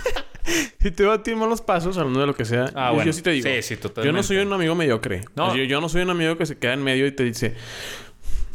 [0.80, 3.06] si te va a ti malos pasos, hablando de lo que sea, Ah, yo, bueno.
[3.06, 3.48] yo sí te digo.
[3.48, 4.16] Sí, sí, Yo totalmente.
[4.16, 5.22] no soy un amigo mediocre.
[5.36, 5.54] No.
[5.54, 7.54] Yo, yo no soy un amigo que se queda en medio y te dice,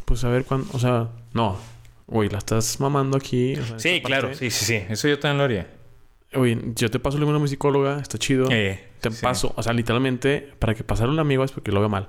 [0.05, 1.57] pues a ver cuándo, o sea, no.
[2.07, 3.55] Güey, la estás mamando aquí.
[3.55, 4.49] o sea, Sí, claro, parte.
[4.49, 4.83] sí, sí, sí.
[4.89, 5.67] Eso yo también lo haría.
[6.33, 8.47] Oye, yo te paso el a mi psicóloga, está chido.
[8.51, 9.17] Eh, te sí.
[9.21, 12.07] paso, o sea, literalmente, para que pasara un amigo es porque lo veo mal.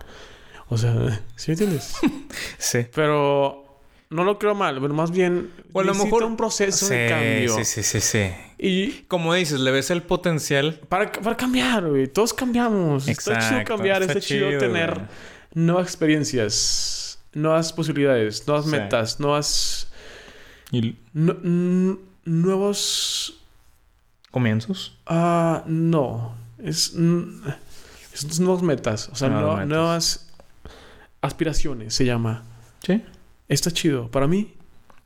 [0.71, 0.95] O sea,
[1.37, 1.95] ¿sí me entiendes?
[2.59, 2.87] Sí.
[2.95, 3.67] Pero
[4.09, 7.09] no lo creo mal, pero más bien O a lo mejor- un proceso Sí, de
[7.09, 7.57] cambio.
[7.57, 8.31] sí, sí, sí, sí.
[8.59, 10.81] Y Como dices, le ves el potencial.
[10.89, 12.07] para, para cambiar, güey.
[12.07, 13.09] Todos cambiamos.
[13.09, 15.07] está chido Exacto, cambiar, está está, chido, chido, tener güey.
[15.55, 18.71] nuevas experiencias, nuevas posibilidades, nuevas Sí.
[18.71, 19.87] metas, nuevas...
[20.73, 20.97] ¿Y
[22.25, 23.41] nuevos...
[24.31, 24.97] comienzos?
[25.07, 26.35] Ah, no.
[26.59, 26.95] Es...
[28.15, 29.09] es nuevas metas.
[29.13, 29.69] O sea, Nuevas no- metas.
[29.69, 30.30] nuevas
[31.21, 32.45] aspiraciones se llama.
[32.83, 33.03] Sí.
[33.49, 34.11] Está chido.
[34.11, 34.55] Para mí,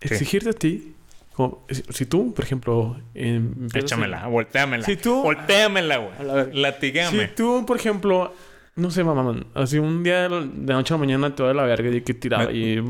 [0.01, 0.13] Sí.
[0.15, 0.93] exigirte a ti...
[1.33, 2.97] como- si- tú, por ejemplo...
[3.15, 4.85] em, a- Échamela, volteamela.
[4.85, 6.53] Si tú- Volteamela, güey.
[6.55, 7.27] Latigame.
[7.29, 8.33] Si tú, por ejemplo,
[8.77, 11.65] no sé, mamá, así un día de noche a la mañana te va de la
[11.65, 12.85] verga y que tiraba Me- y...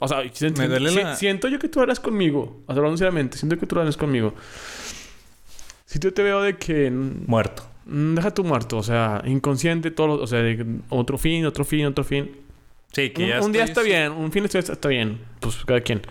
[0.00, 2.62] O sea, si- me duele si- la- siento yo que tú hablas conmigo.
[2.66, 4.34] O sea, hablando seriamente, siento que tú hablas conmigo.
[5.86, 6.90] Si yo te veo de que...
[6.90, 7.64] mm, Muerto.
[7.86, 11.86] Deja tu muerto, o sea, inconsciente, todo, lo- o sea, de otro fin, otro fin,
[11.86, 12.30] otro fin.
[12.92, 15.56] Sí, que Un, ya un día estoy- está bien, un fin está, está bien, pues
[15.64, 16.02] cada quien.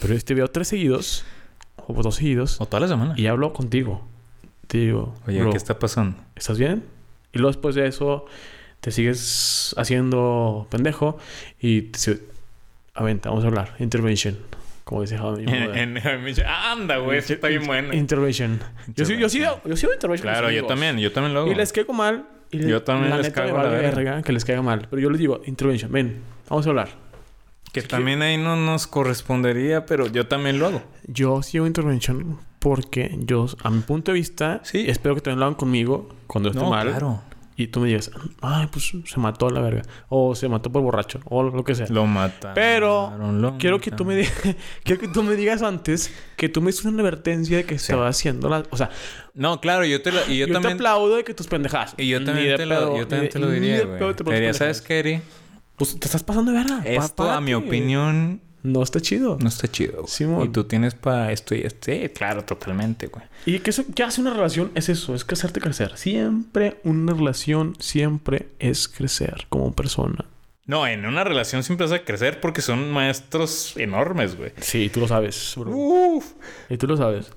[0.00, 1.24] Pero yo te veo tres seguidos,
[1.76, 3.14] o dos seguidos, O toda la semana.
[3.16, 4.06] y hablo contigo.
[4.66, 6.16] Te digo, Oye, bro, ¿qué está pasando?
[6.36, 6.84] ¿estás bien?
[7.32, 8.26] Y luego después de eso
[8.80, 11.18] te sigues haciendo pendejo
[11.60, 12.20] y te se-
[12.94, 13.74] aventa, vamos a hablar.
[13.78, 14.38] Intervention.
[14.84, 15.44] Como dice Javi.
[16.44, 17.18] Anda, güey.
[17.18, 17.94] Eso está bien bueno.
[17.94, 18.60] Intervention.
[18.96, 20.32] Yo sí, yo sí, yo sí intervention.
[20.32, 20.98] Claro, yo también.
[20.98, 21.52] Yo también lo hago.
[21.52, 22.26] Y les caigo mal.
[22.52, 24.22] Y Yo también la les neta me caigo a la vale verga.
[24.22, 24.86] que les caiga mal.
[24.90, 26.88] Pero yo les digo, intervention, ven, vamos a hablar.
[27.72, 30.82] Que también ahí no nos correspondería, pero yo también lo hago.
[31.06, 34.84] Yo sí hago intervention porque yo, a mi punto de vista, Sí.
[34.88, 36.88] espero que también lo hagan conmigo cuando esté No, mal.
[36.88, 37.22] claro.
[37.56, 38.10] Y tú me digas,
[38.40, 39.82] ay, pues se mató a la verga.
[40.08, 41.20] O se mató por borracho.
[41.24, 41.86] O lo que sea.
[41.90, 42.54] Lo mataron.
[42.54, 44.32] Pero lo quiero que tú me digas,
[44.84, 48.08] quiero que tú me digas antes que tú me hiciste una advertencia de que estaba
[48.08, 48.90] haciendo la, o sea,
[49.34, 50.20] No, claro, yo te lo...
[50.28, 50.76] Y yo, yo, también...
[50.76, 51.94] te aplaudo de que tus pendejas.
[51.98, 54.54] Y yo también te lo, pedo, yo también te lo ni diría, de pedo te.
[54.54, 55.22] ¿sabes qué, Eri?
[55.76, 56.82] Pues te estás pasando de verga.
[56.84, 59.38] Esto, a mi opinión, no está chido.
[59.40, 60.06] no está chido.
[60.06, 60.46] Simón.
[60.46, 61.92] Y tú tienes para esto y esto.
[61.92, 63.24] Sí, claro, totalmente, güey.
[63.46, 65.96] Y que eso que hace una relación es eso, es que hacerte crecer.
[65.96, 70.24] Siempre una relación siempre es crecer como persona.
[70.64, 74.52] No, en una relación siempre vas a crecer porque son maestros enormes, güey.
[74.60, 75.72] Sí, tú lo sabes, bro.
[75.72, 76.32] Uf.
[76.70, 77.32] Y tú lo sabes.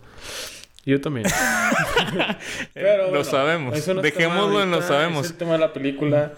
[0.86, 1.26] Yo también.
[3.12, 3.88] lo sabemos.
[3.88, 5.26] no Dejémoslo en lo sabemos.
[5.26, 6.34] Es el tema de la película.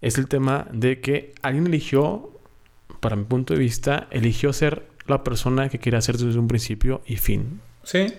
[0.00, 2.29] Es el tema de que alguien eligió,
[3.00, 7.02] para mi punto de vista, eligió ser la persona que quería ser desde un principio
[7.06, 7.60] y fin.
[7.82, 8.14] Sí.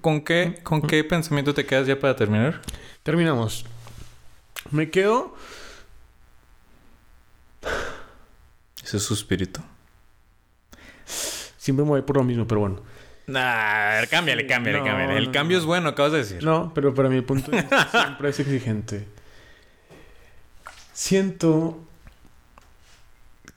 [0.00, 2.60] ¿Con qué, con qué pensamiento te quedas ya para terminar?
[3.02, 3.66] Terminamos.
[4.70, 5.34] Me quedo.
[8.82, 9.60] Ese es su espíritu.
[11.06, 12.82] Siempre me voy por lo mismo, pero bueno.
[13.26, 15.16] Nah, cámbiale, cámbiale, No, cámbiale.
[15.16, 15.60] El no, cambio no.
[15.62, 16.44] es bueno, acabas de decir.
[16.44, 19.08] No, pero para mi punto de vista siempre es exigente.
[20.92, 21.80] Siento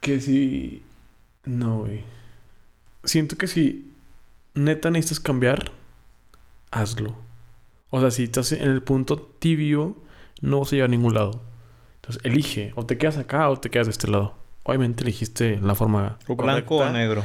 [0.07, 0.83] que si...
[1.45, 2.03] No, güey.
[3.03, 3.91] Siento que si
[4.53, 5.71] neta necesitas cambiar,
[6.71, 7.15] hazlo.
[7.89, 9.95] O sea, si estás en el punto tibio,
[10.41, 11.41] no vas a llegar a ningún lado.
[12.01, 12.73] Entonces, elige.
[12.75, 14.33] O te quedas acá o te quedas de este lado.
[14.63, 17.23] Obviamente elegiste la forma O blanco o negro.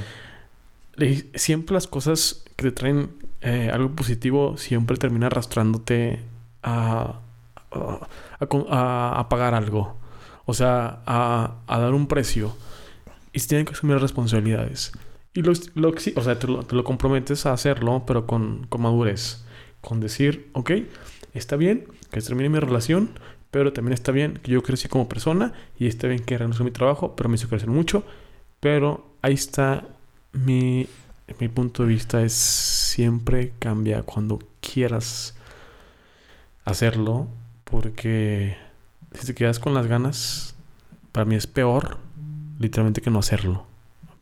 [1.34, 3.10] Siempre las cosas que te traen
[3.40, 6.20] eh, algo positivo siempre termina arrastrándote
[6.62, 7.18] a,
[7.72, 7.98] a,
[8.70, 9.96] a- a pagar algo.
[10.44, 12.54] O sea, a, a dar un precio.
[13.32, 14.92] Y tienen que asumir responsabilidades.
[15.34, 18.82] Y lo, lo o sea, te lo, te lo comprometes a hacerlo, pero con, con
[18.82, 19.44] madurez.
[19.80, 20.72] Con decir, ok,
[21.34, 23.10] está bien que termine mi relación,
[23.50, 26.64] pero también está bien que yo crecí como persona y está bien que renuncie a
[26.64, 28.04] mi trabajo, pero me hizo crecer mucho.
[28.60, 29.84] Pero ahí está
[30.32, 30.86] mi,
[31.38, 35.34] mi punto de vista es siempre cambia cuando quieras
[36.64, 37.28] hacerlo
[37.64, 38.56] porque
[39.12, 40.54] si te quedas con las ganas
[41.10, 41.98] para mí es peor
[42.62, 43.66] literalmente que no hacerlo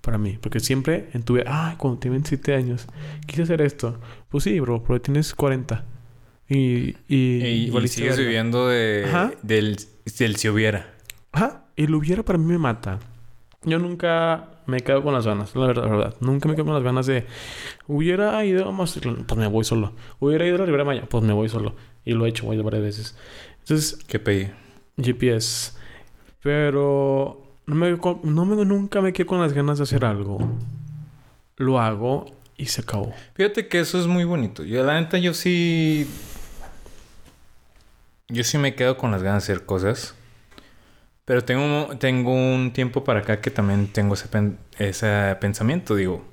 [0.01, 2.87] para mí porque siempre en tu vida ah cuando tenía 27 años
[3.27, 4.01] quise hacer esto
[4.31, 5.85] pues sí bro pero tienes 40
[6.51, 9.31] y y, Y, y sigues viviendo de, Ajá.
[9.43, 9.79] del,
[10.19, 10.93] del si hubiera.
[11.33, 12.99] Ajá, el hubiera para mí me mata.
[13.63, 16.15] Yo nunca me quedo con las ganas, la verdad, la verdad.
[16.21, 17.25] Nunca me quedo con las ganas de
[17.87, 19.93] hubiera ido a pues me voy solo.
[20.19, 21.77] Hubiera ido a la Ribera Maya, pues me voy solo.
[22.05, 23.17] Y lo he hecho, voy varias veces.
[23.61, 24.49] Entonces, ¿Qué pedí?
[24.97, 25.73] GPS.
[26.43, 27.91] Pero no me,
[28.25, 30.39] no me nunca me quedo con las ganas de hacer algo.
[31.57, 32.27] Lo hago
[32.57, 33.13] y se acabó.
[33.35, 34.65] Fíjate que eso es muy bonito.
[34.65, 36.07] Yo, la neta, yo sí.
[38.29, 40.15] Yo sí me quedo con las ganas de hacer cosas.
[41.25, 45.95] Pero tengo, tengo un tiempo para acá que también tengo ese, pen- ese pensamiento.
[45.95, 46.25] Digo,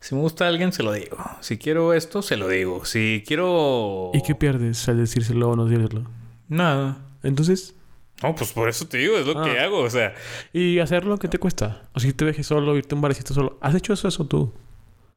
[0.00, 1.16] si me gusta a alguien, se lo digo.
[1.40, 2.84] Si quiero esto, se lo digo.
[2.84, 4.10] Si quiero.
[4.14, 6.04] ¿Y qué pierdes al decírselo o no decírselo?
[6.48, 6.98] Nada.
[7.22, 7.74] Entonces,
[8.22, 9.44] No, pues por eso te digo, es lo Ah.
[9.44, 9.78] que hago.
[9.80, 10.14] O sea,
[10.52, 11.82] ¿y hacerlo qué te cuesta?
[11.94, 13.58] O si te dejes solo, irte a un barecito solo.
[13.60, 14.52] ¿Has hecho eso, eso tú?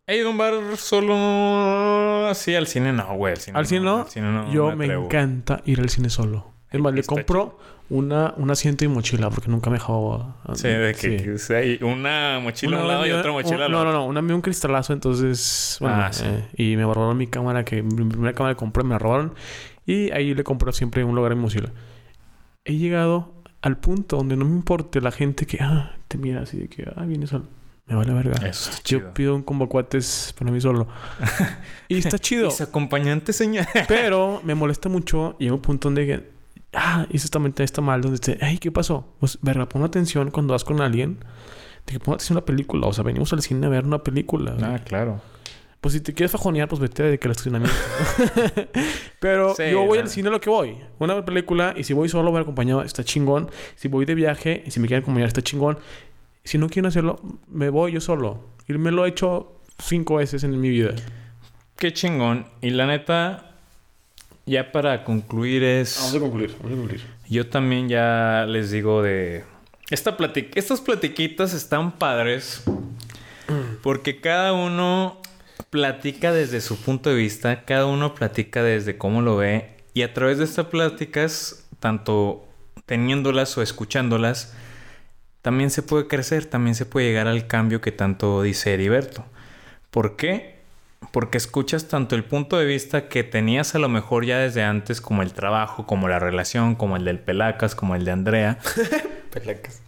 [0.08, 3.34] he ido a un bar solo así al cine, no, güey.
[3.34, 3.98] Al cine ¿Al cine no?
[4.02, 6.52] Al cine no Yo me, encanta ir al cine solo.
[6.70, 7.58] Es más, le compro
[7.90, 10.38] una, un asiento y mochila porque nunca me dejaba.
[10.54, 13.80] Sí, de que, que sea una mochila a un lado y otra mochila al No,
[13.80, 13.92] otro.
[13.92, 14.06] no, no.
[14.06, 15.78] Una me dio un cristalazo, entonces.
[15.80, 16.24] Bueno, Ah, sí.
[16.26, 19.34] eh, y me robaron mi cámara, que mi primera cámara que compré, me la robaron.
[19.86, 21.70] Y ahí le compro siempre un lugar en mochila.
[22.72, 26.58] He llegado al punto donde no me importe la gente que, ah, te mira así
[26.58, 27.48] de que, ah, vienes solo.
[27.86, 28.48] Me vale verga.
[28.48, 29.02] Eso está chido.
[29.02, 30.88] Yo pido un combo cuates para mí solo.
[31.90, 32.46] y está chido.
[32.46, 33.66] Mis acompañantes, señor.
[33.90, 36.30] Pero me molesta mucho y llega un punto donde
[36.72, 39.14] ah, eso también está mal, donde te, ay, ¿qué pasó?
[39.20, 41.18] Pues, verga, pon atención cuando vas con alguien,
[41.86, 44.02] de que pon atención a una película, o sea, venimos al cine a ver una
[44.02, 44.56] película.
[44.62, 45.20] Ah, claro.
[45.82, 47.76] Pues si te quieres fajonear, pues vete de que el estacionamiento.
[49.20, 50.78] Pero Sí, yo voy al cine a lo que voy.
[51.00, 53.50] Una película, y si voy solo, voy acompañado, está chingón.
[53.76, 55.80] Si voy de viaje, y si me quieren acompañar, está chingón.
[56.44, 58.46] Si no quieren hacerlo, me voy yo solo.
[58.68, 60.94] Y me lo he hecho cinco veces en mi vida.
[61.78, 62.46] Qué chingón.
[62.62, 63.56] Y la neta,
[64.46, 65.98] ya para concluir es...
[65.98, 67.02] Vamos a concluir, vamos a concluir.
[67.28, 69.46] Yo también ya les digo de...
[69.90, 70.16] Esta
[70.54, 72.64] Estas platiquitas están padres.
[73.82, 75.21] Porque cada uno
[75.72, 77.66] platica desde su punto de vista.
[77.66, 79.72] Cada uno platica desde cómo lo ve.
[79.94, 82.46] Y a través de estas pláticas, tanto
[82.86, 84.54] teniéndolas o escuchándolas,
[85.42, 86.46] también se puede crecer.
[86.46, 89.26] También se puede llegar al cambio que tanto dice Heriberto.
[89.90, 90.60] ¿Por qué?
[91.12, 95.02] Porque escuchas tanto el punto de vista que tenías a lo mejor ya desde antes,
[95.02, 98.60] como el trabajo, como la relación, como el del Pelacas, como el de Andrea.
[99.34, 99.82] Pelacas.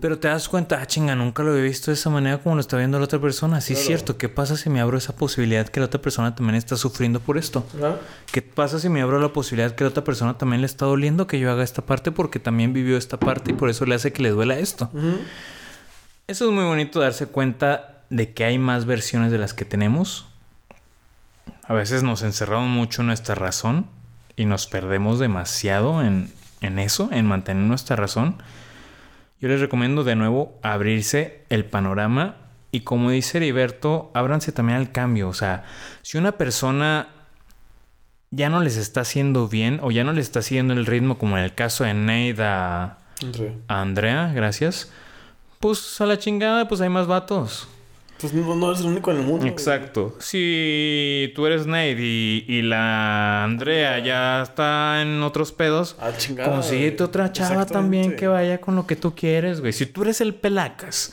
[0.00, 2.60] Pero te das cuenta, ah, chinga, nunca lo he visto de esa manera como lo
[2.60, 3.60] está viendo la otra persona.
[3.62, 3.86] Sí, es Claro.
[3.86, 4.18] cierto.
[4.18, 7.38] ¿Qué pasa si me abro esa posibilidad que la otra persona también está sufriendo por
[7.38, 7.66] esto?
[8.30, 11.26] ¿Qué pasa si me abro la posibilidad que la otra persona también le está doliendo
[11.26, 14.12] que yo haga esta parte porque también vivió esta parte y por eso le hace
[14.12, 14.90] que le duela esto?
[16.26, 20.26] Eso es muy bonito darse cuenta de que hay más versiones de las que tenemos.
[21.66, 23.86] A veces nos encerramos mucho en nuestra razón
[24.36, 28.36] y nos perdemos demasiado en, en eso, en mantener nuestra razón.
[29.40, 32.36] Yo les recomiendo de nuevo abrirse el panorama
[32.72, 35.28] y como dice Heriberto, ábranse también al cambio.
[35.28, 35.64] O sea,
[36.02, 37.08] si una persona
[38.30, 41.38] ya no les está haciendo bien o ya no les está siguiendo el ritmo, como
[41.38, 42.98] en el caso de Neida
[43.68, 44.90] a Andrea, gracias,
[45.60, 47.68] pues a la chingada, pues hay más vatos.
[48.20, 49.46] Pues no, no eres el único en el mundo.
[49.46, 50.16] Exacto.
[50.20, 57.04] Si tú eres Nate y, la Andrea ya está en otros pedos, ah, chingada, consíguete
[57.04, 59.72] otra chava también que vaya con lo que tú quieres, güey.
[59.72, 61.12] Si tú eres el pelacas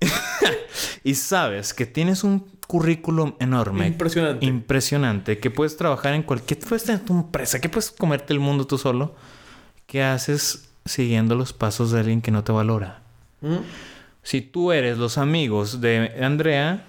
[1.04, 3.86] y sabes que tienes un currículum enorme.
[3.88, 4.46] Impresionante.
[4.46, 5.38] Impresionante.
[5.38, 6.60] Que puedes trabajar en cualquier...
[6.60, 7.60] Puedes tener tu empresa.
[7.60, 9.14] Que puedes comerte el mundo tú solo.
[9.86, 13.02] ¿Qué haces siguiendo los pasos de alguien que no te valora?
[13.40, 13.56] ¿Mm?
[14.22, 16.84] Si tú eres los amigos de Andrea...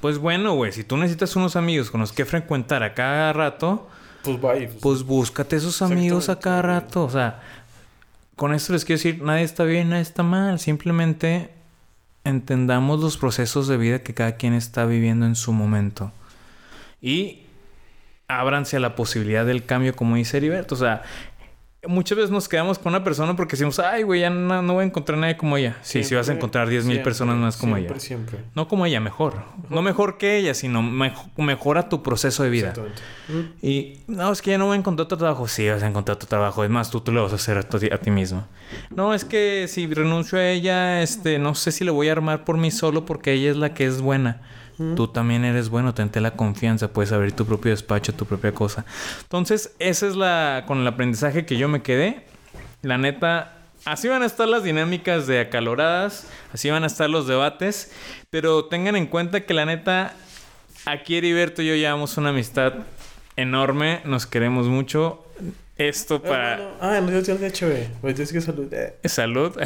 [0.00, 0.72] Pues bueno, güey.
[0.72, 3.88] Si tú necesitas unos amigos con los que frecuentar a cada rato...
[4.22, 4.68] Pues vaya.
[4.68, 7.04] Pues, pues búscate esos amigos a cada rato.
[7.04, 7.40] O sea...
[8.40, 10.58] Con esto les quiero decir, nadie está bien, nadie está mal.
[10.58, 11.50] Simplemente
[12.24, 16.10] entendamos los procesos de vida que cada quien está viviendo en su momento.
[17.02, 17.42] Y
[18.28, 20.74] ábranse a la posibilidad del cambio, como dice Heriberto.
[20.74, 21.02] O sea,
[21.88, 24.86] muchas veces nos quedamos con una persona porque decimos, ay, güey, ya no, voy a
[24.86, 25.76] encontrar nadie como ella.
[25.82, 27.98] Sí, si vas a encontrar 10 mil personas más como ella.
[27.98, 29.42] Siempre, No como ella, mejor.
[29.70, 32.74] No mejor que ella, sino mejora tu proceso de vida.
[33.62, 35.48] Y no, es que ya no voy a encontrar otro trabajo.
[35.48, 36.64] Sí, vas a encontrar otro trabajo.
[36.64, 38.46] Es más, tú, tú lo vas a hacer a, ti mismo.
[38.90, 42.44] No, es que si renuncio a ella, este, no sé si le voy a armar
[42.44, 44.42] por mí solo porque ella es la que es buena.
[44.96, 48.86] Tú también eres bueno, tente la confianza, puedes abrir tu propio despacho, tu propia cosa.
[49.20, 52.24] Entonces, esa es la con el aprendizaje que yo me quedé.
[52.80, 57.26] La neta, así van a estar las dinámicas de acaloradas, así van a estar los
[57.26, 57.92] debates,
[58.30, 60.14] pero tengan en cuenta que la neta,
[60.86, 62.72] aquí Heriberto y yo llevamos una amistad
[63.36, 65.26] enorme, nos queremos mucho.
[65.80, 66.74] Esto para.
[66.78, 67.38] Ah, no, yo.
[68.02, 68.70] Pues que salud.
[68.70, 68.96] Eh.
[69.04, 69.56] Salud.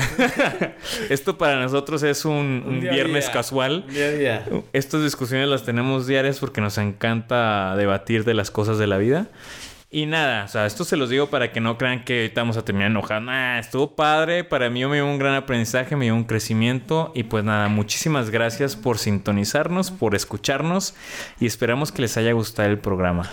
[1.10, 3.84] Esto para nosotros es un, viernes casual.
[3.88, 4.46] Día a día.
[4.72, 9.26] Estas discusiones las tenemos diarias porque nos encanta debatir de las cosas de la vida.
[9.90, 12.64] Y nada, o sea, esto se los digo para que no crean que estamos a
[12.64, 13.24] terminar enojados.
[13.24, 14.44] Nah, estuvo padre.
[14.44, 17.10] Para mí me dio un gran aprendizaje, me dio un crecimiento.
[17.16, 20.94] Y pues nada, muchísimas gracias por sintonizarnos, por escucharnos.
[21.40, 23.32] Y esperamos que les haya gustado el programa.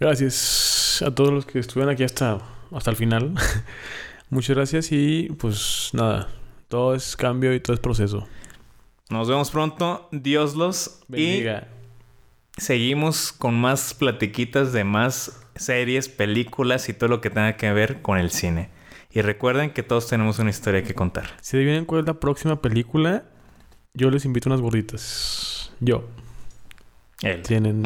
[0.00, 2.38] Gracias a todos los que estuvieron aquí hasta,
[2.72, 3.34] hasta el final.
[4.30, 6.28] Muchas gracias y pues nada,
[6.68, 8.26] todo es cambio y todo es proceso.
[9.10, 10.08] Nos vemos pronto.
[10.10, 11.68] Dios los bendiga.
[12.56, 17.70] Y seguimos con más platiquitas de más series, películas y todo lo que tenga que
[17.70, 18.70] ver con el cine.
[19.12, 21.36] Y recuerden que todos tenemos una historia que contar.
[21.42, 23.24] Si adivinen cuál es la próxima película,
[23.92, 25.72] yo les invito unas gorditas.
[25.80, 26.08] Yo.
[27.46, 27.82] Tienen,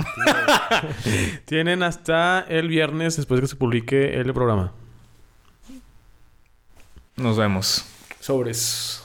[1.45, 4.73] tienen hasta el viernes después de que se publique el programa.
[7.17, 7.85] Nos vemos.
[8.21, 9.04] Sobres.